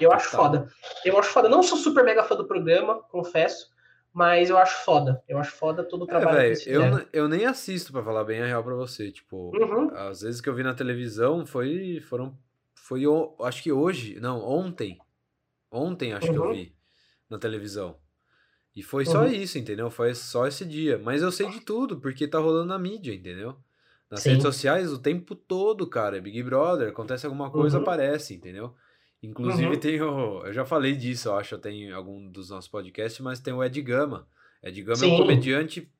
Eu 0.00 0.12
acho 0.12 0.30
foda. 0.30 0.68
Eu 1.04 1.18
acho 1.18 1.30
foda. 1.30 1.48
Não 1.48 1.62
sou 1.62 1.78
super 1.78 2.04
mega 2.04 2.22
fã 2.22 2.36
do 2.36 2.46
programa, 2.46 3.02
confesso. 3.04 3.70
Mas 4.12 4.50
eu 4.50 4.58
acho 4.58 4.84
foda. 4.84 5.22
Eu 5.28 5.38
acho 5.38 5.52
foda 5.52 5.84
todo 5.84 6.02
o 6.02 6.04
é, 6.04 6.08
trabalho 6.08 6.38
é, 6.40 6.54
que 6.54 6.70
eu, 6.70 6.82
eu 7.12 7.28
nem 7.28 7.46
assisto, 7.46 7.92
para 7.92 8.02
falar 8.02 8.24
bem 8.24 8.42
a 8.42 8.46
real 8.46 8.64
pra 8.64 8.74
você. 8.74 9.10
Tipo, 9.12 9.52
uhum. 9.56 9.90
às 9.94 10.22
vezes 10.22 10.40
que 10.40 10.48
eu 10.48 10.54
vi 10.54 10.62
na 10.62 10.74
televisão 10.74 11.46
foi. 11.46 12.00
Foram. 12.00 12.36
Foi 12.74 13.02
acho 13.42 13.62
que 13.62 13.72
hoje. 13.72 14.18
Não, 14.20 14.40
ontem. 14.40 14.98
Ontem 15.70 16.12
acho 16.12 16.26
uhum. 16.28 16.32
que 16.32 16.38
eu 16.38 16.44
uhum. 16.44 16.52
vi 16.54 16.74
na 17.28 17.38
televisão. 17.38 17.96
E 18.74 18.82
foi 18.82 19.04
só 19.04 19.22
uhum. 19.22 19.26
isso, 19.26 19.58
entendeu? 19.58 19.90
Foi 19.90 20.14
só 20.14 20.46
esse 20.46 20.64
dia. 20.64 20.98
Mas 20.98 21.22
eu 21.22 21.32
sei 21.32 21.48
de 21.50 21.60
tudo, 21.60 22.00
porque 22.00 22.28
tá 22.28 22.38
rolando 22.38 22.68
na 22.68 22.78
mídia, 22.78 23.12
entendeu? 23.12 23.56
Nas 24.10 24.22
Sim. 24.22 24.30
redes 24.30 24.42
sociais 24.42 24.92
o 24.92 24.98
tempo 24.98 25.34
todo, 25.34 25.88
cara. 25.88 26.16
É 26.16 26.20
Big 26.20 26.42
Brother, 26.42 26.88
acontece 26.88 27.26
alguma 27.26 27.50
coisa, 27.50 27.76
uhum. 27.76 27.82
aparece, 27.82 28.34
entendeu? 28.34 28.74
Inclusive 29.22 29.68
uhum. 29.68 29.80
tem 29.80 30.00
o. 30.00 30.46
Eu 30.46 30.52
já 30.52 30.64
falei 30.64 30.94
disso, 30.94 31.28
eu 31.28 31.36
acho, 31.36 31.54
até 31.54 31.70
em 31.70 31.92
algum 31.92 32.30
dos 32.30 32.50
nossos 32.50 32.70
podcasts, 32.70 33.20
mas 33.20 33.40
tem 33.40 33.52
o 33.52 33.62
Ed 33.62 33.80
Gama. 33.82 34.28
Ed 34.62 34.80
Gama 34.82 34.96
Sim. 34.96 35.10
é 35.10 35.14
um 35.14 35.18
comediante 35.18 35.92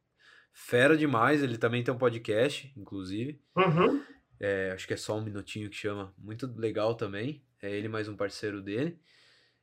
fera 0.52 0.96
demais, 0.96 1.42
ele 1.42 1.58
também 1.58 1.82
tem 1.82 1.92
um 1.92 1.98
podcast, 1.98 2.72
inclusive. 2.76 3.40
Uhum. 3.56 4.02
É, 4.40 4.72
acho 4.72 4.86
que 4.86 4.94
é 4.94 4.96
só 4.96 5.16
um 5.16 5.22
minutinho 5.22 5.68
que 5.68 5.76
chama. 5.76 6.14
Muito 6.16 6.52
legal 6.56 6.94
também. 6.94 7.42
É 7.60 7.70
ele 7.70 7.88
mais 7.88 8.08
um 8.08 8.16
parceiro 8.16 8.62
dele. 8.62 8.98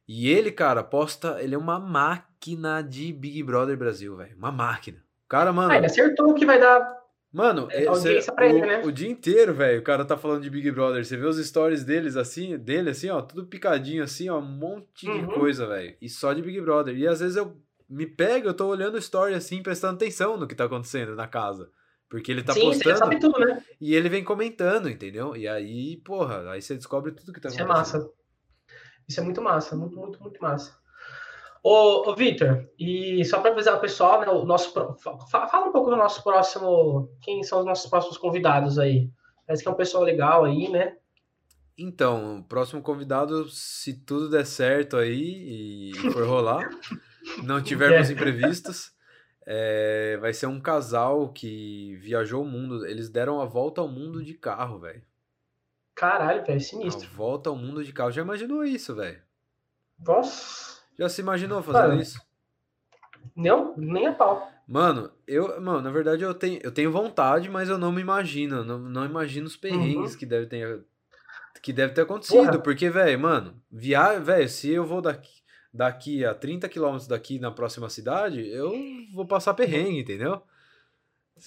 E 0.07 0.29
ele, 0.29 0.51
cara, 0.51 0.83
posta. 0.83 1.41
Ele 1.41 1.55
é 1.55 1.57
uma 1.57 1.79
máquina 1.79 2.81
de 2.81 3.11
Big 3.13 3.41
Brother 3.43 3.77
Brasil, 3.77 4.15
velho. 4.15 4.37
Uma 4.37 4.51
máquina. 4.51 4.99
O 5.25 5.27
cara, 5.27 5.51
mano. 5.51 5.71
Ah, 5.71 5.77
ele 5.77 5.85
acertou 5.85 6.33
que 6.33 6.45
vai 6.45 6.59
dar 6.59 6.79
Mano, 7.35 7.67
é, 7.69 7.93
cê, 7.95 8.17
o, 8.17 8.41
ele, 8.41 8.61
né? 8.61 8.81
o, 8.85 8.91
dia 8.93 9.09
inteiro, 9.09 9.53
velho, 9.53 9.81
o 9.81 9.83
cara 9.83 10.05
tá 10.05 10.15
falando 10.15 10.41
de 10.41 10.49
Big 10.49 10.71
Brother. 10.71 11.03
Você 11.03 11.17
vê 11.17 11.25
os 11.25 11.35
stories 11.45 11.83
deles 11.83 12.15
assim, 12.15 12.57
dele 12.57 12.91
assim, 12.91 13.09
ó, 13.09 13.21
tudo 13.21 13.45
picadinho 13.45 14.01
assim, 14.01 14.29
ó, 14.29 14.39
um 14.39 14.41
monte 14.41 15.05
uhum. 15.05 15.27
de 15.27 15.33
coisa, 15.33 15.67
velho. 15.67 15.97
E 16.01 16.07
só 16.07 16.31
de 16.31 16.41
Big 16.41 16.61
Brother. 16.61 16.95
E 16.97 17.05
às 17.05 17.19
vezes 17.19 17.35
eu 17.35 17.61
me 17.89 18.05
pego, 18.05 18.47
eu 18.47 18.53
tô 18.53 18.67
olhando 18.67 18.95
o 18.95 18.99
story 18.99 19.33
assim, 19.33 19.61
prestando 19.61 19.95
atenção 19.95 20.37
no 20.37 20.47
que 20.47 20.55
tá 20.55 20.63
acontecendo 20.63 21.13
na 21.13 21.27
casa. 21.27 21.69
Porque 22.07 22.31
ele 22.31 22.41
tá 22.41 22.53
Sim, 22.53 22.61
postando. 22.61 23.19
Tudo, 23.19 23.37
né? 23.37 23.61
E 23.81 23.93
ele 23.93 24.07
vem 24.07 24.23
comentando, 24.23 24.89
entendeu? 24.89 25.35
E 25.35 25.45
aí, 25.45 25.97
porra, 26.05 26.49
aí 26.51 26.61
você 26.61 26.75
descobre 26.75 27.11
tudo 27.11 27.33
que 27.33 27.41
tá 27.41 27.49
Isso 27.49 27.61
acontecendo. 27.61 27.83
Isso 27.83 27.97
é 27.97 27.99
massa. 27.99 28.13
Isso 29.09 29.19
é 29.19 29.23
muito 29.23 29.41
massa, 29.41 29.75
muito, 29.75 29.97
muito, 29.97 30.23
muito 30.23 30.41
massa. 30.41 30.73
Ô, 31.67 32.07
ô 32.07 32.15
Vitor, 32.15 32.69
e 32.77 33.25
só 33.25 33.41
para 33.41 33.49
avisar 33.49 33.75
o 33.75 33.81
pessoal, 33.81 34.21
né, 34.21 34.27
o 34.27 34.45
nosso, 34.45 34.71
fala 35.31 35.65
um 35.65 35.71
pouco 35.71 35.89
do 35.89 35.95
nosso 35.95 36.23
próximo, 36.23 37.09
quem 37.23 37.41
são 37.41 37.61
os 37.61 37.65
nossos 37.65 37.89
próximos 37.89 38.19
convidados 38.19 38.77
aí? 38.77 39.09
Parece 39.47 39.63
que 39.63 39.67
é 39.67 39.71
um 39.71 39.75
pessoal 39.75 40.03
legal 40.03 40.45
aí, 40.45 40.69
né? 40.69 40.95
Então, 41.75 42.37
o 42.37 42.43
próximo 42.43 42.83
convidado, 42.83 43.49
se 43.49 43.95
tudo 43.95 44.29
der 44.29 44.45
certo 44.45 44.95
aí 44.95 45.89
e 45.91 46.11
for 46.11 46.27
rolar, 46.27 46.69
não 47.43 47.59
tivermos 47.59 48.11
é. 48.11 48.13
imprevistos, 48.13 48.93
é, 49.43 50.17
vai 50.21 50.33
ser 50.33 50.45
um 50.45 50.61
casal 50.61 51.29
que 51.29 51.95
viajou 51.95 52.43
o 52.43 52.47
mundo. 52.47 52.85
Eles 52.85 53.09
deram 53.09 53.41
a 53.41 53.45
volta 53.45 53.81
ao 53.81 53.87
mundo 53.87 54.23
de 54.23 54.35
carro, 54.35 54.77
velho. 54.77 55.01
Caralho, 55.95 56.45
velho, 56.45 56.61
sinistro. 56.61 57.09
A 57.11 57.15
volta 57.15 57.49
ao 57.49 57.55
mundo 57.55 57.83
de 57.83 57.91
carro. 57.91 58.11
Já 58.11 58.21
imaginou 58.21 58.63
isso, 58.63 58.93
velho? 58.93 59.19
Nossa. 59.97 60.74
Já 60.97 61.09
se 61.09 61.21
imaginou 61.21 61.61
fazendo 61.61 62.01
isso? 62.01 62.19
Não, 63.35 63.73
nem 63.77 64.07
a 64.07 64.13
pau. 64.13 64.51
Mano, 64.67 65.11
eu, 65.27 65.61
mano, 65.61 65.81
na 65.81 65.91
verdade 65.91 66.23
eu 66.23 66.33
tenho, 66.33 66.59
eu 66.63 66.71
tenho 66.71 66.91
vontade, 66.91 67.49
mas 67.49 67.69
eu 67.69 67.77
não 67.77 67.91
me 67.91 68.01
imagino, 68.01 68.63
não, 68.63 68.79
não 68.79 69.05
imagino 69.05 69.45
os 69.45 69.55
perrengues 69.55 70.13
uhum. 70.13 70.17
que 70.17 70.25
deve 70.25 70.47
ter 70.47 70.83
que 71.61 71.73
deve 71.73 71.93
ter 71.93 72.01
acontecido, 72.01 72.45
Porra. 72.45 72.59
porque 72.59 72.89
velho, 72.89 73.19
mano, 73.19 73.55
viagem, 73.71 74.23
velho, 74.23 74.47
se 74.47 74.71
eu 74.71 74.85
vou 74.85 75.01
daqui 75.01 75.43
daqui 75.73 76.23
a 76.23 76.33
30 76.33 76.69
quilômetros 76.69 77.07
daqui 77.07 77.37
na 77.37 77.51
próxima 77.51 77.89
cidade, 77.89 78.47
eu 78.47 78.71
vou 79.13 79.25
passar 79.25 79.53
perrengue, 79.53 79.99
entendeu? 79.99 80.41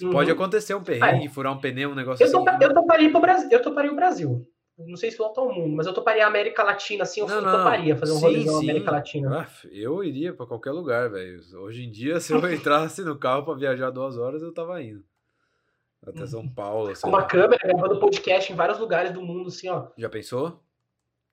Uhum. 0.03 0.11
Pode 0.11 0.31
acontecer 0.31 0.75
um 0.75 0.85
perrengue, 0.85 1.29
furar 1.29 1.53
um 1.53 1.61
pneu, 1.61 1.91
um 1.91 1.95
negócio 1.95 2.25
eu 2.25 2.31
tô, 2.31 2.49
assim. 2.49 2.59
Eu 2.63 2.75
toparia 2.75 3.11
pro 3.11 3.21
Brasil, 3.21 3.49
eu 3.51 3.63
toparia 3.63 3.93
o 3.93 3.97
Brasil 3.97 4.47
não 4.87 4.97
sei 4.97 5.11
se 5.11 5.19
volta 5.19 5.41
ao 5.41 5.53
mundo, 5.53 5.75
mas 5.75 5.87
eu 5.87 5.93
toparia 5.93 6.25
a 6.25 6.29
América 6.29 6.63
Latina, 6.63 7.03
assim, 7.03 7.21
eu 7.21 7.27
não, 7.27 7.41
não, 7.41 7.59
toparia 7.59 7.97
fazer 7.97 8.13
um 8.13 8.19
rolê 8.19 8.45
na 8.45 8.59
América 8.59 8.91
Latina. 8.91 9.41
Ah, 9.41 9.69
eu 9.73 10.05
iria 10.05 10.33
para 10.33 10.47
qualquer 10.47 10.71
lugar, 10.71 11.11
velho. 11.11 11.41
Hoje 11.59 11.85
em 11.85 11.91
dia, 11.91 12.21
se 12.21 12.33
eu 12.33 12.39
entrasse 12.53 13.03
no 13.03 13.19
carro 13.19 13.45
para 13.45 13.55
viajar 13.55 13.91
duas 13.91 14.17
horas, 14.17 14.43
eu 14.43 14.53
tava 14.53 14.81
indo. 14.83 15.03
Até 16.07 16.27
São 16.27 16.41
uhum. 16.41 16.49
Paulo. 16.49 16.93
Com 17.01 17.09
uma 17.09 17.19
lá. 17.19 17.27
câmera, 17.27 17.61
gravando 17.63 17.99
podcast 17.99 18.53
em 18.53 18.57
vários 18.57 18.79
lugares 18.79 19.13
do 19.13 19.21
mundo, 19.21 19.49
assim, 19.49 19.69
ó. 19.69 19.89
Já 19.97 20.09
pensou? 20.09 20.61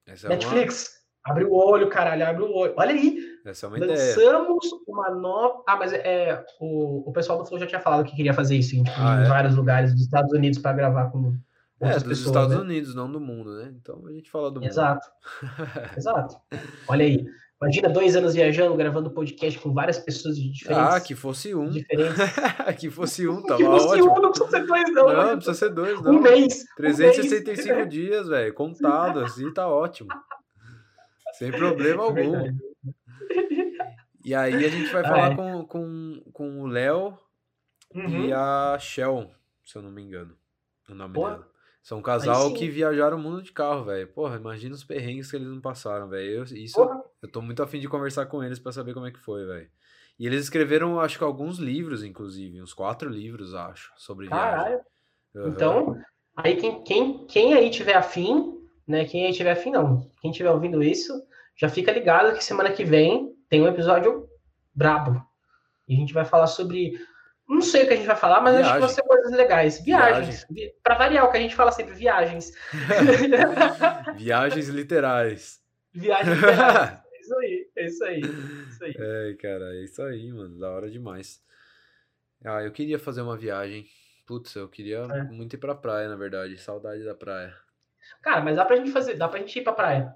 Essa 0.08 0.28
é 0.28 0.30
Netflix, 0.30 1.04
uma... 1.26 1.32
abre 1.32 1.46
o 1.46 1.54
olho, 1.54 1.88
caralho, 1.88 2.26
abre 2.26 2.44
o 2.44 2.52
olho. 2.52 2.74
Olha 2.76 2.92
aí. 2.92 3.20
Essa 3.46 3.68
é 3.68 3.70
uma 3.70 3.78
Lançamos 3.78 4.66
ideia. 4.66 4.82
uma 4.88 5.12
nova. 5.12 5.64
Ah, 5.68 5.76
mas 5.76 5.94
é, 5.94 6.44
o, 6.60 7.08
o 7.08 7.14
pessoal 7.14 7.38
do 7.38 7.46
Flow 7.46 7.60
já 7.60 7.68
tinha 7.68 7.80
falado 7.80 8.06
que 8.06 8.16
queria 8.16 8.34
fazer 8.34 8.56
isso 8.56 8.72
tipo, 8.72 8.90
ah, 8.98 9.22
em 9.22 9.26
é? 9.26 9.30
vários 9.30 9.56
lugares 9.56 9.94
dos 9.94 10.02
Estados 10.02 10.34
Unidos 10.34 10.58
para 10.58 10.76
gravar 10.76 11.12
com 11.12 11.38
é, 11.82 11.94
dos 11.94 12.04
pessoas, 12.04 12.28
Estados 12.28 12.56
né? 12.56 12.62
Unidos, 12.62 12.96
não 12.96 13.12
do 13.12 13.20
mundo, 13.20 13.58
né? 13.58 13.74
Então 13.76 14.06
a 14.08 14.12
gente 14.12 14.30
fala 14.32 14.50
do 14.50 14.60
mundo. 14.60 14.70
Exato. 14.70 15.08
Exato. 15.98 16.38
Olha 16.88 17.06
aí. 17.06 17.26
Imagina 17.62 17.90
dois 17.90 18.16
anos 18.16 18.34
viajando, 18.34 18.76
gravando 18.76 19.10
podcast 19.10 19.58
com 19.60 19.74
várias 19.74 19.98
pessoas 19.98 20.38
diferentes. 20.38 20.94
Ah, 20.94 21.00
que 21.00 21.16
fosse 21.16 21.56
um. 21.56 21.70
Diferentes. 21.70 22.16
que 22.78 22.90
fosse 22.90 23.28
um, 23.28 23.42
tava 23.42 23.58
que 23.58 23.66
fosse 23.66 23.88
ótimo. 23.88 24.12
Um, 24.12 24.22
não 24.22 24.32
precisa 24.32 24.50
ser 24.52 24.66
dois, 24.66 24.94
não. 24.94 25.08
Não, 25.08 25.26
não 25.26 25.36
precisa 25.38 25.54
ser 25.54 25.70
dois, 25.70 26.02
não. 26.02 26.12
Um 26.12 26.22
mês. 26.22 26.66
365 26.76 27.74
um 27.74 27.76
mês. 27.78 27.90
dias, 27.90 28.28
velho. 28.28 28.54
Contado, 28.54 29.20
assim, 29.22 29.54
tá 29.54 29.68
ótimo. 29.68 30.10
Sem 31.34 31.52
problema 31.52 32.04
é 32.04 32.06
algum. 32.06 32.58
E 34.24 34.34
aí 34.34 34.66
a 34.66 34.70
gente 34.70 34.92
vai 34.92 35.04
ah, 35.04 35.08
falar 35.08 35.32
é. 35.32 35.36
com, 35.36 35.66
com, 35.66 36.24
com 36.34 36.62
o 36.62 36.68
Léo 36.68 37.18
uhum. 37.94 38.26
e 38.26 38.34
a 38.34 38.76
Shell, 38.80 39.32
se 39.64 39.78
eu 39.78 39.82
não 39.82 39.92
me 39.92 40.02
engano. 40.02 40.36
O 40.90 40.96
nome 40.96 41.14
Pô, 41.14 41.30
dela. 41.30 41.55
São 41.86 42.00
um 42.00 42.02
casal 42.02 42.52
que 42.52 42.68
viajaram 42.68 43.16
o 43.16 43.22
mundo 43.22 43.44
de 43.44 43.52
carro, 43.52 43.86
velho. 43.86 44.08
Porra, 44.08 44.38
imagina 44.38 44.74
os 44.74 44.84
perrengues 44.84 45.30
que 45.30 45.36
eles 45.38 45.48
não 45.48 45.62
passaram, 45.62 46.10
velho. 46.10 46.44
Isso, 46.44 46.78
Porra. 46.78 47.00
eu 47.22 47.32
tô 47.32 47.44
muito 47.44 47.62
afim 47.62 47.80
de 47.80 47.88
conversar 47.88 48.26
com 48.26 48.44
eles 48.44 48.58
para 48.58 48.72
saber 48.72 48.96
como 48.96 49.06
é 49.06 49.12
que 49.12 49.20
foi, 49.20 49.46
velho. 49.46 49.70
E 50.18 50.26
eles 50.26 50.46
escreveram, 50.46 51.00
acho 51.00 51.20
que 51.20 51.24
alguns 51.24 51.60
livros, 51.60 52.04
inclusive, 52.04 52.60
uns 52.60 52.74
quatro 52.74 53.08
livros, 53.08 53.54
acho, 53.54 53.94
sobre 53.98 54.28
Caralho. 54.28 54.80
Uhum. 55.36 55.48
Então, 55.50 56.02
aí 56.36 56.56
quem, 56.56 56.84
quem, 56.84 57.28
quem 57.28 57.54
aí 57.54 57.70
tiver 57.70 57.94
afim, 57.94 58.58
né? 58.88 59.06
Quem 59.06 59.28
aí 59.28 59.32
tiver 59.32 59.52
afim, 59.52 59.70
não. 59.70 60.10
Quem 60.22 60.32
tiver 60.32 60.50
ouvindo 60.50 60.82
isso, 60.82 61.14
já 61.56 61.70
fica 61.70 61.92
ligado 61.92 62.36
que 62.36 62.44
semana 62.44 62.72
que 62.72 62.84
vem 62.84 63.32
tem 63.48 63.62
um 63.62 63.68
episódio 63.68 64.28
brabo. 64.74 65.24
E 65.88 65.94
a 65.94 65.98
gente 65.98 66.16
vai 66.16 66.26
falar 66.26 66.48
sobre 66.48 66.94
não 67.48 67.62
sei 67.62 67.84
o 67.84 67.88
que 67.88 67.94
a 67.94 67.96
gente 67.98 68.08
vai 68.08 68.16
falar, 68.16 68.42
mas 68.42 68.56
Viagem. 68.56 68.66
acho 68.66 68.74
que 68.74 68.80
vão 68.80 68.90
ser 68.90 69.04
coisas 69.04 69.32
legais. 69.32 69.80
Viagens. 69.82 70.46
Viagem. 70.50 70.76
Para 70.84 70.96
variar, 70.96 71.26
o 71.26 71.32
que 71.32 71.38
a 71.38 71.42
gente 71.42 71.56
fala 71.56 71.72
sempre, 71.72 71.94
viagens. 71.94 72.52
viagens 74.18 74.68
literais. 74.70 75.62
Viagens 75.94 76.36
literais. 76.36 77.00
É 77.14 77.22
isso 77.22 77.36
aí, 77.38 77.70
é 77.76 77.86
isso 77.86 78.04
aí. 78.04 78.22
É 78.22 78.70
isso 78.70 78.84
aí. 78.84 78.96
É, 78.98 79.34
cara, 79.36 79.76
é 79.76 79.84
isso 79.84 80.02
aí, 80.02 80.32
mano. 80.32 80.60
Da 80.60 80.70
hora 80.72 80.90
demais. 80.90 81.42
Ah, 82.44 82.64
eu 82.64 82.72
queria 82.72 83.00
fazer 83.00 83.22
uma 83.22 83.38
viagem. 83.38 83.86
Putz, 84.26 84.56
eu 84.56 84.68
queria 84.68 85.00
é. 85.00 85.24
muito 85.24 85.56
ir 85.56 85.60
pra 85.60 85.76
praia, 85.76 86.10
na 86.10 86.16
verdade. 86.16 86.58
Saudade 86.58 87.04
da 87.04 87.14
praia. 87.14 87.56
Cara, 88.22 88.42
mas 88.42 88.56
dá 88.56 88.66
pra 88.66 88.76
gente 88.76 88.92
fazer, 88.92 89.16
dá 89.16 89.28
pra 89.28 89.40
gente 89.40 89.58
ir 89.58 89.64
pra 89.64 89.74
praia. 89.74 90.16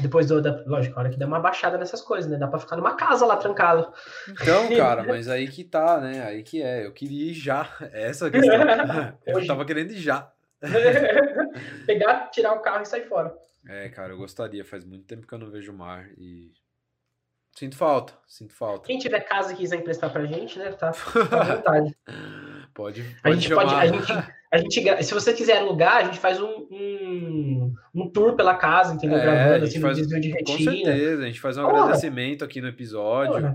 Depois 0.00 0.26
do, 0.26 0.42
da, 0.42 0.62
lógico, 0.66 0.96
a 0.96 1.00
hora 1.00 1.10
que 1.10 1.18
der 1.18 1.24
uma 1.24 1.40
baixada 1.40 1.78
nessas 1.78 2.02
coisas, 2.02 2.30
né? 2.30 2.36
Dá 2.36 2.46
pra 2.46 2.58
ficar 2.58 2.76
numa 2.76 2.94
casa 2.94 3.24
lá 3.24 3.36
trancado. 3.36 3.90
Então, 4.28 4.68
cara, 4.76 5.02
mas 5.02 5.28
aí 5.28 5.48
que 5.48 5.64
tá, 5.64 5.98
né? 5.98 6.22
Aí 6.24 6.42
que 6.42 6.62
é. 6.62 6.84
Eu 6.84 6.92
queria 6.92 7.30
ir 7.30 7.34
já. 7.34 7.68
Essa 7.92 8.26
é 8.26 8.28
a 8.28 8.30
questão. 8.30 8.54
eu 9.26 9.46
tava 9.46 9.64
querendo 9.64 9.92
ir 9.92 9.98
já. 9.98 10.30
Pegar, 11.86 12.30
tirar 12.30 12.52
o 12.52 12.60
carro 12.60 12.82
e 12.82 12.86
sair 12.86 13.08
fora. 13.08 13.34
É, 13.66 13.88
cara, 13.88 14.12
eu 14.12 14.18
gostaria. 14.18 14.64
Faz 14.64 14.84
muito 14.84 15.06
tempo 15.06 15.26
que 15.26 15.32
eu 15.32 15.38
não 15.38 15.50
vejo 15.50 15.72
o 15.72 15.76
mar 15.76 16.06
e. 16.18 16.52
Sinto 17.56 17.76
falta, 17.76 18.12
sinto 18.26 18.54
falta. 18.54 18.86
Quem 18.86 18.98
tiver 18.98 19.20
casa 19.20 19.52
e 19.52 19.56
quiser 19.56 19.76
emprestar 19.76 20.12
pra 20.12 20.24
gente, 20.26 20.58
né? 20.58 20.70
Tá, 20.72 20.90
à 20.90 21.44
vontade. 21.44 21.96
Pode, 22.72 23.02
pode 23.02 23.18
a 23.22 23.30
gente 23.32 23.48
chamar. 23.48 23.64
pode. 23.64 23.74
A 23.74 23.86
gente, 23.86 24.32
a 24.50 24.58
gente, 24.58 25.04
se 25.04 25.12
você 25.14 25.32
quiser 25.34 25.58
alugar, 25.58 25.96
a 25.98 26.04
gente 26.04 26.18
faz 26.18 26.40
um, 26.40 26.66
um, 26.70 27.74
um 27.94 28.08
tour 28.10 28.34
pela 28.34 28.54
casa, 28.54 28.94
entendeu? 28.94 29.18
É, 29.18 29.22
Gravando, 29.22 29.64
assim, 29.64 29.80
faz- 29.80 29.96
desvio 29.98 30.20
de 30.20 30.30
Com 30.30 30.52
retina. 30.52 30.72
certeza, 30.72 31.22
a 31.22 31.26
gente 31.26 31.40
faz 31.40 31.58
um 31.58 31.62
Porra. 31.64 31.78
agradecimento 31.82 32.44
aqui 32.44 32.60
no 32.60 32.68
episódio. 32.68 33.32
Porra. 33.34 33.54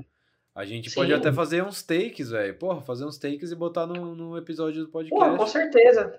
A 0.56 0.66
gente 0.66 0.90
Sim. 0.90 0.96
pode 0.96 1.14
até 1.14 1.32
fazer 1.34 1.64
uns 1.64 1.82
takes, 1.82 2.30
velho. 2.30 2.54
Porra, 2.56 2.80
fazer 2.82 3.06
uns 3.06 3.18
takes 3.18 3.52
e 3.52 3.56
botar 3.56 3.88
no, 3.88 4.14
no 4.16 4.38
episódio 4.38 4.84
do 4.86 4.90
Pô, 4.92 5.00
com 5.00 5.18
podcast. 5.20 5.50
certeza. 5.52 6.14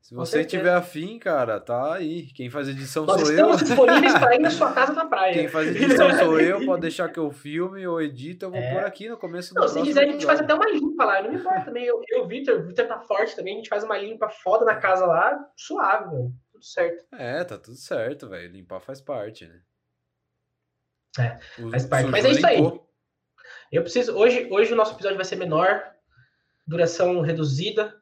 Se 0.00 0.14
você 0.14 0.42
tiver 0.42 0.72
afim, 0.72 1.18
cara, 1.18 1.60
tá 1.60 1.94
aí. 1.94 2.22
Quem 2.32 2.48
faz 2.48 2.66
edição 2.68 3.04
Nós 3.04 3.20
sou 3.20 3.30
eu. 3.30 3.34
estamos 3.36 3.56
disponíveis 3.62 4.12
para 4.14 4.34
ir 4.36 4.38
na 4.38 4.48
sua 4.50 4.72
casa 4.72 4.94
na 4.94 5.04
praia. 5.06 5.34
Quem 5.34 5.48
faz 5.48 5.68
edição 5.68 6.10
sou 6.18 6.40
eu, 6.40 6.64
pode 6.66 6.80
deixar 6.80 7.10
que 7.10 7.18
eu 7.18 7.30
filme 7.30 7.86
ou 7.86 8.00
edito, 8.00 8.46
eu 8.46 8.50
vou 8.50 8.58
É. 8.58 8.72
pôr 8.72 8.84
aqui 8.86 9.06
no 9.08 9.18
começo 9.18 9.52
do 9.52 9.60
Não, 9.60 9.68
se 9.68 9.82
quiser, 9.82 10.04
a 10.08 10.10
gente 10.12 10.24
faz 10.24 10.40
até 10.40 10.54
uma 10.54 10.68
limpa 10.70 11.04
lá. 11.04 11.20
Não 11.22 11.30
me 11.30 11.36
importa 11.38 11.66
também. 11.66 11.84
Eu 11.84 12.00
e 12.08 12.20
o 12.20 12.26
Victor, 12.26 12.60
o 12.60 12.66
Victor 12.66 12.86
tá 12.86 12.98
forte 13.00 13.36
também. 13.36 13.54
A 13.54 13.56
gente 13.58 13.68
faz 13.68 13.84
uma 13.84 13.98
limpa 13.98 14.30
foda 14.30 14.64
na 14.64 14.76
casa 14.76 15.04
lá, 15.04 15.38
suave, 15.54 16.10
velho. 16.10 16.32
Tudo 16.52 16.64
certo. 16.64 17.04
É, 17.12 17.44
tá 17.44 17.58
tudo 17.58 17.76
certo, 17.76 18.28
velho. 18.30 18.50
Limpar 18.50 18.80
faz 18.80 19.00
parte, 19.02 19.46
né? 19.46 19.60
É, 21.18 21.38
O- 21.62 21.70
faz 21.70 21.84
parte. 21.84 22.08
Mas 22.08 22.24
é 22.24 22.30
isso 22.30 22.46
aí. 22.46 22.58
Eu 23.70 23.82
preciso. 23.82 24.16
Hoje, 24.16 24.48
hoje 24.50 24.72
o 24.72 24.76
nosso 24.76 24.94
episódio 24.94 25.16
vai 25.16 25.24
ser 25.26 25.36
menor, 25.36 25.82
duração 26.66 27.20
reduzida, 27.20 27.94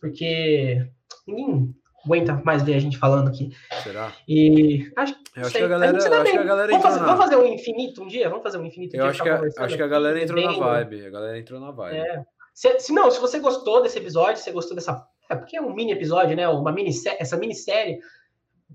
porque 0.00 0.86
ninguém 1.30 1.74
aguenta 2.04 2.40
mais 2.44 2.62
ver 2.62 2.74
a 2.74 2.78
gente 2.78 2.96
falando 2.98 3.28
aqui. 3.28 3.50
Será? 3.82 4.12
E 4.26 4.90
acho, 4.96 5.14
Eu 5.36 5.42
acho 5.42 5.50
sei, 5.50 5.60
que 5.60 5.64
a 5.64 5.68
galera, 5.68 5.96
acho 5.96 6.08
que 6.08 6.22
bem. 6.22 6.38
a 6.38 6.42
galera 6.42 6.68
vamos, 6.68 6.82
fazer, 6.82 7.00
na... 7.00 7.06
vamos 7.06 7.20
fazer 7.24 7.36
um 7.36 7.46
infinito 7.46 8.02
um 8.02 8.06
dia? 8.06 8.28
Vamos 8.28 8.42
fazer 8.42 8.58
um 8.58 8.64
infinito 8.64 8.96
um 8.96 8.98
Eu 8.98 9.02
dia? 9.02 9.10
acho 9.10 9.22
ficar 9.22 9.38
que, 9.40 9.60
a, 9.60 9.64
acho 9.64 9.76
que 9.76 9.82
a 9.82 9.86
galera 9.86 10.22
entrou 10.22 10.40
na 10.40 10.48
bebendo? 10.48 10.64
vibe. 10.66 11.06
A 11.06 11.10
galera 11.10 11.38
entrou 11.38 11.60
na 11.60 11.70
vibe. 11.70 11.96
É. 11.96 12.24
Se, 12.54 12.80
se 12.80 12.92
não, 12.92 13.10
se 13.10 13.20
você 13.20 13.38
gostou 13.38 13.82
desse 13.82 13.98
episódio, 13.98 14.36
se 14.38 14.44
você 14.44 14.52
gostou 14.52 14.74
dessa. 14.74 15.06
É 15.28 15.36
porque 15.36 15.56
é 15.56 15.62
um 15.62 15.74
mini 15.74 15.92
episódio, 15.92 16.36
né? 16.36 16.48
Uma 16.48 16.72
minissérie, 16.72 17.18
essa 17.20 17.36
minissérie. 17.36 17.98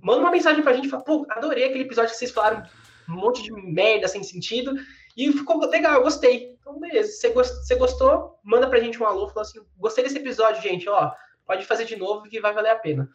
Manda 0.01 0.21
uma 0.21 0.31
mensagem 0.31 0.63
pra 0.63 0.73
gente. 0.73 0.87
Fala, 0.89 1.03
Pô, 1.03 1.25
adorei 1.29 1.65
aquele 1.65 1.83
episódio 1.83 2.11
que 2.11 2.17
vocês 2.17 2.31
falaram 2.31 2.63
um 3.09 3.13
monte 3.13 3.43
de 3.43 3.51
merda 3.51 4.07
sem 4.07 4.23
sentido. 4.23 4.73
E 5.17 5.31
ficou 5.31 5.59
legal, 5.67 5.95
eu 5.95 6.03
gostei. 6.03 6.55
Então, 6.59 6.79
beleza. 6.79 7.09
Se 7.11 7.29
você 7.29 7.75
gostou, 7.75 8.39
manda 8.43 8.69
pra 8.69 8.79
gente 8.79 9.01
um 9.01 9.05
alô. 9.05 9.27
Fala 9.29 9.41
assim: 9.41 9.59
gostei 9.77 10.03
desse 10.03 10.17
episódio, 10.17 10.61
gente. 10.61 10.87
Ó, 10.89 11.11
pode 11.45 11.65
fazer 11.65 11.85
de 11.85 11.95
novo 11.95 12.23
que 12.29 12.39
vai 12.39 12.53
valer 12.53 12.69
a 12.71 12.75
pena. 12.75 13.09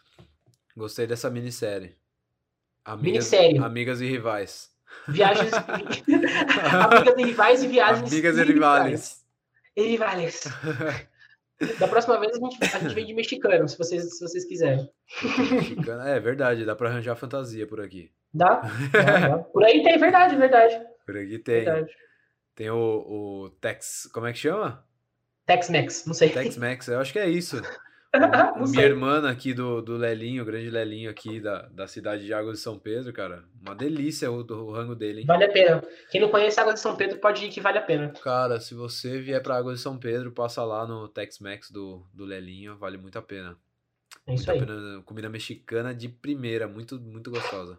Gostei 0.77 1.07
dessa 1.07 1.29
minissérie. 1.31 1.97
Amigas, 2.85 3.13
Minissérie. 3.13 3.59
Amigas 3.59 4.01
e 4.01 4.07
rivais. 4.07 4.71
Viagens. 5.09 5.53
Amigas 5.55 7.15
e 7.19 7.23
rivais 7.25 7.63
e 7.63 7.69
viagens. 7.69 8.13
Amigas 8.13 8.39
e 8.39 8.43
rivais. 8.45 9.25
E 9.77 9.83
rivais. 9.83 10.45
Da 11.79 11.87
próxima 11.87 12.19
vez 12.19 12.33
a 12.35 12.39
gente, 12.39 12.57
a 12.75 12.79
gente 12.79 12.95
vem 12.95 13.05
de 13.05 13.13
mexicano, 13.13 13.69
se 13.69 13.77
vocês, 13.77 14.17
se 14.17 14.25
vocês 14.25 14.47
quiserem. 14.47 14.91
Mexicana- 15.23 16.09
É 16.09 16.19
verdade, 16.19 16.65
dá 16.65 16.75
pra 16.75 16.89
arranjar 16.89 17.15
fantasia 17.17 17.67
por 17.67 17.83
aqui. 17.83 18.11
Dá? 18.33 18.63
Dá, 18.91 19.29
dá. 19.29 19.39
Por 19.53 19.63
aí 19.63 19.83
tem, 19.83 19.99
verdade, 19.99 20.37
verdade. 20.37 20.81
Por 21.05 21.19
aqui 21.19 21.39
tem. 21.39 21.65
verdade. 21.65 21.93
Tem 22.55 22.71
o, 22.71 22.77
o 23.45 23.51
Tex. 23.61 24.09
Como 24.11 24.27
é 24.27 24.33
que 24.33 24.39
chama? 24.39 24.83
Tex-Mex, 25.45 26.07
não 26.07 26.15
sei. 26.15 26.31
Tex-Mex, 26.31 26.89
eu 26.89 26.99
acho 26.99 27.13
que 27.13 27.19
é 27.19 27.29
isso. 27.29 27.61
Minha 28.57 28.67
sei. 28.67 28.85
irmã 28.85 29.29
aqui 29.31 29.55
do, 29.55 29.81
do 29.81 29.97
Lelinho, 29.97 30.43
o 30.43 30.47
grande 30.47 30.69
Lelinho 30.69 31.09
aqui 31.09 31.41
da, 31.41 31.63
da 31.69 31.87
cidade 31.87 32.25
de 32.25 32.35
Águas 32.35 32.59
de 32.59 32.65
São 32.65 32.77
Pedro, 32.77 33.13
cara. 33.13 33.45
Uma 33.65 33.75
delícia 33.75 34.31
o, 34.31 34.41
o 34.41 34.73
rango 34.73 34.97
dele, 34.97 35.21
hein? 35.21 35.27
Vale 35.27 35.45
a 35.45 35.53
pena. 35.53 35.83
Quem 36.11 36.21
não 36.21 36.29
conhece 36.29 36.59
a 36.59 36.63
Água 36.63 36.75
de 36.75 36.81
São 36.81 36.97
Pedro 36.97 37.19
pode 37.19 37.45
ir 37.45 37.51
que 37.51 37.61
vale 37.61 37.79
a 37.79 37.83
pena. 37.83 38.13
Cara, 38.23 38.59
se 38.59 38.75
você 38.75 39.21
vier 39.21 39.41
pra 39.41 39.57
Águas 39.57 39.77
de 39.77 39.83
São 39.83 39.97
Pedro, 39.97 40.33
passa 40.33 40.65
lá 40.65 40.87
no 40.87 41.09
Tex-Mex 41.09 41.71
do, 41.71 42.05
do 42.13 42.25
Lelinho, 42.25 42.77
vale 42.77 42.99
muito 42.99 43.17
a 43.17 43.23
pena. 43.23 43.57
É 44.27 44.35
isso 44.35 44.47
muito 44.49 44.63
aí. 44.63 44.67
pena. 44.67 45.03
Comida 45.03 45.29
mexicana 45.29 45.95
de 45.95 46.09
primeira, 46.09 46.67
muito, 46.67 47.01
muito 47.01 47.31
gostosa. 47.31 47.79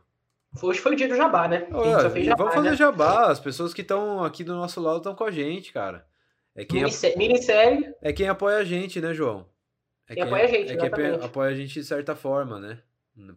Hoje 0.62 0.80
foi 0.80 0.94
o 0.94 0.96
dia 0.96 1.08
do 1.08 1.16
jabá, 1.16 1.48
né? 1.48 1.68
A 1.72 1.84
gente 1.84 1.96
Ó, 1.96 2.00
só 2.00 2.10
fez 2.10 2.26
e 2.26 2.30
jabá, 2.30 2.38
vamos 2.44 2.56
fazer 2.56 2.72
né? 2.72 2.76
jabá. 2.76 3.32
As 3.32 3.40
pessoas 3.40 3.74
que 3.74 3.82
estão 3.82 4.24
aqui 4.24 4.44
do 4.46 4.54
nosso 4.54 4.82
lado 4.82 4.98
estão 4.98 5.16
com 5.16 5.24
a 5.26 5.32
gente, 5.32 5.74
cara. 5.74 6.06
É 6.54 6.66
quem, 6.66 6.84
Minissérie, 7.16 7.94
é 8.02 8.12
quem 8.12 8.28
apoia 8.28 8.58
a 8.58 8.64
gente, 8.64 9.00
né, 9.00 9.14
João? 9.14 9.46
É 10.08 10.14
Quem 10.16 10.24
apoia 10.24 10.44
a 10.44 10.48
gente, 10.48 10.70
é 10.72 10.74
apoia- 10.74 10.86
exatamente. 11.08 11.26
apoia 11.26 11.50
a 11.52 11.56
gente 11.56 11.74
de 11.74 11.84
certa 11.86 12.16
forma, 12.16 12.60
né? 12.60 12.80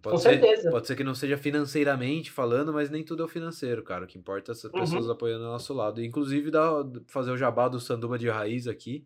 Pode 0.01 0.17
com 0.17 0.19
ser, 0.19 0.41
certeza. 0.41 0.71
Pode 0.71 0.87
ser 0.87 0.97
que 0.97 1.05
não 1.05 1.15
seja 1.15 1.37
financeiramente 1.37 2.31
falando, 2.31 2.73
mas 2.73 2.91
nem 2.91 3.05
tudo 3.05 3.23
é 3.23 3.27
o 3.27 3.29
financeiro, 3.29 3.83
cara. 3.83 4.05
O 4.05 4.07
que 4.07 4.17
importa 4.19 4.51
é 4.51 4.53
as 4.53 4.65
Uhum. 4.65 4.71
pessoas 4.71 5.11
apoiando 5.11 5.45
ao 5.45 5.53
nosso 5.53 5.75
lado. 5.75 6.03
Inclusive, 6.03 6.51
dá, 6.51 6.71
fazer 7.09 7.31
o 7.33 7.37
jabá 7.37 7.69
do 7.69 7.81
Sanduba 7.81 8.19
de 8.19 8.29
Raiz 8.29 8.67
aqui. 8.67 9.05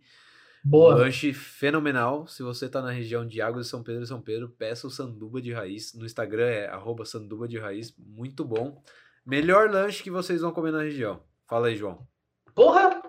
Um 0.64 0.70
Boa. 0.70 0.94
lanche 0.94 1.32
fenomenal. 1.32 2.26
Se 2.26 2.42
você 2.42 2.68
tá 2.68 2.82
na 2.82 2.90
região 2.90 3.26
de 3.26 3.40
Águas 3.40 3.64
de 3.66 3.70
São 3.70 3.82
Pedro 3.82 4.02
e 4.02 4.06
São 4.06 4.20
Pedro, 4.20 4.48
peça 4.50 4.86
o 4.86 4.90
Sanduba 4.90 5.40
de 5.40 5.52
Raiz. 5.52 5.94
No 5.94 6.04
Instagram 6.04 6.46
é 6.46 6.66
arroba 6.68 7.04
Sanduba 7.04 7.48
de 7.48 7.58
Raiz. 7.58 7.94
Muito 7.98 8.44
bom. 8.44 8.82
Melhor 9.24 9.70
lanche 9.70 10.02
que 10.02 10.10
vocês 10.10 10.42
vão 10.42 10.52
comer 10.52 10.72
na 10.72 10.82
região. 10.82 11.22
Fala 11.46 11.68
aí, 11.68 11.76
João. 11.76 12.06
Porra! 12.54 13.00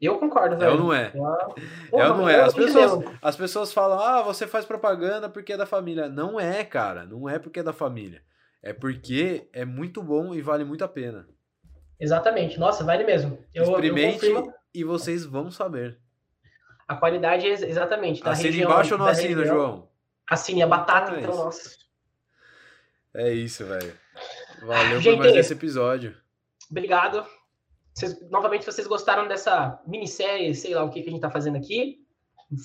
Eu 0.00 0.18
concordo, 0.18 0.54
É 0.54 0.58
velho. 0.58 0.72
ou 0.72 0.78
não 0.78 0.92
é? 0.94 1.12
Ah, 1.14 1.48
É 1.56 1.90
porra, 1.90 2.08
ou 2.12 2.16
não 2.16 2.28
é? 2.28 2.40
As 2.40 2.54
eu- 2.56 2.60
eu 2.62 2.66
pessoas, 2.66 3.04
as 3.20 3.36
pessoas 3.36 3.72
falam, 3.72 4.00
ah, 4.00 4.22
você 4.22 4.46
faz 4.46 4.64
propaganda 4.64 5.28
porque 5.28 5.52
é 5.52 5.56
da 5.56 5.66
família. 5.66 6.08
Não 6.08 6.40
é, 6.40 6.64
cara. 6.64 7.04
Não 7.04 7.28
é 7.28 7.38
porque 7.38 7.60
é 7.60 7.62
da 7.62 7.72
família. 7.72 8.22
É 8.62 8.72
porque 8.72 9.48
é 9.52 9.64
muito 9.64 10.02
bom 10.02 10.34
e 10.34 10.40
vale 10.40 10.64
muito 10.64 10.82
a 10.84 10.88
pena. 10.88 11.28
Exatamente. 11.98 12.58
Nossa, 12.58 12.82
vale 12.82 13.04
mesmo. 13.04 13.38
Eu, 13.54 13.64
eu 13.64 13.70
Experimente 13.70 14.14
confirmo 14.30 14.54
e 14.72 14.84
vocês 14.84 15.24
vão 15.26 15.50
saber. 15.50 15.98
a 16.88 16.96
qualidade 16.96 17.46
é 17.46 17.50
ex- 17.50 17.62
exatamente 17.62 18.22
da 18.22 18.30
Assina 18.30 18.48
região. 18.50 18.70
embaixo 18.70 18.94
ou 18.94 18.98
não 18.98 19.06
assina, 19.06 19.40
região. 19.40 19.54
João? 19.56 19.88
Assine 20.28 20.62
a 20.62 20.66
batata, 20.66 21.12
Ah, 21.12 21.20
então, 21.20 21.36
nossa. 21.36 21.76
É 23.14 23.32
isso, 23.32 23.64
velho. 23.66 23.92
Valeu 24.62 24.92
por 24.96 25.00
Gente, 25.02 25.18
mais 25.18 25.34
esse 25.36 25.52
episódio. 25.52 26.16
Obrigado. 26.70 27.26
Vocês- 28.00 28.30
novamente, 28.30 28.64
se 28.64 28.72
vocês 28.72 28.86
gostaram 28.86 29.28
dessa 29.28 29.80
minissérie, 29.86 30.54
sei 30.54 30.74
lá 30.74 30.82
o 30.84 30.90
que, 30.90 31.02
que 31.02 31.08
a 31.08 31.12
gente 31.12 31.20
tá 31.20 31.30
fazendo 31.30 31.56
aqui, 31.56 31.98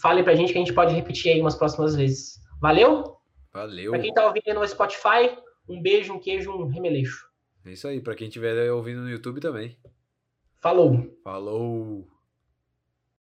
falem 0.01 0.23
pra 0.23 0.35
gente 0.35 0.51
que 0.51 0.57
a 0.57 0.61
gente 0.61 0.73
pode 0.73 0.93
repetir 0.93 1.31
aí 1.33 1.41
umas 1.41 1.55
próximas 1.55 1.95
vezes. 1.95 2.39
Valeu? 2.61 3.17
Valeu. 3.53 3.91
Pra 3.91 4.01
quem 4.01 4.13
tá 4.13 4.25
ouvindo 4.25 4.53
no 4.53 4.67
Spotify, 4.67 5.37
um 5.69 5.81
beijo, 5.81 6.13
um 6.13 6.19
queijo, 6.19 6.51
um 6.51 6.67
remeleixo. 6.67 7.29
É 7.65 7.71
isso 7.71 7.87
aí. 7.87 8.01
Pra 8.01 8.15
quem 8.15 8.27
estiver 8.27 8.71
ouvindo 8.71 9.01
no 9.01 9.09
YouTube 9.09 9.39
também. 9.39 9.77
Falou! 10.61 11.15
Falou. 11.23 12.07